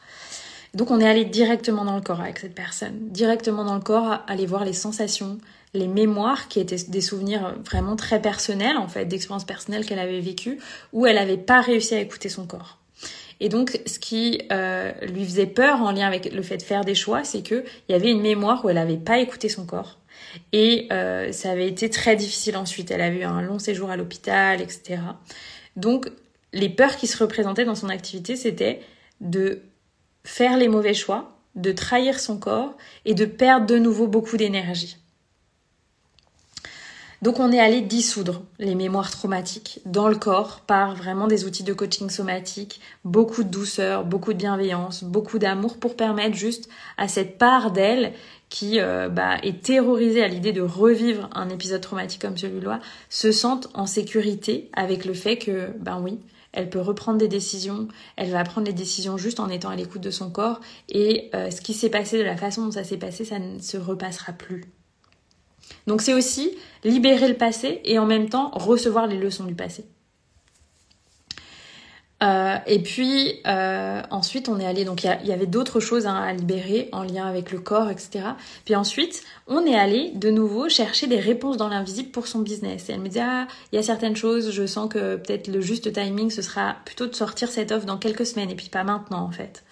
Donc 0.74 0.90
on 0.90 1.00
est 1.00 1.08
allé 1.08 1.24
directement 1.24 1.84
dans 1.84 1.96
le 1.96 2.02
corps 2.02 2.20
avec 2.20 2.38
cette 2.38 2.54
personne, 2.54 3.08
directement 3.08 3.64
dans 3.64 3.74
le 3.74 3.80
corps, 3.80 4.20
aller 4.28 4.46
voir 4.46 4.64
les 4.64 4.72
sensations, 4.72 5.38
les 5.74 5.88
mémoires 5.88 6.48
qui 6.48 6.60
étaient 6.60 6.76
des 6.88 7.00
souvenirs 7.00 7.56
vraiment 7.64 7.96
très 7.96 8.22
personnels 8.22 8.76
en 8.76 8.88
fait, 8.88 9.04
d'expériences 9.04 9.44
personnelles 9.44 9.84
qu'elle 9.84 9.98
avait 9.98 10.20
vécues, 10.20 10.58
où 10.92 11.06
elle 11.06 11.16
n'avait 11.16 11.36
pas 11.36 11.60
réussi 11.60 11.94
à 11.94 12.00
écouter 12.00 12.28
son 12.28 12.46
corps. 12.46 12.78
Et 13.40 13.48
donc, 13.48 13.80
ce 13.86 13.98
qui 13.98 14.42
euh, 14.52 14.92
lui 15.06 15.24
faisait 15.24 15.46
peur 15.46 15.80
en 15.80 15.92
lien 15.92 16.06
avec 16.06 16.32
le 16.32 16.42
fait 16.42 16.58
de 16.58 16.62
faire 16.62 16.84
des 16.84 16.94
choix, 16.94 17.24
c'est 17.24 17.40
qu'il 17.40 17.64
y 17.88 17.94
avait 17.94 18.10
une 18.10 18.20
mémoire 18.20 18.62
où 18.64 18.68
elle 18.68 18.76
n'avait 18.76 18.98
pas 18.98 19.18
écouté 19.18 19.48
son 19.48 19.64
corps. 19.64 19.98
Et 20.52 20.88
euh, 20.92 21.32
ça 21.32 21.50
avait 21.50 21.66
été 21.66 21.88
très 21.88 22.16
difficile 22.16 22.58
ensuite. 22.58 22.90
Elle 22.90 23.00
avait 23.00 23.20
eu 23.20 23.24
un 23.24 23.40
long 23.40 23.58
séjour 23.58 23.90
à 23.90 23.96
l'hôpital, 23.96 24.60
etc. 24.60 25.00
Donc, 25.76 26.10
les 26.52 26.68
peurs 26.68 26.96
qui 26.96 27.06
se 27.06 27.16
représentaient 27.16 27.64
dans 27.64 27.74
son 27.74 27.88
activité, 27.88 28.36
c'était 28.36 28.82
de 29.22 29.62
faire 30.30 30.56
les 30.56 30.68
mauvais 30.68 30.94
choix, 30.94 31.32
de 31.56 31.72
trahir 31.72 32.20
son 32.20 32.38
corps 32.38 32.76
et 33.04 33.14
de 33.14 33.24
perdre 33.24 33.66
de 33.66 33.78
nouveau 33.78 34.06
beaucoup 34.06 34.36
d'énergie. 34.36 34.96
Donc 37.20 37.40
on 37.40 37.50
est 37.50 37.58
allé 37.58 37.80
dissoudre 37.80 38.44
les 38.60 38.76
mémoires 38.76 39.10
traumatiques 39.10 39.80
dans 39.86 40.08
le 40.08 40.14
corps 40.14 40.60
par 40.60 40.94
vraiment 40.94 41.26
des 41.26 41.44
outils 41.44 41.64
de 41.64 41.72
coaching 41.72 42.08
somatique, 42.10 42.80
beaucoup 43.04 43.42
de 43.42 43.50
douceur, 43.50 44.04
beaucoup 44.04 44.32
de 44.32 44.38
bienveillance, 44.38 45.02
beaucoup 45.02 45.40
d'amour 45.40 45.78
pour 45.78 45.96
permettre 45.96 46.36
juste 46.36 46.70
à 46.96 47.08
cette 47.08 47.36
part 47.36 47.72
d'elle 47.72 48.12
qui 48.48 48.78
euh, 48.78 49.08
bah, 49.08 49.36
est 49.42 49.62
terrorisée 49.62 50.22
à 50.22 50.28
l'idée 50.28 50.52
de 50.52 50.62
revivre 50.62 51.28
un 51.34 51.48
épisode 51.48 51.80
traumatique 51.80 52.22
comme 52.22 52.38
celui-là, 52.38 52.78
se 53.08 53.32
sente 53.32 53.68
en 53.74 53.86
sécurité 53.86 54.70
avec 54.74 55.04
le 55.04 55.12
fait 55.12 55.36
que, 55.38 55.70
ben 55.80 56.00
oui, 56.00 56.20
elle 56.52 56.70
peut 56.70 56.80
reprendre 56.80 57.18
des 57.18 57.28
décisions, 57.28 57.88
elle 58.16 58.30
va 58.30 58.42
prendre 58.44 58.66
les 58.66 58.72
décisions 58.72 59.16
juste 59.16 59.40
en 59.40 59.48
étant 59.48 59.70
à 59.70 59.76
l'écoute 59.76 60.00
de 60.00 60.10
son 60.10 60.30
corps 60.30 60.60
et 60.88 61.30
euh, 61.34 61.50
ce 61.50 61.60
qui 61.60 61.74
s'est 61.74 61.90
passé 61.90 62.18
de 62.18 62.24
la 62.24 62.36
façon 62.36 62.64
dont 62.64 62.72
ça 62.72 62.84
s'est 62.84 62.96
passé, 62.96 63.24
ça 63.24 63.38
ne 63.38 63.58
se 63.58 63.76
repassera 63.76 64.32
plus. 64.32 64.64
Donc 65.86 66.02
c'est 66.02 66.14
aussi 66.14 66.56
libérer 66.84 67.28
le 67.28 67.36
passé 67.36 67.80
et 67.84 67.98
en 67.98 68.06
même 68.06 68.28
temps 68.28 68.50
recevoir 68.50 69.06
les 69.06 69.18
leçons 69.18 69.44
du 69.44 69.54
passé. 69.54 69.84
Euh, 72.22 72.56
et 72.66 72.80
puis 72.80 73.40
euh, 73.46 74.02
ensuite 74.10 74.50
on 74.50 74.60
est 74.60 74.66
allé 74.66 74.84
donc 74.84 75.04
il 75.04 75.26
y, 75.26 75.32
avait 75.32 75.46
d'autres 75.46 75.80
choses 75.80 76.06
hein, 76.06 76.16
à 76.16 76.34
libérer 76.34 76.90
en 76.92 77.02
lien 77.02 77.26
avec 77.26 77.50
le 77.50 77.60
corps 77.60 77.88
etc. 77.88 78.20
Puis 78.66 78.76
ensuite 78.76 79.22
on 79.46 79.64
est 79.64 79.74
allé 79.74 80.12
de 80.14 80.30
nouveau 80.30 80.68
chercher 80.68 81.06
des 81.06 81.18
réponses 81.18 81.56
dans 81.56 81.68
l'invisible 81.68 82.10
pour 82.10 82.26
son 82.26 82.40
business. 82.40 82.90
Et 82.90 82.92
elle 82.92 83.00
me 83.00 83.08
dit 83.08 83.20
ah 83.20 83.46
il 83.72 83.76
y 83.76 83.78
a 83.78 83.82
certaines 83.82 84.16
choses 84.16 84.50
je 84.50 84.66
sens 84.66 84.90
que 84.90 85.16
peut-être 85.16 85.48
le 85.48 85.62
juste 85.62 85.92
timing 85.94 86.30
ce 86.30 86.42
sera 86.42 86.76
plutôt 86.84 87.06
de 87.06 87.14
sortir 87.14 87.48
cette 87.48 87.72
offre 87.72 87.86
dans 87.86 87.96
quelques 87.96 88.26
semaines 88.26 88.50
et 88.50 88.56
puis 88.56 88.68
pas 88.68 88.84
maintenant 88.84 89.24
en 89.24 89.30
fait. 89.30 89.64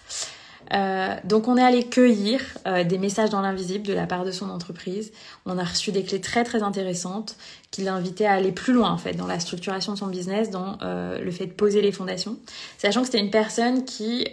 Euh, 0.73 1.15
donc 1.23 1.47
on 1.47 1.57
est 1.57 1.63
allé 1.63 1.83
cueillir 1.83 2.41
euh, 2.67 2.83
des 2.83 2.97
messages 2.97 3.29
dans 3.29 3.41
l'invisible 3.41 3.85
de 3.85 3.93
la 3.93 4.05
part 4.05 4.25
de 4.25 4.31
son 4.31 4.49
entreprise. 4.49 5.11
On 5.45 5.57
a 5.57 5.63
reçu 5.63 5.91
des 5.91 6.03
clés 6.03 6.21
très 6.21 6.43
très 6.43 6.61
intéressantes 6.61 7.35
qui 7.71 7.83
l'invitaient 7.83 8.25
à 8.25 8.33
aller 8.33 8.51
plus 8.51 8.73
loin 8.73 8.91
en 8.91 8.97
fait 8.97 9.13
dans 9.13 9.27
la 9.27 9.39
structuration 9.39 9.93
de 9.93 9.97
son 9.97 10.07
business, 10.07 10.49
dans 10.49 10.77
euh, 10.81 11.19
le 11.19 11.31
fait 11.31 11.45
de 11.45 11.51
poser 11.51 11.81
les 11.81 11.91
fondations. 11.91 12.37
Sachant 12.77 13.01
que 13.01 13.07
c'était 13.07 13.19
une 13.19 13.29
personne 13.29 13.85
qui 13.85 14.25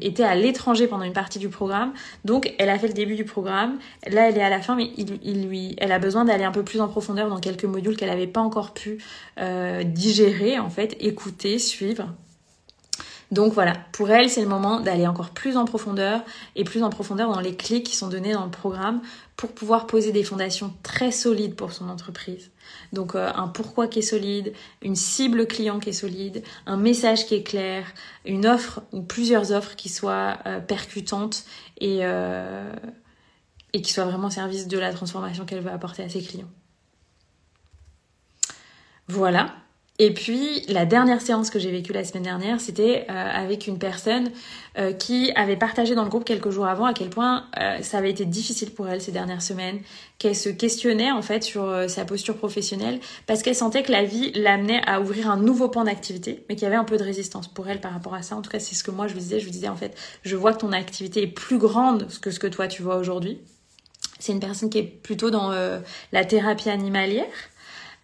était 0.00 0.24
à 0.24 0.34
l'étranger 0.34 0.86
pendant 0.86 1.04
une 1.04 1.12
partie 1.12 1.38
du 1.38 1.48
programme, 1.48 1.92
donc 2.24 2.52
elle 2.58 2.68
a 2.68 2.78
fait 2.78 2.88
le 2.88 2.94
début 2.94 3.14
du 3.14 3.24
programme. 3.24 3.78
Là 4.08 4.28
elle 4.28 4.38
est 4.38 4.42
à 4.42 4.50
la 4.50 4.60
fin, 4.60 4.74
mais 4.74 4.90
il, 4.96 5.46
lui, 5.46 5.76
elle 5.78 5.92
a 5.92 5.98
besoin 5.98 6.24
d'aller 6.24 6.44
un 6.44 6.52
peu 6.52 6.62
plus 6.62 6.80
en 6.80 6.88
profondeur 6.88 7.28
dans 7.28 7.38
quelques 7.38 7.64
modules 7.64 7.96
qu'elle 7.96 8.10
n'avait 8.10 8.26
pas 8.26 8.40
encore 8.40 8.74
pu 8.74 8.98
digérer 9.84 10.58
en 10.58 10.70
fait, 10.70 10.96
écouter, 11.00 11.58
suivre. 11.58 12.08
Donc 13.34 13.52
voilà, 13.52 13.72
pour 13.90 14.10
elle, 14.10 14.30
c'est 14.30 14.42
le 14.42 14.48
moment 14.48 14.78
d'aller 14.78 15.08
encore 15.08 15.30
plus 15.30 15.56
en 15.56 15.64
profondeur 15.64 16.22
et 16.54 16.62
plus 16.62 16.84
en 16.84 16.90
profondeur 16.90 17.32
dans 17.32 17.40
les 17.40 17.56
clés 17.56 17.82
qui 17.82 17.96
sont 17.96 18.06
données 18.06 18.32
dans 18.32 18.44
le 18.44 18.50
programme 18.50 19.02
pour 19.36 19.50
pouvoir 19.50 19.88
poser 19.88 20.12
des 20.12 20.22
fondations 20.22 20.72
très 20.84 21.10
solides 21.10 21.56
pour 21.56 21.72
son 21.72 21.88
entreprise. 21.88 22.52
Donc 22.92 23.16
euh, 23.16 23.32
un 23.34 23.48
pourquoi 23.48 23.88
qui 23.88 23.98
est 23.98 24.02
solide, 24.02 24.52
une 24.82 24.94
cible 24.94 25.48
client 25.48 25.80
qui 25.80 25.88
est 25.88 25.92
solide, 25.92 26.44
un 26.66 26.76
message 26.76 27.26
qui 27.26 27.34
est 27.34 27.42
clair, 27.42 27.84
une 28.24 28.46
offre 28.46 28.82
ou 28.92 29.02
plusieurs 29.02 29.50
offres 29.50 29.74
qui 29.74 29.88
soient 29.88 30.38
euh, 30.46 30.60
percutantes 30.60 31.44
et, 31.80 32.00
euh, 32.02 32.72
et 33.72 33.82
qui 33.82 33.92
soient 33.92 34.04
vraiment 34.04 34.28
au 34.28 34.30
service 34.30 34.68
de 34.68 34.78
la 34.78 34.92
transformation 34.92 35.44
qu'elle 35.44 35.60
veut 35.60 35.72
apporter 35.72 36.04
à 36.04 36.08
ses 36.08 36.22
clients. 36.22 36.50
Voilà, 39.08 39.56
Et 40.00 40.12
puis 40.12 40.62
la 40.66 40.86
dernière 40.86 41.20
séance 41.20 41.50
que 41.50 41.60
j'ai 41.60 41.70
vécue 41.70 41.92
la 41.92 42.02
semaine 42.02 42.24
dernière, 42.24 42.60
c'était 42.60 43.06
euh, 43.08 43.12
avec 43.12 43.68
une 43.68 43.78
personne 43.78 44.32
euh, 44.76 44.92
qui 44.92 45.30
avait 45.36 45.56
partagé 45.56 45.94
dans 45.94 46.02
le 46.02 46.10
groupe 46.10 46.24
quelques 46.24 46.50
jours 46.50 46.66
avant 46.66 46.86
à 46.86 46.92
quel 46.92 47.10
point 47.10 47.46
euh, 47.60 47.80
ça 47.80 47.98
avait 47.98 48.10
été 48.10 48.24
difficile 48.24 48.72
pour 48.72 48.88
elle 48.88 49.00
ces 49.00 49.12
dernières 49.12 49.40
semaines, 49.40 49.78
qu'elle 50.18 50.34
se 50.34 50.48
questionnait 50.48 51.12
en 51.12 51.22
fait 51.22 51.44
sur 51.44 51.88
sa 51.88 52.04
posture 52.04 52.36
professionnelle 52.36 52.98
parce 53.28 53.42
qu'elle 53.42 53.54
sentait 53.54 53.84
que 53.84 53.92
la 53.92 54.02
vie 54.02 54.32
l'amenait 54.32 54.82
à 54.84 55.00
ouvrir 55.00 55.30
un 55.30 55.36
nouveau 55.36 55.68
pan 55.68 55.84
d'activité, 55.84 56.44
mais 56.48 56.56
qu'il 56.56 56.64
y 56.64 56.66
avait 56.66 56.74
un 56.74 56.84
peu 56.84 56.96
de 56.96 57.04
résistance 57.04 57.46
pour 57.46 57.68
elle 57.68 57.80
par 57.80 57.92
rapport 57.92 58.14
à 58.14 58.22
ça. 58.22 58.34
En 58.34 58.42
tout 58.42 58.50
cas, 58.50 58.58
c'est 58.58 58.74
ce 58.74 58.82
que 58.82 58.90
moi 58.90 59.06
je 59.06 59.12
lui 59.12 59.20
disais. 59.20 59.38
Je 59.38 59.44
lui 59.44 59.52
disais 59.52 59.68
en 59.68 59.76
fait, 59.76 59.96
je 60.24 60.34
vois 60.34 60.52
que 60.52 60.58
ton 60.58 60.72
activité 60.72 61.22
est 61.22 61.28
plus 61.28 61.58
grande 61.58 62.08
que 62.20 62.32
ce 62.32 62.40
que 62.40 62.48
toi 62.48 62.66
tu 62.66 62.82
vois 62.82 62.96
aujourd'hui. 62.96 63.38
C'est 64.18 64.32
une 64.32 64.40
personne 64.40 64.70
qui 64.70 64.78
est 64.78 64.82
plutôt 64.82 65.30
dans 65.30 65.52
la 66.12 66.24
thérapie 66.24 66.70
animalière. 66.70 67.26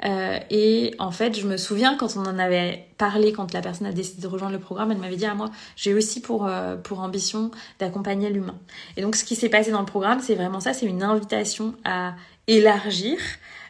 Euh, 0.05 0.39
et 0.51 0.95
en 0.99 1.11
fait, 1.11 1.39
je 1.39 1.47
me 1.47 1.57
souviens 1.57 1.97
quand 1.97 2.17
on 2.17 2.21
en 2.21 2.39
avait 2.39 2.87
parlé, 2.99 3.33
quand 3.33 3.53
la 3.53 3.61
personne 3.61 3.87
a 3.87 3.93
décidé 3.93 4.23
de 4.23 4.27
rejoindre 4.27 4.55
le 4.55 4.61
programme, 4.61 4.91
elle 4.93 4.99
m'avait 4.99 5.17
dit 5.17 5.27
à 5.27 5.35
moi, 5.35 5.51
j'ai 5.77 5.95
aussi 5.95 6.21
pour, 6.21 6.47
euh, 6.47 6.77
pour 6.77 7.01
ambition 7.01 7.51
d'accompagner 7.79 8.31
l'humain. 8.31 8.59
Et 8.97 9.03
donc, 9.03 9.17
ce 9.17 9.25
qui 9.25 9.37
s'est 9.37 9.49
passé 9.49 9.71
dans 9.71 9.81
le 9.81 9.87
programme, 9.87 10.21
c'est 10.21 10.35
vraiment 10.35 10.61
ça, 10.61 10.73
c'est 10.73 10.87
une 10.87 11.03
invitation 11.03 11.75
à 11.85 12.15
élargir 12.47 13.19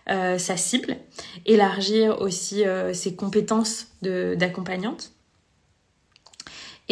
euh, 0.09 0.39
sa 0.39 0.57
cible, 0.57 0.97
élargir 1.47 2.21
aussi 2.21 2.65
ses 2.93 3.15
compétences 3.15 3.89
d'accompagnante. 4.03 5.13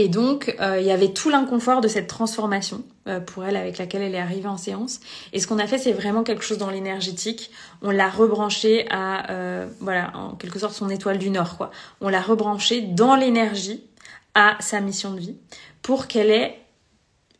Et 0.01 0.09
donc, 0.09 0.55
euh, 0.61 0.79
il 0.81 0.87
y 0.87 0.93
avait 0.93 1.13
tout 1.13 1.29
l'inconfort 1.29 1.81
de 1.81 1.89
cette 1.89 2.07
transformation 2.07 2.85
euh, 3.09 3.19
pour 3.19 3.45
elle 3.45 3.57
avec 3.57 3.79
laquelle 3.79 4.01
elle 4.01 4.15
est 4.15 4.21
arrivée 4.21 4.47
en 4.47 4.57
séance. 4.57 5.01
Et 5.33 5.41
ce 5.41 5.49
qu'on 5.49 5.59
a 5.59 5.67
fait, 5.67 5.77
c'est 5.77 5.93
vraiment 5.93 6.23
quelque 6.23 6.45
chose 6.45 6.57
dans 6.57 6.71
l'énergétique. 6.71 7.51
On 7.83 7.91
l'a 7.91 8.09
rebranché 8.09 8.87
à, 8.91 9.29
euh, 9.33 9.67
voilà, 9.81 10.17
en 10.17 10.37
quelque 10.37 10.61
sorte 10.61 10.75
son 10.75 10.89
étoile 10.89 11.19
du 11.19 11.31
Nord, 11.31 11.57
quoi. 11.57 11.73
On 12.01 12.09
l'a 12.09 12.21
rebranché 12.21 12.81
dans 12.81 13.17
l'énergie 13.17 13.83
à 14.37 14.57
sa 14.61 14.79
mission 14.79 15.15
de 15.15 15.19
vie 15.19 15.37
pour 15.83 16.07
qu'elle 16.07 16.31
ait 16.31 16.61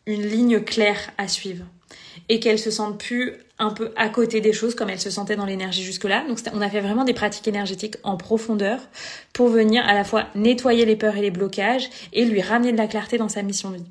une 0.07 0.23
ligne 0.23 0.59
claire 0.59 1.13
à 1.17 1.29
suivre 1.29 1.65
et 2.29 2.41
qu'elle 2.41 2.59
se 2.59 2.71
sente 2.71 2.99
plus 2.99 3.35
un 3.59 3.71
peu 3.71 3.91
à 3.97 4.09
côté 4.09 4.41
des 4.41 4.53
choses 4.53 4.75
comme 4.75 4.91
elle 4.91 5.01
se 5.01 5.11
sentait 5.11 5.37
dans 5.37 5.47
l'énergie 5.47 5.83
jusque-là. 5.83 6.25
Donc 6.29 6.39
on 6.55 6.61
a 6.61 6.69
fait 6.69 6.81
vraiment 6.81 7.05
des 7.05 7.15
pratiques 7.15 7.49
énergétiques 7.49 7.97
en 8.03 8.17
profondeur 8.17 8.81
pour 9.33 9.49
venir 9.49 9.87
à 9.87 9.95
la 9.95 10.05
fois 10.05 10.27
nettoyer 10.35 10.85
les 10.85 10.97
peurs 10.97 11.17
et 11.17 11.23
les 11.23 11.31
blocages 11.31 11.89
et 12.13 12.25
lui 12.25 12.41
ramener 12.41 12.73
de 12.73 12.77
la 12.77 12.87
clarté 12.87 13.19
dans 13.19 13.29
sa 13.29 13.43
mission 13.43 13.71
de 13.71 13.77
vie. 13.77 13.87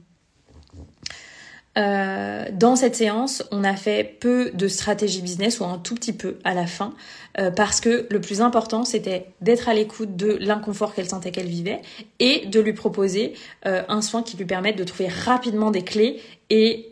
Euh, 1.78 2.46
dans 2.52 2.76
cette 2.76 2.96
séance, 2.96 3.44
on 3.52 3.64
a 3.64 3.76
fait 3.76 4.04
peu 4.20 4.50
de 4.52 4.68
stratégie 4.68 5.22
business 5.22 5.60
ou 5.60 5.66
un 5.66 5.78
tout 5.78 5.94
petit 5.94 6.14
peu 6.14 6.40
à 6.44 6.56
la 6.56 6.66
fin 6.66 6.94
euh, 7.40 7.52
parce 7.52 7.82
que 7.82 8.08
le 8.10 8.20
plus 8.20 8.42
important 8.42 8.84
c'était 8.84 9.28
d'être 9.42 9.70
à 9.70 9.76
l'écoute 9.76 10.16
de 10.16 10.38
l'inconfort 10.40 10.96
qu'elle 10.96 11.08
sentait 11.08 11.30
qu'elle 11.30 11.46
vivait 11.46 11.82
et 12.20 12.48
de 12.48 12.60
lui 12.60 12.74
proposer 12.74 13.34
euh, 13.68 13.84
un 13.90 14.02
soin 14.02 14.24
qui 14.24 14.38
lui 14.38 14.46
permette 14.46 14.76
de 14.76 14.84
trouver 14.84 15.08
rapidement 15.08 15.70
des 15.70 15.84
clés 15.84 16.20
et 16.50 16.90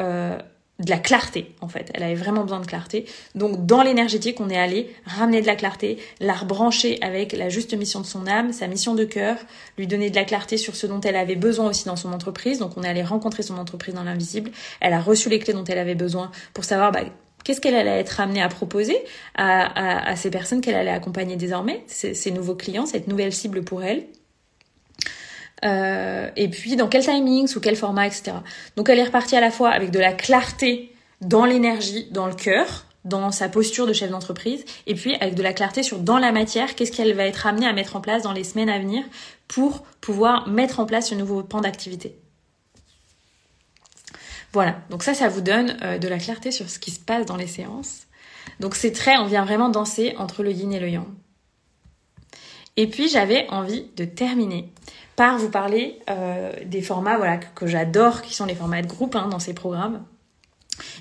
de 0.80 0.90
la 0.90 0.98
clarté 0.98 1.54
en 1.62 1.68
fait. 1.68 1.90
Elle 1.94 2.04
avait 2.04 2.16
vraiment 2.16 2.42
besoin 2.42 2.60
de 2.60 2.66
clarté. 2.66 3.06
Donc 3.34 3.66
dans 3.66 3.82
l'énergétique, 3.82 4.40
on 4.42 4.50
est 4.50 4.58
allé 4.58 4.94
ramener 5.06 5.42
de 5.42 5.48
la 5.48 5.56
clarté, 5.56 5.98
la 6.20 6.34
rebrancher 6.34 7.00
avec 7.02 7.32
la 7.32 7.50
juste 7.50 7.74
mission 7.74 8.02
de 8.02 8.06
son 8.06 8.28
âme, 8.28 8.52
sa 8.52 8.68
mission 8.68 8.94
de 8.94 9.06
cœur, 9.06 9.38
lui 9.78 9.88
donner 9.88 10.10
de 10.10 10.16
la 10.16 10.26
clarté 10.26 10.58
sur 10.58 10.76
ce 10.76 10.86
dont 10.88 11.00
elle 11.02 11.16
avait 11.16 11.36
besoin 11.36 11.70
aussi 11.70 11.86
dans 11.86 11.96
son 11.96 12.12
entreprise. 12.12 12.60
Donc 12.60 12.72
on 12.78 12.84
est 12.84 12.90
allé 12.90 13.04
rencontrer 13.04 13.44
son 13.44 13.58
entreprise 13.58 13.96
dans 13.96 14.04
l'invisible. 14.04 14.52
Elle 14.82 14.94
a 14.94 15.00
reçu 15.00 15.30
les 15.30 15.40
clés 15.40 15.54
dont 15.54 15.64
elle 15.64 15.80
avait 15.80 15.96
besoin 15.96 16.32
pour 16.54 16.66
savoir 16.66 16.92
bah, 16.92 17.02
qu'est-ce 17.46 17.62
qu'elle 17.62 17.76
allait 17.76 18.00
être 18.00 18.20
amenée 18.20 18.42
à 18.42 18.50
proposer 18.50 18.98
à, 19.36 20.10
à, 20.10 20.16
ces 20.18 20.30
personnes 20.30 20.60
qu'elle 20.60 20.76
allait 20.76 20.92
accompagner 20.92 21.38
désormais, 21.38 21.84
ces 21.88 22.32
nouveaux 22.32 22.56
clients, 22.56 22.86
cette 22.86 23.08
nouvelle 23.08 23.32
cible 23.32 23.64
pour 23.64 23.84
elle. 23.84 24.06
Euh, 25.66 26.30
et 26.36 26.48
puis 26.48 26.76
dans 26.76 26.88
quel 26.88 27.04
timing, 27.04 27.48
sous 27.48 27.60
quel 27.60 27.76
format, 27.76 28.08
etc. 28.08 28.34
Donc 28.76 28.90
elle 28.90 29.00
est 29.00 29.04
repartie 29.04 29.36
à 29.36 29.42
la 29.42 29.52
fois 29.52 29.70
avec 29.70 29.92
de 29.92 30.00
la 30.00 30.14
clarté 30.14 30.94
dans 31.22 31.46
l'énergie, 31.46 32.08
dans 32.12 32.28
le 32.28 32.36
cœur, 32.36 32.86
dans 33.04 33.32
sa 33.32 33.50
posture 33.50 33.88
de 33.88 33.94
chef 33.94 34.10
d'entreprise, 34.10 34.66
et 34.88 34.96
puis 34.96 35.16
avec 35.16 35.36
de 35.36 35.44
la 35.44 35.54
clarté 35.54 35.84
sur 35.84 36.00
dans 36.00 36.18
la 36.18 36.32
matière, 36.32 36.76
qu'est-ce 36.76 36.92
qu'elle 36.92 37.14
va 37.14 37.26
être 37.26 37.48
amenée 37.48 37.68
à 37.68 37.74
mettre 37.74 37.96
en 37.96 38.02
place 38.02 38.24
dans 38.24 38.34
les 38.34 38.44
semaines 38.44 38.70
à 38.70 38.80
venir 38.80 39.04
pour 39.48 39.84
pouvoir 40.02 40.48
mettre 40.48 40.80
en 40.80 40.86
place 40.86 41.10
ce 41.10 41.16
nouveau 41.16 41.44
pan 41.44 41.62
d'activité. 41.62 42.18
Voilà, 44.54 44.78
donc 44.90 45.04
ça, 45.04 45.14
ça 45.14 45.28
vous 45.28 45.42
donne 45.42 45.78
euh, 45.84 45.98
de 45.98 46.08
la 46.08 46.18
clarté 46.18 46.52
sur 46.52 46.70
ce 46.70 46.80
qui 46.80 46.92
se 46.92 47.00
passe 47.00 47.26
dans 47.26 47.36
les 47.36 47.48
séances. 47.48 48.08
Donc 48.60 48.76
c'est 48.76 48.92
très, 48.92 49.18
on 49.18 49.26
vient 49.26 49.44
vraiment 49.44 49.70
danser 49.70 50.16
entre 50.18 50.44
le 50.44 50.52
yin 50.52 50.72
et 50.72 50.80
le 50.80 50.90
yang. 50.90 51.08
Et 52.78 52.88
puis 52.88 53.10
j'avais 53.10 53.48
envie 53.50 53.88
de 53.96 54.06
terminer 54.06 54.72
par 55.16 55.38
vous 55.38 55.50
parler 55.50 56.00
euh, 56.10 56.52
des 56.66 56.82
formats 56.82 57.18
voilà, 57.18 57.38
que, 57.38 57.68
j'adore, 57.68 58.22
qui 58.22 58.34
sont 58.34 58.46
les 58.46 58.56
formats 58.56 58.82
de 58.82 58.88
groupe 58.88 59.16
hein, 59.16 59.28
dans 59.30 59.40
ces 59.40 59.54
programmes. 59.54 60.04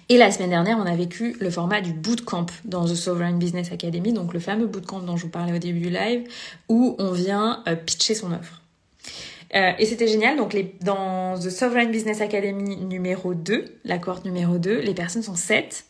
Et 0.09 0.19
la 0.19 0.31
semaine 0.31 0.51
dernière, 0.51 0.79
on 0.79 0.87
a 0.87 0.95
vécu 0.95 1.37
le 1.41 1.51
format 1.51 1.81
du 1.81 1.93
bootcamp 1.93 2.47
dans 2.65 2.85
The 2.85 2.95
Sovereign 2.95 3.39
Business 3.39 3.73
Academy, 3.73 4.13
donc 4.13 4.33
le 4.33 4.41
fameux 4.41 4.67
bootcamp 4.67 5.01
dont 5.01 5.17
je 5.17 5.25
vous 5.25 5.31
parlais 5.31 5.53
au 5.53 5.59
début 5.59 5.81
du 5.81 5.91
live, 5.91 6.29
où 6.69 6.95
on 6.99 7.13
vient 7.13 7.63
euh, 7.67 7.75
pitcher 7.75 8.15
son 8.15 8.33
offre. 8.33 8.61
Euh, 9.55 9.73
et 9.79 9.87
c'était 9.87 10.09
génial. 10.09 10.37
Donc, 10.37 10.53
les, 10.53 10.75
dans 10.81 11.39
The 11.39 11.51
Sovereign 11.51 11.91
Business 11.91 12.21
Academy 12.21 12.77
numéro 12.77 13.35
2, 13.35 13.65
la 13.85 13.99
cohorte 13.99 14.25
numéro 14.25 14.59
2, 14.59 14.81
les 14.81 14.95
personnes 14.95 15.23
sont 15.23 15.37
7. 15.37 15.85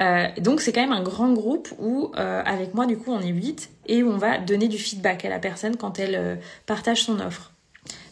Euh, 0.00 0.26
donc 0.38 0.62
c'est 0.62 0.72
quand 0.72 0.80
même 0.80 0.92
un 0.92 1.02
grand 1.02 1.32
groupe 1.32 1.68
où 1.78 2.10
avec 2.14 2.72
moi 2.72 2.86
du 2.86 2.96
coup 2.96 3.12
on 3.12 3.20
est 3.20 3.28
8 3.28 3.70
et 3.86 4.02
on 4.02 4.16
va 4.16 4.38
donner 4.38 4.66
du 4.66 4.78
feedback 4.78 5.26
à 5.26 5.28
la 5.28 5.38
personne 5.38 5.76
quand 5.76 5.98
elle 5.98 6.40
partage 6.64 7.04
son 7.04 7.20
offre. 7.20 7.51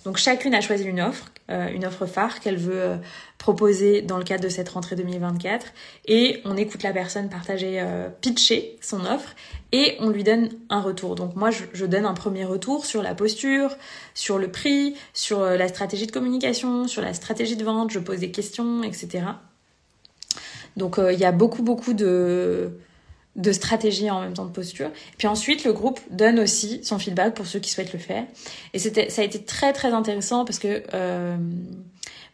Donc 0.05 0.17
chacune 0.17 0.55
a 0.55 0.61
choisi 0.61 0.85
une 0.85 1.01
offre, 1.01 1.27
une 1.49 1.85
offre 1.85 2.07
phare 2.07 2.41
qu'elle 2.41 2.57
veut 2.57 2.99
proposer 3.39 4.03
dans 4.03 4.19
le 4.19 4.25
cadre 4.25 4.43
de 4.45 4.49
cette 4.49 4.69
rentrée 4.69 4.97
2024 4.97 5.67
et 6.07 6.41
on 6.45 6.57
écoute 6.57 6.83
la 6.83 6.93
personne 6.93 7.29
partager, 7.29 7.85
pitcher 8.21 8.79
son 8.81 9.05
offre 9.05 9.35
et 9.73 9.97
on 10.01 10.09
lui 10.09 10.25
donne 10.25 10.49
un 10.71 10.81
retour. 10.81 11.17
Donc 11.17 11.37
moi 11.37 11.51
je, 11.51 11.85
donne 11.85 12.07
un 12.07 12.15
premier 12.15 12.45
retour 12.45 12.87
sur 12.87 13.03
la 13.03 13.15
posture, 13.15 13.77
sur 14.15 14.39
le 14.39 14.51
prix, 14.51 14.95
sur 15.13 15.41
la 15.41 15.69
stratégie 15.69 16.07
de 16.07 16.13
communication, 16.13 16.87
sur 16.87 17.03
la 17.03 17.13
stratégie 17.13 17.57
de 17.57 17.65
vente, 17.65 17.91
je 17.91 17.99
pose 17.99 18.21
des 18.21 18.31
questions, 18.31 18.83
etc. 18.85 19.25
Donc 20.77 20.99
euh, 20.99 21.13
il 21.13 21.19
y 21.19 21.25
a 21.25 21.33
beaucoup, 21.33 21.63
beaucoup 21.63 21.93
de, 21.95 22.71
de 23.41 23.53
stratégies 23.53 24.11
en 24.11 24.21
même 24.21 24.35
temps 24.35 24.45
de 24.45 24.53
posture. 24.53 24.91
Puis 25.19 25.27
ensuite, 25.27 25.65
le 25.65 25.73
groupe 25.73 26.01
donne 26.11 26.39
aussi 26.39 26.81
son 26.85 26.99
feedback 26.99 27.35
pour 27.35 27.47
ceux 27.47 27.59
qui 27.59 27.71
souhaitent 27.71 27.93
le 27.93 27.99
faire. 27.99 28.25
Et 28.75 28.79
c'était, 28.79 29.11
ça 29.11 29.23
a 29.23 29.25
été 29.25 29.43
très, 29.43 29.73
très 29.73 29.93
intéressant 29.93 30.45
parce 30.45 30.59
que 30.59 30.83
euh, 30.95 31.37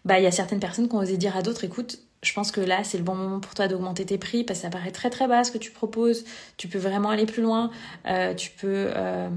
bah, 0.04 0.18
il 0.18 0.24
y 0.24 0.26
a 0.26 0.32
certaines 0.32 0.61
personnes 0.61 0.88
qui 0.88 0.94
ont 0.94 0.98
osé 0.98 1.16
dire 1.16 1.36
à 1.36 1.42
d'autres, 1.42 1.64
écoute, 1.64 2.00
je 2.22 2.32
pense 2.32 2.50
que 2.50 2.60
là, 2.60 2.82
c'est 2.82 2.98
le 2.98 3.04
bon 3.04 3.14
moment 3.14 3.40
pour 3.40 3.54
toi 3.54 3.68
d'augmenter 3.68 4.04
tes 4.04 4.18
prix 4.18 4.42
parce 4.42 4.60
que 4.60 4.62
ça 4.64 4.70
paraît 4.70 4.90
très 4.90 5.10
très 5.10 5.28
bas 5.28 5.44
ce 5.44 5.52
que 5.52 5.58
tu 5.58 5.70
proposes. 5.70 6.24
Tu 6.56 6.66
peux 6.66 6.78
vraiment 6.78 7.10
aller 7.10 7.26
plus 7.26 7.42
loin. 7.42 7.70
Euh, 8.06 8.34
tu 8.34 8.50
peux 8.50 8.88
euh, 8.94 9.28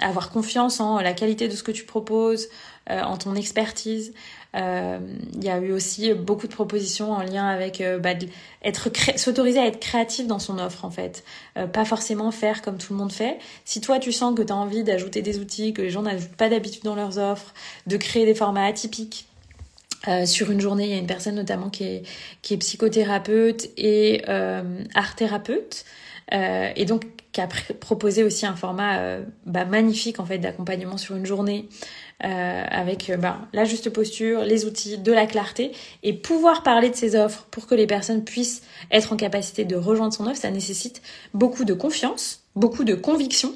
avoir 0.00 0.30
confiance 0.30 0.80
en 0.80 1.00
la 1.00 1.12
qualité 1.12 1.48
de 1.48 1.54
ce 1.54 1.62
que 1.62 1.72
tu 1.72 1.84
proposes, 1.84 2.48
euh, 2.90 3.00
en 3.02 3.16
ton 3.16 3.34
expertise. 3.34 4.12
Il 4.54 5.44
y 5.44 5.50
a 5.50 5.58
eu 5.58 5.70
aussi 5.70 6.14
beaucoup 6.14 6.46
de 6.46 6.52
propositions 6.54 7.12
en 7.12 7.20
lien 7.20 7.46
avec 7.46 7.82
bah, 8.00 8.14
s'autoriser 9.16 9.58
à 9.58 9.66
être 9.66 9.80
créatif 9.80 10.26
dans 10.26 10.38
son 10.38 10.58
offre 10.58 10.86
en 10.86 10.90
fait. 10.90 11.24
pas 11.74 11.84
forcément 11.84 12.30
faire 12.30 12.62
comme 12.62 12.78
tout 12.78 12.94
le 12.94 12.98
monde 12.98 13.12
fait. 13.12 13.38
Si 13.66 13.82
toi 13.82 13.98
tu 13.98 14.12
sens 14.12 14.34
que 14.34 14.40
tu 14.40 14.50
as 14.50 14.56
envie 14.56 14.82
d'ajouter 14.82 15.20
des 15.20 15.40
outils 15.40 15.74
que 15.74 15.82
les 15.82 15.90
gens 15.90 16.00
n'ajoutent 16.00 16.36
pas 16.36 16.48
d'habitude 16.48 16.84
dans 16.84 16.94
leurs 16.94 17.18
offres, 17.18 17.52
de 17.86 17.98
créer 17.98 18.24
des 18.24 18.34
formats 18.34 18.64
atypiques, 18.64 19.28
euh, 20.08 20.26
sur 20.26 20.50
une 20.50 20.60
journée, 20.60 20.84
il 20.84 20.90
y 20.90 20.94
a 20.94 20.98
une 20.98 21.06
personne 21.06 21.34
notamment 21.34 21.70
qui 21.70 21.84
est, 21.84 22.56
psychothérapeute 22.56 23.68
et 23.76 24.22
euh, 24.28 24.62
art 24.94 25.16
thérapeute, 25.16 25.84
euh, 26.32 26.70
et 26.74 26.84
donc 26.84 27.04
qui 27.32 27.40
a 27.40 27.48
proposé 27.80 28.24
aussi 28.24 28.46
un 28.46 28.56
format 28.56 29.18
bah, 29.44 29.66
magnifique 29.66 30.20
en 30.20 30.24
fait 30.24 30.38
d'accompagnement 30.38 30.96
sur 30.96 31.16
une 31.16 31.26
journée 31.26 31.68
avec 32.20 33.12
bah, 33.18 33.40
la 33.52 33.66
juste 33.66 33.90
posture, 33.90 34.40
les 34.40 34.64
outils, 34.64 34.96
de 34.96 35.12
la 35.12 35.26
clarté 35.26 35.72
et 36.02 36.14
pouvoir 36.14 36.62
parler 36.62 36.88
de 36.88 36.94
ses 36.94 37.14
offres 37.14 37.46
pour 37.50 37.66
que 37.66 37.74
les 37.74 37.86
personnes 37.86 38.24
puissent 38.24 38.62
être 38.90 39.12
en 39.12 39.16
capacité 39.16 39.66
de 39.66 39.76
rejoindre 39.76 40.14
son 40.14 40.26
offre, 40.26 40.40
ça 40.40 40.50
nécessite 40.50 41.02
beaucoup 41.34 41.66
de 41.66 41.74
confiance, 41.74 42.44
beaucoup 42.54 42.84
de 42.84 42.94
conviction 42.94 43.52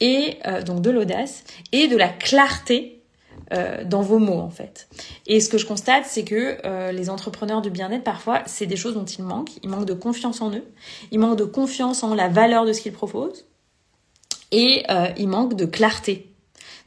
et 0.00 0.36
donc 0.66 0.82
de 0.82 0.90
l'audace 0.90 1.44
et 1.72 1.88
de 1.88 1.96
la 1.96 2.08
clarté 2.08 3.03
euh, 3.52 3.84
dans 3.84 4.00
vos 4.00 4.18
mots 4.18 4.38
en 4.38 4.50
fait. 4.50 4.88
Et 5.26 5.40
ce 5.40 5.48
que 5.48 5.58
je 5.58 5.66
constate, 5.66 6.04
c'est 6.06 6.24
que 6.24 6.58
euh, 6.64 6.92
les 6.92 7.10
entrepreneurs 7.10 7.60
du 7.62 7.70
bien-être, 7.70 8.04
parfois, 8.04 8.42
c'est 8.46 8.66
des 8.66 8.76
choses 8.76 8.94
dont 8.94 9.04
ils 9.04 9.22
manquent. 9.22 9.52
Ils 9.62 9.68
manquent 9.68 9.86
de 9.86 9.94
confiance 9.94 10.40
en 10.40 10.50
eux, 10.50 10.64
ils 11.10 11.18
manquent 11.18 11.38
de 11.38 11.44
confiance 11.44 12.02
en 12.02 12.14
la 12.14 12.28
valeur 12.28 12.64
de 12.64 12.72
ce 12.72 12.80
qu'ils 12.80 12.92
proposent, 12.92 13.46
et 14.50 14.84
euh, 14.90 15.08
ils 15.16 15.28
manquent 15.28 15.54
de 15.54 15.66
clarté. 15.66 16.30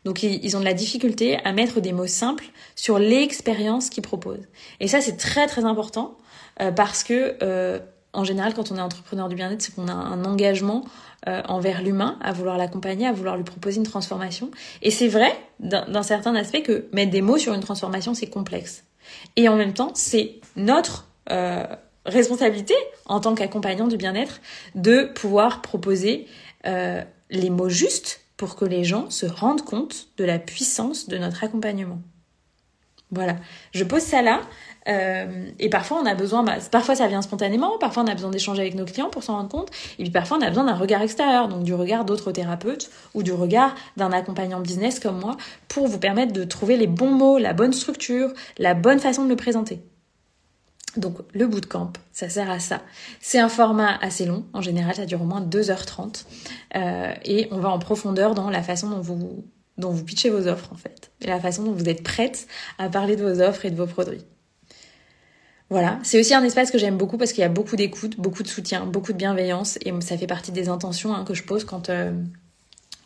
Donc 0.06 0.24
ils 0.24 0.56
ont 0.56 0.62
de 0.62 0.66
la 0.66 0.74
difficulté 0.74 1.38
à 1.44 1.52
mettre 1.52 1.82
des 1.82 1.92
mots 1.92 2.08
simples 2.08 2.46
sur 2.76 2.98
l'expérience 2.98 3.90
qu'ils 3.90 4.04
proposent. 4.04 4.48
Et 4.80 4.88
ça, 4.88 5.02
c'est 5.02 5.18
très 5.18 5.48
très 5.48 5.66
important 5.66 6.18
parce 6.78 7.04
que 7.04 7.82
en 8.14 8.24
général, 8.24 8.54
quand 8.54 8.72
on 8.72 8.78
est 8.78 8.82
entrepreneur 8.82 9.28
du 9.28 9.36
bien-être, 9.36 9.62
c'est 9.62 9.76
qu'on 9.76 9.88
a 9.88 9.94
un 9.94 10.24
engagement 10.24 10.86
euh, 11.28 11.42
envers 11.48 11.82
l'humain, 11.82 12.18
à 12.22 12.32
vouloir 12.32 12.58
l'accompagner, 12.58 13.06
à 13.06 13.12
vouloir 13.12 13.36
lui 13.36 13.44
proposer 13.44 13.78
une 13.78 13.86
transformation. 13.86 14.50
Et 14.82 14.92
c'est 14.92 15.08
vrai, 15.08 15.36
d'un 15.60 16.04
certain 16.04 16.36
aspect, 16.36 16.62
que 16.62 16.88
mettre 16.94 17.12
des 17.12 17.22
mots 17.22 17.38
sur 17.38 17.54
une 17.54 17.62
transformation, 17.62 18.14
c'est 18.14 18.30
complexe. 18.30 18.86
Et 19.36 19.50
en 19.50 19.56
même 19.56 19.74
temps, 19.74 19.92
c'est 19.94 20.36
notre 20.56 21.08
euh, 21.32 21.66
responsabilité 22.06 22.76
en 23.06 23.20
tant 23.20 23.36
qu'accompagnant 23.36 23.88
du 23.88 23.98
bien-être 23.98 24.40
de 24.76 25.04
pouvoir 25.04 25.62
proposer 25.62 26.28
euh, 26.66 27.04
les 27.30 27.50
mots 27.50 27.70
justes 27.70 28.22
pour 28.38 28.56
que 28.56 28.66
les 28.66 28.84
gens 28.84 29.10
se 29.10 29.26
rendent 29.26 29.66
compte 29.66 30.08
de 30.18 30.24
la 30.24 30.40
puissance 30.40 31.08
de 31.08 31.18
notre 31.18 31.44
accompagnement. 31.44 32.00
Voilà, 33.12 33.38
je 33.74 33.84
pose 33.84 34.02
ça 34.02 34.22
là. 34.22 34.42
Euh, 34.88 35.50
et 35.60 35.70
parfois, 35.70 36.00
on 36.02 36.06
a 36.06 36.16
besoin, 36.16 36.44
bah, 36.44 36.56
parfois 36.72 36.96
ça 36.96 37.08
vient 37.08 37.22
spontanément, 37.22 37.78
parfois 37.78 38.04
on 38.04 38.08
a 38.08 38.14
besoin 38.14 38.30
d'échanger 38.30 38.62
avec 38.62 38.76
nos 38.76 38.86
clients 38.86 39.10
pour 39.10 39.24
s'en 39.24 39.36
rendre 39.36 39.50
compte, 39.50 39.70
et 40.00 40.04
puis 40.04 40.12
parfois 40.12 40.38
on 40.38 40.42
a 40.42 40.50
besoin 40.50 40.64
d'un 40.64 40.76
regard 40.76 41.02
extérieur, 41.02 41.48
donc 41.48 41.64
du 41.64 41.74
regard 41.74 42.06
d'autres 42.06 42.32
thérapeutes 42.32 42.90
ou 43.14 43.24
du 43.24 43.34
regard 43.34 43.76
d'un 43.98 44.12
accompagnant 44.12 44.60
business 44.60 45.00
comme 45.00 45.20
moi, 45.20 45.36
pour 45.68 45.88
vous 45.88 46.00
permettre 46.00 46.34
de 46.34 46.44
trouver 46.44 46.78
les 46.78 46.88
bons 46.88 47.12
mots, 47.12 47.38
la 47.38 47.54
bonne 47.54 47.74
structure, 47.74 48.32
la 48.58 48.74
bonne 48.74 49.00
façon 49.00 49.24
de 49.24 49.30
le 49.30 49.36
présenter. 49.36 49.82
Donc 50.96 51.18
le 51.34 51.46
bootcamp, 51.48 51.94
ça 52.12 52.28
sert 52.28 52.50
à 52.50 52.60
ça. 52.60 52.82
C'est 53.20 53.40
un 53.40 53.50
format 53.50 53.98
assez 54.02 54.26
long, 54.26 54.46
en 54.54 54.62
général 54.62 54.96
ça 54.96 55.06
dure 55.06 55.22
au 55.22 55.26
moins 55.26 55.42
2h30, 55.42 56.26
euh, 56.76 57.14
et 57.26 57.48
on 57.52 57.60
va 57.60 57.70
en 57.70 57.80
profondeur 57.80 58.34
dans 58.34 58.50
la 58.50 58.64
façon 58.64 58.90
dont 58.90 59.02
vous, 59.02 59.44
dont 59.78 59.92
vous 59.92 60.04
pitchez 60.04 60.30
vos 60.30 60.48
offres 60.48 60.72
en 60.72 60.78
fait, 60.78 61.12
et 61.22 61.28
la 61.28 61.40
façon 61.40 61.64
dont 61.64 61.74
vous 61.74 61.90
êtes 61.90 62.04
prête 62.04 62.48
à 62.80 62.90
parler 62.90 63.16
de 63.16 63.24
vos 63.24 63.42
offres 63.42 63.66
et 63.66 63.70
de 63.70 63.76
vos 63.76 63.86
produits. 63.86 64.26
Voilà, 65.70 66.00
c'est 66.04 66.18
aussi 66.20 66.34
un 66.34 66.44
espace 66.44 66.72
que 66.72 66.78
j'aime 66.78 66.98
beaucoup 66.98 67.18
parce 67.18 67.34
qu'il 67.34 67.42
y 67.42 67.46
a 67.46 67.50
beaucoup 67.50 67.76
d'écoute, 67.76 68.18
beaucoup 68.18 68.42
de 68.42 68.48
soutien, 68.48 68.86
beaucoup 68.86 69.12
de 69.12 69.18
bienveillance 69.18 69.78
et 69.84 69.94
ça 70.00 70.18
fait 70.18 70.28
partie 70.28 70.54
des 70.54 70.70
intentions 70.70 71.14
hein, 71.14 71.26
que 71.26 71.34
je 71.34 71.44
pose 71.44 71.66
quand, 71.66 71.90
euh, 71.90 72.14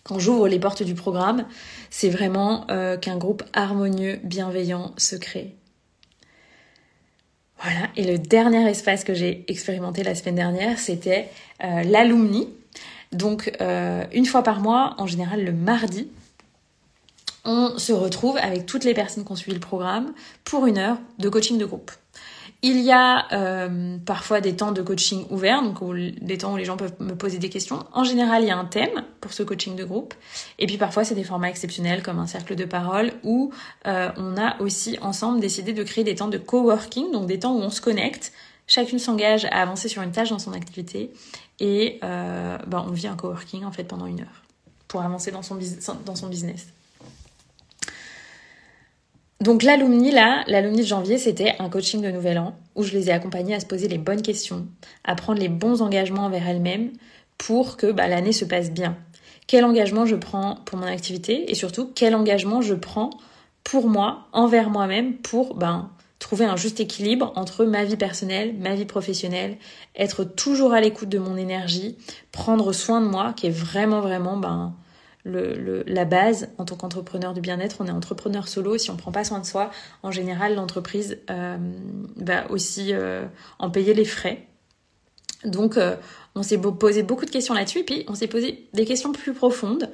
quand 0.04 0.20
j'ouvre 0.20 0.48
les 0.48 0.60
portes 0.60 0.84
du 0.84 0.94
programme. 0.94 1.46
C'est 1.90 2.10
vraiment 2.10 2.68
euh, 2.70 2.98
qu'un 2.98 3.18
groupe 3.18 3.44
harmonieux, 3.54 4.20
bienveillant 4.24 4.94
se 4.98 5.16
crée. 5.16 5.56
Voilà, 7.64 7.88
et 7.96 8.04
le 8.04 8.20
dernier 8.20 8.70
espace 8.70 9.04
que 9.04 9.14
j'ai 9.16 9.44
expérimenté 9.48 10.04
la 10.04 10.14
semaine 10.14 10.36
dernière, 10.36 10.78
c'était 10.78 11.30
euh, 11.64 11.84
l'alumni. 11.84 12.50
Donc 13.12 13.52
une 13.60 14.26
fois 14.26 14.42
par 14.42 14.62
mois, 14.62 14.96
en 14.98 15.06
général 15.06 15.44
le 15.44 15.52
mardi, 15.52 16.08
on 17.44 17.78
se 17.78 17.92
retrouve 17.92 18.38
avec 18.38 18.66
toutes 18.66 18.86
les 18.86 18.94
personnes 18.94 19.26
qui 19.26 19.32
ont 19.34 19.36
suivi 19.36 19.54
le 19.54 19.60
programme 19.60 20.14
pour 20.46 20.66
une 20.66 20.78
heure 20.78 20.98
de 21.20 21.28
coaching 21.28 21.58
de 21.58 21.66
groupe. 21.66 21.92
Il 22.64 22.80
y 22.80 22.92
a 22.92 23.26
euh, 23.34 23.98
parfois 24.06 24.40
des 24.40 24.56
temps 24.56 24.72
de 24.72 24.84
coaching 24.84 25.26
ouverts, 25.32 25.64
donc 25.64 25.80
des 26.22 26.38
temps 26.38 26.54
où 26.54 26.58
les 26.58 26.66
gens 26.66 26.78
peuvent 26.78 26.94
me 27.00 27.16
poser 27.16 27.40
des 27.40 27.50
questions. 27.50 27.84
En 27.92 28.04
général, 28.04 28.44
il 28.44 28.50
y 28.50 28.52
a 28.52 28.58
un 28.58 28.66
thème 28.66 29.04
pour 29.20 29.34
ce 29.34 29.42
coaching 29.42 29.76
de 29.76 29.84
groupe. 29.84 30.14
Et 30.60 30.68
puis 30.68 30.78
parfois, 30.78 31.04
c'est 31.04 31.16
des 31.16 31.24
formats 31.24 31.50
exceptionnels 31.50 32.04
comme 32.04 32.20
un 32.20 32.28
cercle 32.28 32.56
de 32.56 32.66
parole 32.66 33.14
où 33.24 33.52
euh, 33.88 34.12
on 34.16 34.38
a 34.38 34.62
aussi 34.62 35.00
ensemble 35.02 35.40
décidé 35.40 35.74
de 35.74 35.82
créer 35.82 36.04
des 36.04 36.16
temps 36.16 36.28
de 36.28 36.38
coworking, 36.38 37.12
donc 37.12 37.26
des 37.26 37.40
temps 37.40 37.54
où 37.54 37.62
on 37.62 37.72
se 37.72 37.82
connecte. 37.82 38.32
Chacune 38.68 39.00
s'engage 39.00 39.46
à 39.46 39.64
avancer 39.64 39.88
sur 39.90 40.04
une 40.04 40.12
tâche 40.12 40.30
dans 40.30 40.40
son 40.40 40.54
activité 40.54 41.12
et 41.60 42.00
euh, 42.04 42.60
ben, 42.68 42.86
on 42.88 42.92
vit 42.92 43.08
un 43.08 43.16
coworking 43.16 43.66
en 43.66 43.72
fait 43.72 43.86
pendant 43.86 44.06
une 44.06 44.22
heure 44.22 44.44
pour 44.88 45.02
avancer 45.02 45.32
dans 45.32 45.42
son, 45.42 45.58
dans 46.06 46.16
son 46.16 46.28
business. 46.28 46.68
Donc 49.42 49.64
l'alumni 49.64 50.12
là, 50.12 50.44
l'alumni 50.46 50.82
de 50.82 50.86
janvier, 50.86 51.18
c'était 51.18 51.56
un 51.58 51.68
coaching 51.68 52.00
de 52.00 52.12
nouvel 52.12 52.38
an 52.38 52.54
où 52.76 52.84
je 52.84 52.94
les 52.94 53.10
ai 53.10 53.12
accompagnés 53.12 53.56
à 53.56 53.60
se 53.60 53.66
poser 53.66 53.88
les 53.88 53.98
bonnes 53.98 54.22
questions, 54.22 54.68
à 55.04 55.16
prendre 55.16 55.40
les 55.40 55.50
bons 55.50 55.82
engagements 55.82 56.26
envers 56.26 56.48
elles-mêmes 56.48 56.92
pour 57.40 57.76
que 57.76 57.92
bah, 57.92 58.08
l'année 58.08 58.34
se 58.34 58.46
passe 58.46 58.70
bien. 58.70 58.96
Quel 59.48 59.66
engagement 59.66 60.06
je 60.06 60.16
prends 60.16 60.58
pour 60.66 60.78
mon 60.78 60.86
activité 60.86 61.50
et 61.50 61.56
surtout 61.56 61.90
quel 61.96 62.14
engagement 62.14 62.62
je 62.62 62.76
prends 62.76 63.10
pour 63.64 63.90
moi, 63.90 64.28
envers 64.32 64.70
moi-même, 64.70 65.16
pour 65.16 65.56
ben, 65.56 65.90
trouver 66.20 66.46
un 66.46 66.56
juste 66.56 66.80
équilibre 66.80 67.34
entre 67.36 67.66
ma 67.66 67.84
vie 67.84 67.98
personnelle, 67.98 68.56
ma 68.60 68.76
vie 68.76 68.86
professionnelle, 68.86 69.58
être 69.96 70.24
toujours 70.24 70.74
à 70.74 70.82
l'écoute 70.82 71.10
de 71.10 71.18
mon 71.18 71.36
énergie, 71.36 71.98
prendre 72.32 72.74
soin 72.74 73.02
de 73.02 73.08
moi, 73.08 73.34
qui 73.36 73.48
est 73.48 73.52
vraiment 73.52 74.02
vraiment 74.02 74.38
ben, 74.38 74.76
la 75.26 76.06
base 76.06 76.50
en 76.58 76.66
tant 76.66 76.76
qu'entrepreneur 76.76 77.34
du 77.34 77.42
bien-être. 77.42 77.78
On 77.80 77.88
est 77.88 77.92
entrepreneur 77.92 78.48
solo. 78.48 78.78
Si 78.78 78.90
on 78.90 78.98
prend 78.98 79.12
pas 79.12 79.24
soin 79.24 79.40
de 79.40 79.46
soi, 79.46 79.72
en 80.04 80.12
général, 80.12 80.56
l'entreprise 80.56 81.20
euh, 81.30 81.58
va 82.18 82.50
aussi 82.50 82.94
euh, 82.94 83.26
en 83.60 83.70
payer 83.70 83.94
les 83.94 84.06
frais. 84.06 84.48
Donc, 85.46 85.78
euh, 85.78 85.96
on 86.36 86.44
s'est 86.44 86.58
posé 86.58 87.04
beaucoup 87.04 87.26
de 87.26 87.32
questions 87.32 87.54
là-dessus, 87.54 87.80
et 87.80 87.84
puis 87.84 88.06
on 88.08 88.16
s'est 88.16 88.28
posé 88.28 88.70
des 88.74 88.86
questions 88.86 89.12
plus 89.12 89.34
profondes 89.34 89.92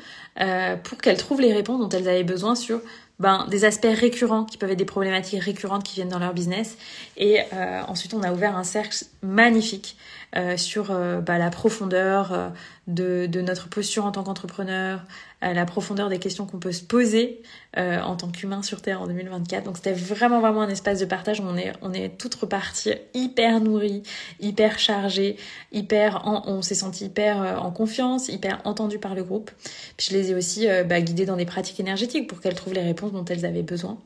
pour 0.83 0.97
qu'elles 0.99 1.17
trouvent 1.17 1.41
les 1.41 1.51
réponses 1.51 1.79
dont 1.79 1.89
elles 1.89 2.07
avaient 2.07 2.23
besoin 2.23 2.53
sur 2.53 2.79
ben, 3.17 3.47
des 3.49 3.65
aspects 3.65 3.87
récurrents 3.91 4.45
qui 4.45 4.57
peuvent 4.57 4.69
être 4.69 4.77
des 4.77 4.85
problématiques 4.85 5.41
récurrentes 5.41 5.83
qui 5.83 5.95
viennent 5.95 6.09
dans 6.09 6.19
leur 6.19 6.35
business. 6.35 6.77
Et 7.15 7.39
ensuite, 7.87 8.13
on 8.13 8.21
a 8.21 8.31
ouvert 8.31 8.55
un 8.55 8.63
cercle 8.63 9.03
magnifique 9.23 9.97
euh, 10.35 10.57
sur 10.57 10.91
euh, 10.91 11.21
bah, 11.21 11.37
la 11.37 11.49
profondeur 11.49 12.33
euh, 12.33 12.49
de, 12.87 13.41
notre 13.41 13.69
posture 13.69 14.05
en 14.05 14.11
tant 14.11 14.23
qu'entrepreneur, 14.23 15.05
la 15.41 15.65
profondeur 15.65 16.09
des 16.09 16.19
questions 16.19 16.45
qu'on 16.45 16.57
peut 16.57 16.71
se 16.71 16.83
poser 16.83 17.43
en 17.75 18.15
tant 18.15 18.29
qu'humain 18.29 18.63
sur 18.63 18.81
Terre 18.81 19.01
en 19.01 19.07
2024. 19.07 19.65
Donc 19.65 19.77
c'était 19.77 19.93
vraiment 19.93 20.39
vraiment 20.39 20.63
un 20.63 20.69
espace 20.69 20.99
de 20.99 21.05
partage. 21.05 21.39
On 21.41 21.55
est 21.55 21.73
on 21.81 21.93
est 21.93 22.17
toutes 22.17 22.33
reparties 22.33 22.93
hyper 23.13 23.61
nourries, 23.61 24.01
hyper 24.39 24.79
chargées, 24.79 25.37
hyper 25.71 26.23
on 26.25 26.61
s'est 26.63 26.75
senti 26.75 27.05
hyper 27.05 27.61
en 27.63 27.69
confiance, 27.71 28.29
hyper 28.29 28.61
entendues 28.63 28.99
par 28.99 29.13
le 29.13 29.23
groupe. 29.23 29.51
Puis 29.95 30.07
je 30.09 30.17
les 30.17 30.31
ai 30.31 30.35
aussi 30.35 30.67
bah, 30.87 31.01
guidées 31.01 31.25
dans 31.25 31.37
des 31.37 31.45
pratiques 31.45 31.79
énergétiques 31.79 32.27
pour 32.27 32.41
qu'elles 32.41 32.55
trouvent 32.55 32.73
les 32.73 32.81
réponses 32.81 33.11
dont 33.11 33.25
elles 33.25 33.45
avaient 33.45 33.63
besoin. 33.63 33.99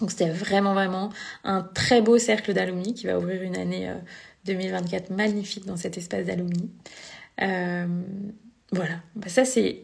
Donc 0.00 0.10
c'était 0.10 0.30
vraiment 0.30 0.74
vraiment 0.74 1.10
un 1.44 1.62
très 1.62 2.02
beau 2.02 2.18
cercle 2.18 2.52
d'alumni 2.52 2.94
qui 2.94 3.06
va 3.06 3.18
ouvrir 3.18 3.42
une 3.42 3.56
année 3.56 3.92
2024 4.48 5.10
magnifique 5.10 5.66
dans 5.66 5.76
cet 5.76 5.96
espace 5.96 6.26
d'alumni. 6.26 6.70
Euh, 7.42 7.86
voilà, 8.72 8.96
bah, 9.14 9.28
ça 9.28 9.44
c'est 9.44 9.82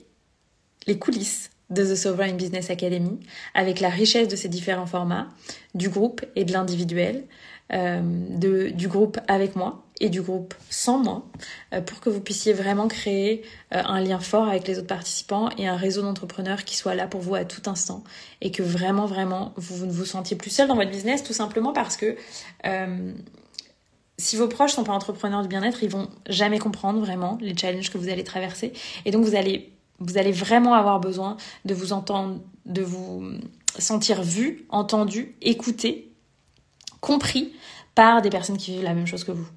les 0.86 0.98
coulisses 0.98 1.50
de 1.70 1.82
The 1.82 1.94
Sovereign 1.94 2.36
Business 2.36 2.70
Academy, 2.70 3.18
avec 3.54 3.80
la 3.80 3.88
richesse 3.88 4.28
de 4.28 4.36
ces 4.36 4.48
différents 4.48 4.86
formats, 4.86 5.28
du 5.74 5.88
groupe 5.88 6.24
et 6.36 6.44
de 6.44 6.52
l'individuel, 6.52 7.24
euh, 7.72 8.70
du 8.70 8.88
groupe 8.88 9.18
avec 9.26 9.56
moi 9.56 9.82
et 10.00 10.10
du 10.10 10.20
groupe 10.20 10.54
sans 10.68 10.98
moi, 10.98 11.26
euh, 11.72 11.80
pour 11.80 12.00
que 12.00 12.10
vous 12.10 12.20
puissiez 12.20 12.52
vraiment 12.52 12.86
créer 12.86 13.42
un 13.70 14.00
lien 14.00 14.18
fort 14.18 14.48
avec 14.48 14.68
les 14.68 14.78
autres 14.78 14.88
participants 14.88 15.48
et 15.56 15.66
un 15.66 15.76
réseau 15.76 16.02
d'entrepreneurs 16.02 16.64
qui 16.64 16.76
soit 16.76 16.94
là 16.94 17.06
pour 17.06 17.22
vous 17.22 17.34
à 17.34 17.44
tout 17.44 17.62
instant 17.70 18.04
et 18.42 18.50
que 18.50 18.62
vraiment, 18.62 19.06
vraiment, 19.06 19.54
vous 19.56 19.86
ne 19.86 19.92
vous 19.92 20.04
sentiez 20.04 20.36
plus 20.36 20.50
seul 20.50 20.68
dans 20.68 20.76
votre 20.76 20.90
business, 20.90 21.22
tout 21.22 21.32
simplement 21.32 21.72
parce 21.72 21.96
que 21.96 22.16
si 24.18 24.36
vos 24.36 24.48
proches 24.48 24.72
sont 24.72 24.84
pas 24.84 24.92
entrepreneurs 24.92 25.42
du 25.42 25.48
bien-être, 25.48 25.82
ils 25.82 25.90
vont 25.90 26.08
jamais 26.28 26.58
comprendre 26.58 27.00
vraiment 27.00 27.38
les 27.40 27.56
challenges 27.56 27.90
que 27.90 27.98
vous 27.98 28.08
allez 28.08 28.24
traverser. 28.24 28.72
Et 29.04 29.10
donc 29.10 29.24
vous 29.24 29.34
allez, 29.34 29.72
vous 29.98 30.18
allez 30.18 30.32
vraiment 30.32 30.74
avoir 30.74 31.00
besoin 31.00 31.36
de 31.64 31.74
vous 31.74 31.92
entendre, 31.92 32.40
de 32.66 32.82
vous 32.82 33.24
sentir 33.78 34.22
vu, 34.22 34.66
entendu, 34.68 35.34
écouté, 35.42 36.12
compris 37.00 37.52
par 37.94 38.22
des 38.22 38.30
personnes 38.30 38.56
qui 38.56 38.72
vivent 38.72 38.84
la 38.84 38.94
même 38.94 39.06
chose 39.06 39.24
que 39.24 39.32
vous 39.32 39.48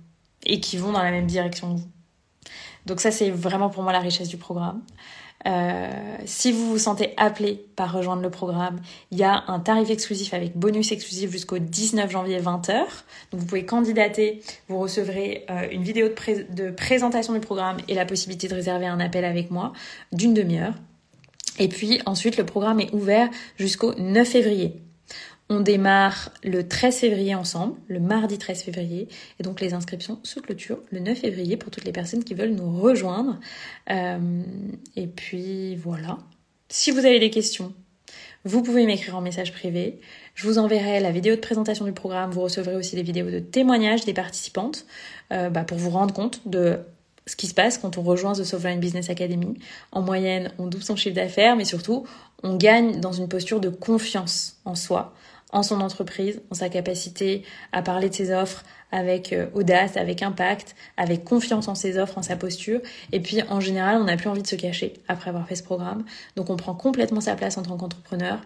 et 0.46 0.60
qui 0.60 0.78
vont 0.78 0.92
dans 0.92 1.04
la 1.04 1.12
même 1.12 1.28
direction 1.28 1.76
que 1.76 1.80
vous. 1.80 1.88
Donc 2.86 3.02
ça, 3.02 3.12
c'est 3.12 3.30
vraiment 3.30 3.70
pour 3.70 3.84
moi 3.84 3.92
la 3.92 4.00
richesse 4.00 4.30
du 4.30 4.38
programme. 4.38 4.82
Euh, 5.48 5.90
si 6.26 6.52
vous 6.52 6.70
vous 6.70 6.78
sentez 6.78 7.14
appelé 7.16 7.66
par 7.76 7.94
rejoindre 7.94 8.22
le 8.22 8.30
programme, 8.30 8.80
il 9.12 9.18
y 9.18 9.24
a 9.24 9.46
un 9.48 9.60
tarif 9.60 9.90
exclusif 9.90 10.34
avec 10.34 10.58
bonus 10.58 10.92
exclusif 10.92 11.32
jusqu'au 11.32 11.58
19 11.58 12.12
janvier 12.12 12.40
20h. 12.42 12.76
Donc 13.32 13.42
vous 13.42 13.46
pouvez 13.46 13.66
candidater, 13.66 14.42
vous 14.68 14.80
recevrez 14.80 15.46
euh, 15.50 15.68
une 15.72 15.84
vidéo 15.84 16.10
de, 16.10 16.54
de 16.54 16.72
présentation 16.72 17.34
du 17.34 17.40
programme 17.40 17.78
et 17.88 17.94
la 17.94 18.06
possibilité 18.06 18.48
de 18.48 18.56
réserver 18.56 18.88
un 18.88 19.00
appel 19.00 19.24
avec 19.24 19.52
moi 19.52 19.74
d'une 20.12 20.34
demi-heure. 20.34 20.74
Et 21.60 21.70
puis 21.70 22.02
ensuite, 22.06 22.38
le 22.38 22.46
programme 22.46 22.80
est 22.80 22.94
ouvert 22.94 23.30
jusqu'au 23.58 23.94
9 23.96 24.28
février. 24.28 24.82
On 25.50 25.62
démarre 25.62 26.32
le 26.44 26.68
13 26.68 26.98
février 26.98 27.34
ensemble, 27.34 27.76
le 27.88 28.00
mardi 28.00 28.38
13 28.38 28.64
février, 28.64 29.08
et 29.40 29.44
donc 29.44 29.62
les 29.62 29.74
inscriptions 29.74 30.20
se 30.24 30.42
clôturent 30.42 30.82
le 30.92 31.00
9 31.00 31.18
février 31.18 31.56
pour 31.56 31.72
toutes 31.72 31.86
les 31.86 31.94
personnes 31.94 32.24
qui 32.24 32.34
veulent 32.34 32.56
nous 32.56 32.80
rejoindre. 32.80 33.40
Euh, 33.90 34.42
et 34.96 35.08
puis 35.08 35.76
voilà. 35.76 36.18
Si 36.68 36.92
vous 36.92 37.06
avez 37.06 37.20
des 37.20 37.30
questions, 37.30 37.74
vous 38.44 38.62
pouvez 38.62 38.86
m'écrire 38.86 39.16
en 39.16 39.22
message 39.22 39.54
privé. 39.54 40.00
Je 40.36 40.48
vous 40.48 40.58
enverrai 40.58 41.00
la 41.00 41.12
vidéo 41.12 41.36
de 41.36 41.42
présentation 41.42 41.86
du 41.86 41.94
programme. 41.94 42.32
Vous 42.32 42.42
recevrez 42.42 42.76
aussi 42.76 42.96
des 42.96 43.04
vidéos 43.04 43.30
de 43.30 43.40
témoignages 43.40 44.06
des 44.06 44.14
participantes 44.14 44.86
euh, 45.32 45.50
bah, 45.50 45.64
pour 45.64 45.78
vous 45.78 45.90
rendre 45.90 46.14
compte 46.14 46.42
de 46.46 46.80
ce 47.26 47.36
qui 47.36 47.48
se 47.48 47.54
passe 47.54 47.78
quand 47.78 47.98
on 47.98 48.02
rejoint 48.02 48.34
The 48.34 48.44
Sovereign 48.44 48.80
Business 48.80 49.10
Academy. 49.10 49.58
En 49.92 50.02
moyenne, 50.02 50.52
on 50.58 50.68
double 50.68 50.84
son 50.84 50.96
chiffre 50.96 51.16
d'affaires, 51.16 51.56
mais 51.56 51.66
surtout, 51.66 52.06
on 52.44 52.56
gagne 52.56 53.00
dans 53.00 53.12
une 53.12 53.28
posture 53.28 53.60
de 53.60 53.70
confiance 53.70 54.58
en 54.64 54.76
soi, 54.76 55.14
en 55.52 55.64
son 55.64 55.82
entreprise, 55.82 56.42
en 56.52 56.56
sa 56.56 56.70
capacité 56.70 57.44
à 57.72 57.82
parler 57.82 58.10
de 58.10 58.16
ses 58.16 58.34
offres 58.34 58.64
avec 58.92 59.34
euh, 59.34 59.48
audace, 59.54 59.98
avec 59.98 60.22
impact, 60.22 60.76
avec 60.96 61.24
confiance 61.24 61.68
en 61.68 61.76
ses 61.76 61.98
offres, 61.98 62.18
en 62.18 62.22
sa 62.22 62.36
posture. 62.36 62.80
Et 63.12 63.20
puis 63.20 63.42
en 63.50 63.60
général, 63.60 63.98
on 64.02 64.06
n'a 64.06 64.18
plus 64.18 64.30
envie 64.30 64.42
de 64.42 64.48
se 64.48 64.56
cacher 64.56 64.94
après 65.08 65.30
avoir 65.30 65.48
fait 65.48 65.56
ce 65.56 65.64
programme. 65.64 66.04
Donc 66.36 66.50
on 66.50 66.56
prend 66.56 66.74
complètement 66.74 67.22
sa 67.22 67.36
place 67.36 67.58
en 67.58 67.64
tant 67.64 67.78
qu'entrepreneur. 67.78 68.40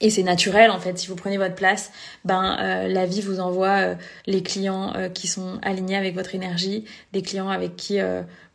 Et 0.00 0.10
c'est 0.10 0.22
naturel 0.22 0.70
en 0.70 0.78
fait, 0.78 0.96
si 0.96 1.08
vous 1.08 1.16
prenez 1.16 1.38
votre 1.38 1.56
place, 1.56 1.90
ben 2.24 2.56
euh, 2.60 2.88
la 2.88 3.04
vie 3.04 3.20
vous 3.20 3.40
envoie 3.40 3.78
euh, 3.80 3.94
les 4.26 4.44
clients 4.44 4.92
qui 5.12 5.26
sont 5.26 5.58
alignés 5.62 5.96
avec 5.96 6.14
votre 6.14 6.34
énergie, 6.34 6.84
des 7.12 7.22
clients 7.22 7.48
avec 7.48 7.74
qui 7.74 7.98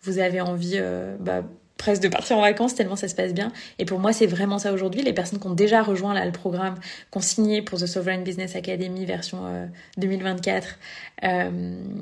vous 0.01 0.20
avez 0.20 0.39
envie 0.39 0.80
bah, 1.20 1.43
presque 1.84 2.02
de 2.02 2.08
partir 2.08 2.38
en 2.38 2.42
vacances 2.42 2.76
tellement 2.76 2.96
ça 2.96 3.10
se 3.10 3.16
passe 3.16 3.34
bien. 3.34 3.52
Et 3.78 3.84
pour 3.84 4.00
moi, 4.00 4.14
c'est 4.14 4.26
vraiment 4.26 4.58
ça 4.58 4.72
aujourd'hui. 4.72 5.02
Les 5.02 5.12
personnes 5.12 5.40
qui 5.40 5.48
ont 5.48 5.54
déjà 5.54 5.84
rejoint 5.84 6.14
là 6.14 6.26
le 6.26 6.32
programme, 6.32 6.76
qui 6.76 7.18
ont 7.18 7.22
signé 7.22 7.62
pour 7.62 7.78
The 7.78 7.88
Sovereign 7.88 8.24
Business 8.24 8.56
Academy 8.56 9.06
version 9.06 9.70
2024, 9.98 10.68
euh, 11.24 11.28
euh, 11.28 11.50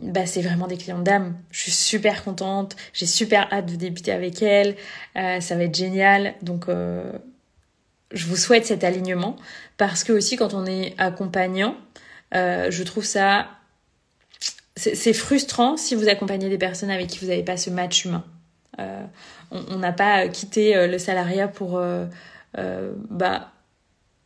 bah, 0.04 0.28
c'est 0.28 0.44
vraiment 0.44 0.68
des 0.68 0.78
clients 0.78 1.00
d'âme. 1.00 1.36
Je 1.50 1.62
suis 1.62 1.72
super 1.72 2.24
contente. 2.24 2.76
J'ai 2.94 3.08
super 3.08 3.52
hâte 3.52 3.72
de 3.72 3.76
débuter 3.76 4.12
avec 4.12 4.44
elles. 4.44 4.76
Euh, 5.16 5.40
ça 5.40 5.56
va 5.56 5.64
être 5.64 5.76
génial. 5.76 6.36
Donc, 6.44 6.68
je 6.68 8.28
vous 8.28 8.36
souhaite 8.36 8.68
cet 8.68 8.84
alignement 8.84 9.36
parce 9.78 10.04
que 10.04 10.14
aussi 10.14 10.36
quand 10.36 10.54
on 10.54 10.68
est 10.68 10.94
accompagnant, 11.00 11.76
je 12.34 12.84
trouve 12.84 13.06
ça 13.06 13.48
c'est 14.78 15.14
frustrant 15.14 15.76
si 15.76 15.96
vous 15.96 16.08
accompagnez 16.08 16.50
des 16.50 16.58
personnes 16.58 16.90
avec 16.90 17.08
qui 17.08 17.20
vous 17.20 17.28
n'avez 17.28 17.44
pas 17.44 17.58
ce 17.58 17.70
match 17.70 18.06
humain. 18.06 18.24
Euh, 18.80 19.04
on 19.52 19.78
n'a 19.78 19.92
pas 19.92 20.28
quitté 20.28 20.76
euh, 20.76 20.88
le 20.88 20.98
salariat 20.98 21.48
pour 21.48 21.78
euh, 21.78 22.06
bah, 23.10 23.52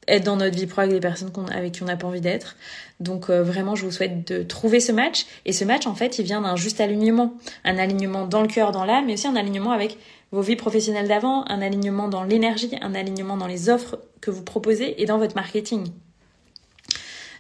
être 0.08 0.24
dans 0.24 0.36
notre 0.36 0.56
vie 0.56 0.68
pro 0.68 0.82
avec 0.82 0.94
des 0.94 1.00
personnes 1.00 1.32
avec 1.52 1.74
qui 1.74 1.84
on 1.84 1.88
n'a 1.88 1.98
pas 1.98 2.08
envie 2.08 2.22
d'être. 2.22 2.56
Donc 3.00 3.30
vraiment, 3.30 3.76
je 3.76 3.86
vous 3.86 3.92
souhaite 3.92 4.32
de 4.32 4.44
trouver 4.44 4.80
ce 4.80 4.92
match. 4.92 5.26
Et 5.46 5.52
ce 5.52 5.66
match, 5.66 5.88
en 5.88 5.96
fait, 5.96 6.20
il 6.20 6.26
vient 6.26 6.42
d'un 6.42 6.56
juste 6.56 6.80
alignement. 6.80 7.34
Un 7.64 7.78
alignement 7.78 8.26
dans 8.26 8.42
le 8.42 8.48
cœur, 8.48 8.72
dans 8.72 8.86
l'âme, 8.86 9.08
mais 9.08 9.14
aussi 9.14 9.28
un 9.28 9.36
alignement 9.36 9.72
avec 9.72 9.98
vos 10.32 10.42
vies 10.42 10.56
professionnelles 10.56 11.08
d'avant, 11.08 11.46
un 11.48 11.62
alignement 11.62 12.08
dans 12.08 12.24
l'énergie, 12.24 12.72
un 12.82 12.94
alignement 12.94 13.38
dans 13.38 13.48
les 13.48 13.70
offres 13.70 14.00
que 14.22 14.32
vous 14.32 14.44
proposez 14.44 15.02
et 15.02 15.06
dans 15.06 15.18
votre 15.18 15.36
marketing. 15.36 15.88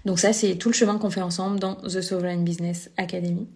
Donc 0.05 0.19
ça, 0.19 0.33
c'est 0.33 0.55
tout 0.55 0.69
le 0.69 0.75
chemin 0.75 0.97
qu'on 0.97 1.09
fait 1.09 1.21
ensemble 1.21 1.59
dans 1.59 1.75
The 1.75 2.01
Sovereign 2.01 2.43
Business 2.43 2.91
Academy. 2.97 3.47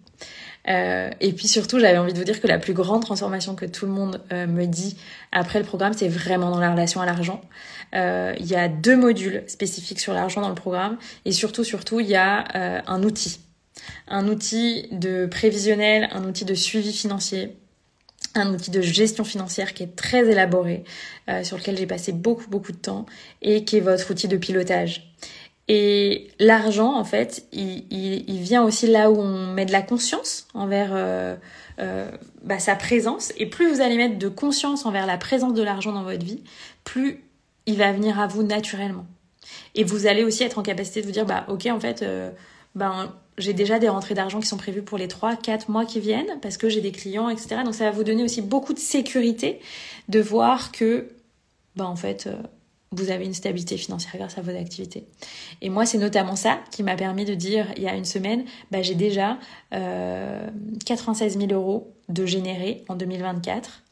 Euh, 0.68 1.10
et 1.20 1.32
puis 1.32 1.48
surtout, 1.48 1.78
j'avais 1.78 1.98
envie 1.98 2.12
de 2.12 2.18
vous 2.18 2.24
dire 2.24 2.40
que 2.40 2.46
la 2.46 2.58
plus 2.58 2.74
grande 2.74 3.02
transformation 3.02 3.54
que 3.54 3.64
tout 3.64 3.86
le 3.86 3.92
monde 3.92 4.20
euh, 4.32 4.46
me 4.46 4.66
dit 4.66 4.96
après 5.32 5.58
le 5.58 5.64
programme, 5.64 5.92
c'est 5.92 6.08
vraiment 6.08 6.50
dans 6.50 6.60
la 6.60 6.70
relation 6.70 7.00
à 7.00 7.06
l'argent. 7.06 7.40
Euh, 7.94 8.34
il 8.38 8.46
y 8.46 8.56
a 8.56 8.68
deux 8.68 8.96
modules 8.96 9.42
spécifiques 9.46 10.00
sur 10.00 10.12
l'argent 10.12 10.40
dans 10.40 10.48
le 10.48 10.54
programme, 10.54 10.98
et 11.24 11.32
surtout, 11.32 11.64
surtout, 11.64 12.00
il 12.00 12.06
y 12.06 12.16
a 12.16 12.44
un 12.86 13.02
outil, 13.02 13.40
un 14.08 14.28
outil 14.28 14.88
de 14.92 15.26
prévisionnel, 15.26 16.08
un 16.12 16.24
outil 16.24 16.44
de 16.44 16.54
suivi 16.54 16.92
financier, 16.92 17.56
un 18.34 18.52
outil 18.54 18.70
de 18.70 18.80
gestion 18.80 19.24
financière 19.24 19.74
qui 19.74 19.82
est 19.82 19.96
très 19.96 20.30
élaboré, 20.30 20.84
sur 21.42 21.56
lequel 21.56 21.76
j'ai 21.76 21.86
passé 21.86 22.12
beaucoup 22.12 22.48
beaucoup 22.48 22.72
de 22.72 22.76
temps, 22.76 23.06
et 23.42 23.64
qui 23.64 23.78
est 23.78 23.80
votre 23.80 24.10
outil 24.10 24.28
de 24.28 24.36
pilotage. 24.36 25.10
Et 25.72 26.26
l'argent, 26.40 26.96
en 26.96 27.04
fait, 27.04 27.46
il, 27.52 28.26
vient 28.42 28.64
aussi 28.64 28.88
là 28.88 29.08
où 29.08 29.20
on 29.20 29.52
met 29.52 29.66
de 29.66 29.70
la 29.70 29.82
conscience 29.82 30.48
envers 30.52 30.90
euh, 30.92 31.36
euh, 31.78 32.10
bah, 32.42 32.58
sa 32.58 32.74
présence. 32.74 33.32
Et 33.36 33.46
plus 33.46 33.72
vous 33.72 33.80
allez 33.80 33.96
mettre 33.96 34.18
de 34.18 34.28
conscience 34.28 34.84
envers 34.84 35.06
la 35.06 35.16
présence 35.16 35.54
de 35.54 35.62
l'argent 35.62 35.92
dans 35.92 36.02
votre 36.02 36.26
vie, 36.26 36.42
plus 36.82 37.22
il 37.66 37.76
va 37.76 37.92
venir 37.92 38.18
à 38.18 38.26
vous 38.26 38.42
naturellement. 38.42 39.06
Et 39.76 39.84
vous 39.84 40.08
allez 40.08 40.24
aussi 40.24 40.42
être 40.42 40.58
en 40.58 40.64
capacité 40.64 41.02
de 41.02 41.06
vous 41.06 41.12
dire, 41.12 41.24
bah 41.24 41.44
ok, 41.46 41.66
en 41.66 41.78
fait, 41.78 42.02
euh, 42.02 42.32
ben, 42.74 43.14
j'ai 43.38 43.52
déjà 43.52 43.78
des 43.78 43.88
rentrées 43.88 44.14
d'argent 44.14 44.40
qui 44.40 44.48
sont 44.48 44.56
prévues 44.56 44.82
pour 44.82 44.98
les 44.98 45.06
3-4 45.06 45.70
mois 45.70 45.84
qui 45.84 46.00
viennent, 46.00 46.40
parce 46.42 46.56
que 46.56 46.68
j'ai 46.68 46.80
des 46.80 46.90
clients, 46.90 47.28
etc. 47.28 47.60
Donc 47.64 47.76
ça 47.76 47.84
va 47.84 47.92
vous 47.92 48.02
donner 48.02 48.24
aussi 48.24 48.42
beaucoup 48.42 48.74
de 48.74 48.80
sécurité 48.80 49.60
de 50.08 50.18
voir 50.18 50.72
que, 50.72 51.06
ben, 51.76 51.84
en 51.84 51.94
fait 51.94 52.28
vous 52.92 53.10
avez 53.10 53.24
une 53.24 53.34
stabilité 53.34 53.76
financière 53.76 54.16
grâce 54.16 54.36
à 54.36 54.42
vos 54.42 54.50
activités. 54.50 55.04
Et 55.60 55.70
moi, 55.70 55.86
c'est 55.86 55.98
notamment 55.98 56.36
ça 56.36 56.60
qui 56.70 56.82
m'a 56.82 56.96
permis 56.96 57.24
de 57.24 57.34
dire 57.34 57.66
il 57.76 57.84
y 57.84 57.88
a 57.88 57.94
une 57.94 58.04
semaine, 58.04 58.44
bah, 58.70 58.82
j'ai 58.82 58.96
déjà 58.96 59.38
euh, 59.72 60.48
96 60.86 61.38
000 61.38 61.52
euros 61.52 61.94
de 62.08 62.26
générer 62.26 62.84
en 62.88 62.96
2024. 62.96 63.82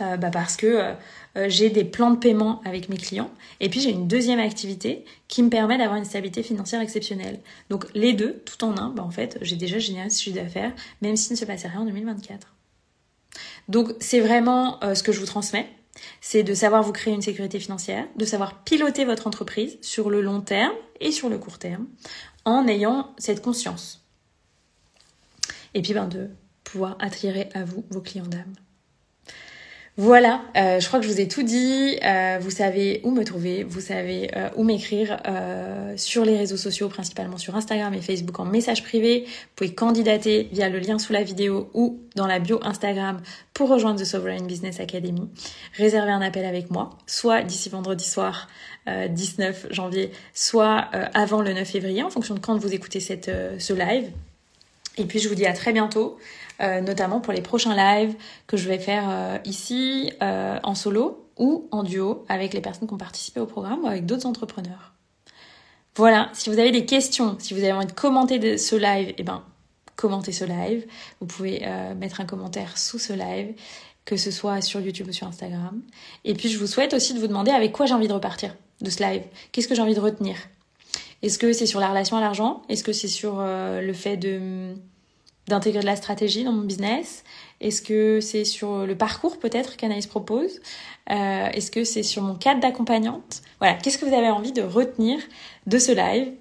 Euh, 0.00 0.16
bah 0.16 0.30
parce 0.30 0.56
que 0.56 0.66
euh, 0.66 0.92
euh, 1.36 1.46
j'ai 1.48 1.70
des 1.70 1.84
plans 1.84 2.10
de 2.10 2.18
paiement 2.18 2.60
avec 2.64 2.88
mes 2.88 2.96
clients 2.96 3.30
et 3.60 3.70
puis 3.70 3.80
j'ai 3.80 3.90
une 3.90 4.06
deuxième 4.06 4.38
activité 4.38 5.04
qui 5.28 5.42
me 5.42 5.48
permet 5.48 5.78
d'avoir 5.78 5.96
une 5.96 6.04
stabilité 6.04 6.42
financière 6.42 6.80
exceptionnelle. 6.80 7.40
Donc 7.70 7.86
les 7.94 8.12
deux, 8.12 8.42
tout 8.44 8.62
en 8.64 8.76
un, 8.76 8.90
bah 8.90 9.02
en 9.02 9.10
fait, 9.10 9.38
j'ai 9.40 9.56
déjà 9.56 9.78
généré 9.78 10.10
ce 10.10 10.22
chiffre 10.22 10.36
d'affaires, 10.36 10.72
même 11.00 11.16
s'il 11.16 11.32
ne 11.32 11.38
se 11.38 11.44
passait 11.44 11.68
rien 11.68 11.80
en 11.80 11.86
2024. 11.86 12.54
Donc 13.68 13.94
c'est 14.00 14.20
vraiment 14.20 14.78
ce 14.94 15.02
que 15.02 15.12
je 15.12 15.20
vous 15.20 15.26
transmets 15.26 15.68
c'est 16.20 16.42
de 16.42 16.54
savoir 16.54 16.82
vous 16.82 16.92
créer 16.92 17.14
une 17.14 17.22
sécurité 17.22 17.58
financière, 17.58 18.06
de 18.16 18.24
savoir 18.24 18.62
piloter 18.64 19.04
votre 19.04 19.26
entreprise 19.26 19.78
sur 19.80 20.10
le 20.10 20.20
long 20.20 20.40
terme 20.40 20.74
et 21.00 21.12
sur 21.12 21.28
le 21.28 21.38
court 21.38 21.58
terme 21.58 21.86
en 22.44 22.66
ayant 22.68 23.14
cette 23.18 23.42
conscience. 23.42 24.04
Et 25.74 25.82
puis 25.82 25.94
ben, 25.94 26.08
de 26.08 26.30
pouvoir 26.64 26.96
attirer 27.00 27.48
à 27.54 27.64
vous 27.64 27.84
vos 27.90 28.00
clients 28.00 28.26
d'âme. 28.26 28.54
Voilà, 29.98 30.42
euh, 30.58 30.78
je 30.78 30.86
crois 30.88 31.00
que 31.00 31.06
je 31.06 31.10
vous 31.10 31.22
ai 31.22 31.26
tout 31.26 31.42
dit. 31.42 31.98
Euh, 32.04 32.36
vous 32.38 32.50
savez 32.50 33.00
où 33.02 33.12
me 33.12 33.24
trouver, 33.24 33.64
vous 33.64 33.80
savez 33.80 34.30
euh, 34.36 34.50
où 34.54 34.62
m'écrire 34.62 35.18
sur 35.96 36.22
les 36.26 36.36
réseaux 36.36 36.58
sociaux, 36.58 36.90
principalement 36.90 37.38
sur 37.38 37.56
Instagram 37.56 37.94
et 37.94 38.02
Facebook 38.02 38.38
en 38.38 38.44
message 38.44 38.82
privé. 38.82 39.24
Vous 39.26 39.32
pouvez 39.56 39.72
candidater 39.72 40.50
via 40.52 40.68
le 40.68 40.80
lien 40.80 40.98
sous 40.98 41.14
la 41.14 41.22
vidéo 41.22 41.70
ou 41.72 41.98
dans 42.14 42.26
la 42.26 42.40
bio 42.40 42.60
Instagram 42.62 43.22
pour 43.54 43.70
rejoindre 43.70 43.98
The 43.98 44.04
Sovereign 44.04 44.46
Business 44.46 44.80
Academy. 44.80 45.30
Réserver 45.78 46.12
un 46.12 46.20
appel 46.20 46.44
avec 46.44 46.70
moi, 46.70 46.90
soit 47.06 47.40
d'ici 47.40 47.70
vendredi 47.70 48.04
soir 48.04 48.48
19 48.86 49.68
janvier, 49.70 50.12
soit 50.34 50.90
avant 51.14 51.40
le 51.40 51.54
9 51.54 51.66
février, 51.66 52.02
en 52.02 52.10
fonction 52.10 52.34
de 52.34 52.40
quand 52.40 52.56
vous 52.58 52.74
écoutez 52.74 53.00
ce 53.00 53.72
live. 53.72 54.10
Et 54.98 55.04
puis 55.04 55.18
je 55.18 55.28
vous 55.28 55.34
dis 55.34 55.46
à 55.46 55.52
très 55.54 55.72
bientôt. 55.72 56.18
Euh, 56.60 56.80
notamment 56.80 57.20
pour 57.20 57.34
les 57.34 57.42
prochains 57.42 57.74
lives 57.74 58.14
que 58.46 58.56
je 58.56 58.66
vais 58.66 58.78
faire 58.78 59.04
euh, 59.10 59.38
ici 59.44 60.10
euh, 60.22 60.58
en 60.62 60.74
solo 60.74 61.28
ou 61.36 61.68
en 61.70 61.82
duo 61.82 62.24
avec 62.30 62.54
les 62.54 62.62
personnes 62.62 62.88
qui 62.88 62.94
ont 62.94 62.98
participé 62.98 63.40
au 63.40 63.46
programme 63.46 63.84
ou 63.84 63.86
avec 63.86 64.06
d'autres 64.06 64.26
entrepreneurs. 64.26 64.94
Voilà, 65.96 66.30
si 66.32 66.48
vous 66.48 66.58
avez 66.58 66.70
des 66.70 66.86
questions, 66.86 67.36
si 67.38 67.52
vous 67.52 67.60
avez 67.60 67.72
envie 67.72 67.86
de 67.86 67.92
commenter 67.92 68.56
ce 68.56 68.74
live, 68.74 69.14
eh 69.18 69.22
ben, 69.22 69.42
commentez 69.96 70.32
ce 70.32 70.44
live. 70.44 70.86
Vous 71.20 71.26
pouvez 71.26 71.66
mettre 71.96 72.20
un 72.20 72.26
commentaire 72.26 72.76
sous 72.76 72.98
ce 72.98 73.14
live, 73.14 73.54
que 74.04 74.18
ce 74.18 74.30
soit 74.30 74.60
sur 74.60 74.78
YouTube 74.80 75.08
ou 75.08 75.12
sur 75.12 75.26
Instagram. 75.26 75.80
Et 76.24 76.34
puis, 76.34 76.50
je 76.50 76.58
vous 76.58 76.66
souhaite 76.66 76.92
aussi 76.92 77.14
de 77.14 77.18
vous 77.18 77.28
demander 77.28 77.50
avec 77.50 77.72
quoi 77.72 77.86
j'ai 77.86 77.94
envie 77.94 78.08
de 78.08 78.12
repartir 78.12 78.54
de 78.82 78.90
ce 78.90 79.02
live. 79.02 79.22
Qu'est-ce 79.52 79.68
que 79.68 79.74
j'ai 79.74 79.80
envie 79.80 79.94
de 79.94 80.00
retenir? 80.00 80.36
Est-ce 81.22 81.38
que 81.38 81.54
c'est 81.54 81.64
sur 81.64 81.80
la 81.80 81.88
relation 81.88 82.18
à 82.18 82.20
l'argent? 82.20 82.60
Est-ce 82.68 82.84
que 82.84 82.92
c'est 82.92 83.08
sur 83.08 83.38
le 83.40 83.92
fait 83.94 84.18
de 84.18 84.74
d'intégrer 85.48 85.80
de 85.80 85.86
la 85.86 85.96
stratégie 85.96 86.44
dans 86.44 86.52
mon 86.52 86.64
business? 86.64 87.24
Est-ce 87.60 87.82
que 87.82 88.20
c'est 88.20 88.44
sur 88.44 88.86
le 88.86 88.96
parcours 88.96 89.38
peut-être 89.38 89.76
qu'Anaïs 89.76 90.06
propose? 90.06 90.60
Euh, 91.10 91.46
Est-ce 91.50 91.70
que 91.70 91.84
c'est 91.84 92.02
sur 92.02 92.22
mon 92.22 92.34
cadre 92.34 92.60
d'accompagnante? 92.60 93.42
Voilà, 93.58 93.74
qu'est-ce 93.74 93.98
que 93.98 94.04
vous 94.04 94.14
avez 94.14 94.28
envie 94.28 94.52
de 94.52 94.62
retenir 94.62 95.18
de 95.66 95.78
ce 95.78 95.92
live? 95.92 96.32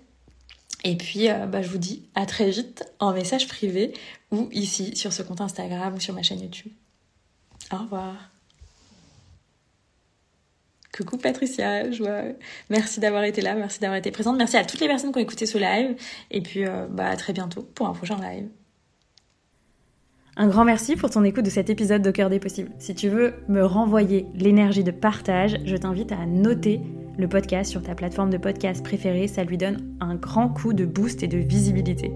Et 0.83 0.95
puis, 0.95 1.29
euh, 1.29 1.47
bah, 1.47 1.61
je 1.61 1.69
vous 1.69 1.79
dis 1.79 2.03
à 2.13 2.25
très 2.25 2.49
vite 2.49 2.83
en 2.99 3.11
message 3.11 3.47
privé 3.47 3.93
ou 4.31 4.49
ici 4.51 4.95
sur 4.95 5.13
ce 5.13 5.23
compte 5.23 5.41
Instagram 5.41 5.95
ou 5.95 5.99
sur 5.99 6.13
ma 6.13 6.21
chaîne 6.21 6.41
YouTube. 6.41 6.71
Au 7.71 7.77
revoir. 7.77 8.29
Coucou 10.95 11.17
Patricia, 11.17 11.91
je 11.91 12.33
merci 12.69 13.01
d'avoir 13.01 13.23
été 13.25 13.41
là, 13.41 13.53
merci 13.53 13.81
d'avoir 13.81 13.97
été 13.97 14.11
présente, 14.11 14.37
merci 14.37 14.55
à 14.55 14.63
toutes 14.63 14.79
les 14.79 14.87
personnes 14.87 15.11
qui 15.11 15.17
ont 15.17 15.21
écouté 15.21 15.45
ce 15.45 15.57
live. 15.57 15.97
Et 16.31 16.41
puis 16.41 16.65
euh, 16.65 16.85
bah, 16.89 17.09
à 17.09 17.17
très 17.17 17.33
bientôt 17.33 17.63
pour 17.63 17.87
un 17.87 17.93
prochain 17.93 18.17
live. 18.21 18.47
Un 20.37 20.47
grand 20.49 20.65
merci 20.65 20.97
pour 20.97 21.09
ton 21.09 21.23
écoute 21.23 21.45
de 21.45 21.49
cet 21.49 21.69
épisode 21.69 22.01
de 22.01 22.11
Cœur 22.11 22.29
des 22.29 22.41
Possibles. 22.41 22.71
Si 22.77 22.93
tu 22.93 23.07
veux 23.07 23.35
me 23.47 23.63
renvoyer 23.63 24.25
l'énergie 24.35 24.83
de 24.83 24.91
partage, 24.91 25.55
je 25.63 25.77
t'invite 25.77 26.11
à 26.11 26.25
noter 26.25 26.81
le 27.17 27.29
podcast 27.29 27.71
sur 27.71 27.81
ta 27.81 27.95
plateforme 27.95 28.31
de 28.31 28.37
podcast 28.37 28.83
préférée, 28.83 29.29
ça 29.29 29.45
lui 29.45 29.57
donne 29.57 29.95
un 30.01 30.15
grand 30.15 30.49
coup 30.49 30.73
de 30.73 30.83
boost 30.83 31.23
et 31.23 31.29
de 31.29 31.37
visibilité. 31.37 32.11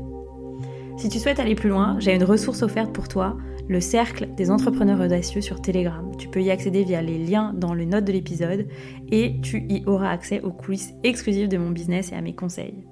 Si 0.97 1.07
tu 1.07 1.17
souhaites 1.17 1.39
aller 1.39 1.55
plus 1.55 1.69
loin, 1.69 1.95
j'ai 1.99 2.13
une 2.13 2.25
ressource 2.25 2.61
offerte 2.61 2.91
pour 2.91 3.07
toi, 3.07 3.37
le 3.69 3.79
cercle 3.79 4.27
des 4.35 4.51
entrepreneurs 4.51 4.99
audacieux 4.99 5.39
sur 5.39 5.61
Telegram. 5.61 6.11
Tu 6.17 6.27
peux 6.27 6.41
y 6.41 6.51
accéder 6.51 6.83
via 6.83 7.01
les 7.01 7.19
liens 7.19 7.53
dans 7.55 7.73
le 7.73 7.85
note 7.85 8.03
de 8.03 8.11
l'épisode 8.11 8.67
et 9.09 9.39
tu 9.41 9.65
y 9.69 9.81
auras 9.85 10.09
accès 10.09 10.41
aux 10.41 10.51
coulisses 10.51 10.91
exclusives 11.03 11.47
de 11.47 11.57
mon 11.57 11.69
business 11.69 12.11
et 12.11 12.15
à 12.15 12.21
mes 12.21 12.35
conseils. 12.35 12.83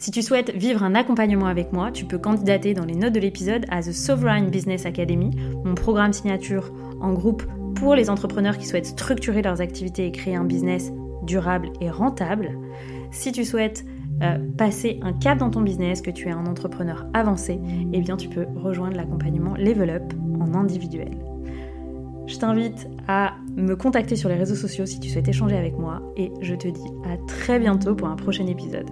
Si 0.00 0.12
tu 0.12 0.22
souhaites 0.22 0.54
vivre 0.54 0.84
un 0.84 0.94
accompagnement 0.94 1.46
avec 1.46 1.72
moi, 1.72 1.90
tu 1.90 2.04
peux 2.04 2.18
candidater 2.18 2.72
dans 2.72 2.84
les 2.84 2.94
notes 2.94 3.12
de 3.12 3.18
l'épisode 3.18 3.66
à 3.68 3.82
The 3.82 3.90
Sovereign 3.90 4.48
Business 4.48 4.86
Academy, 4.86 5.36
mon 5.64 5.74
programme 5.74 6.12
signature 6.12 6.72
en 7.00 7.12
groupe 7.12 7.42
pour 7.74 7.96
les 7.96 8.08
entrepreneurs 8.08 8.58
qui 8.58 8.66
souhaitent 8.66 8.86
structurer 8.86 9.42
leurs 9.42 9.60
activités 9.60 10.06
et 10.06 10.12
créer 10.12 10.36
un 10.36 10.44
business 10.44 10.92
durable 11.24 11.70
et 11.80 11.90
rentable. 11.90 12.56
Si 13.10 13.32
tu 13.32 13.44
souhaites 13.44 13.84
euh, 14.22 14.38
passer 14.56 15.00
un 15.02 15.12
cap 15.12 15.38
dans 15.38 15.50
ton 15.50 15.62
business, 15.62 16.00
que 16.00 16.12
tu 16.12 16.28
es 16.28 16.32
un 16.32 16.46
entrepreneur 16.46 17.04
avancé, 17.12 17.58
eh 17.92 18.00
bien 18.00 18.16
tu 18.16 18.28
peux 18.28 18.46
rejoindre 18.54 18.96
l'accompagnement 18.96 19.56
Level 19.56 19.90
Up 19.90 20.12
en 20.38 20.54
individuel. 20.54 21.10
Je 22.28 22.36
t'invite 22.36 22.88
à 23.08 23.34
me 23.56 23.74
contacter 23.74 24.14
sur 24.14 24.28
les 24.28 24.36
réseaux 24.36 24.54
sociaux 24.54 24.86
si 24.86 25.00
tu 25.00 25.08
souhaites 25.08 25.26
échanger 25.26 25.56
avec 25.56 25.76
moi 25.76 26.02
et 26.16 26.30
je 26.40 26.54
te 26.54 26.68
dis 26.68 26.88
à 27.04 27.16
très 27.26 27.58
bientôt 27.58 27.96
pour 27.96 28.06
un 28.06 28.16
prochain 28.16 28.46
épisode. 28.46 28.88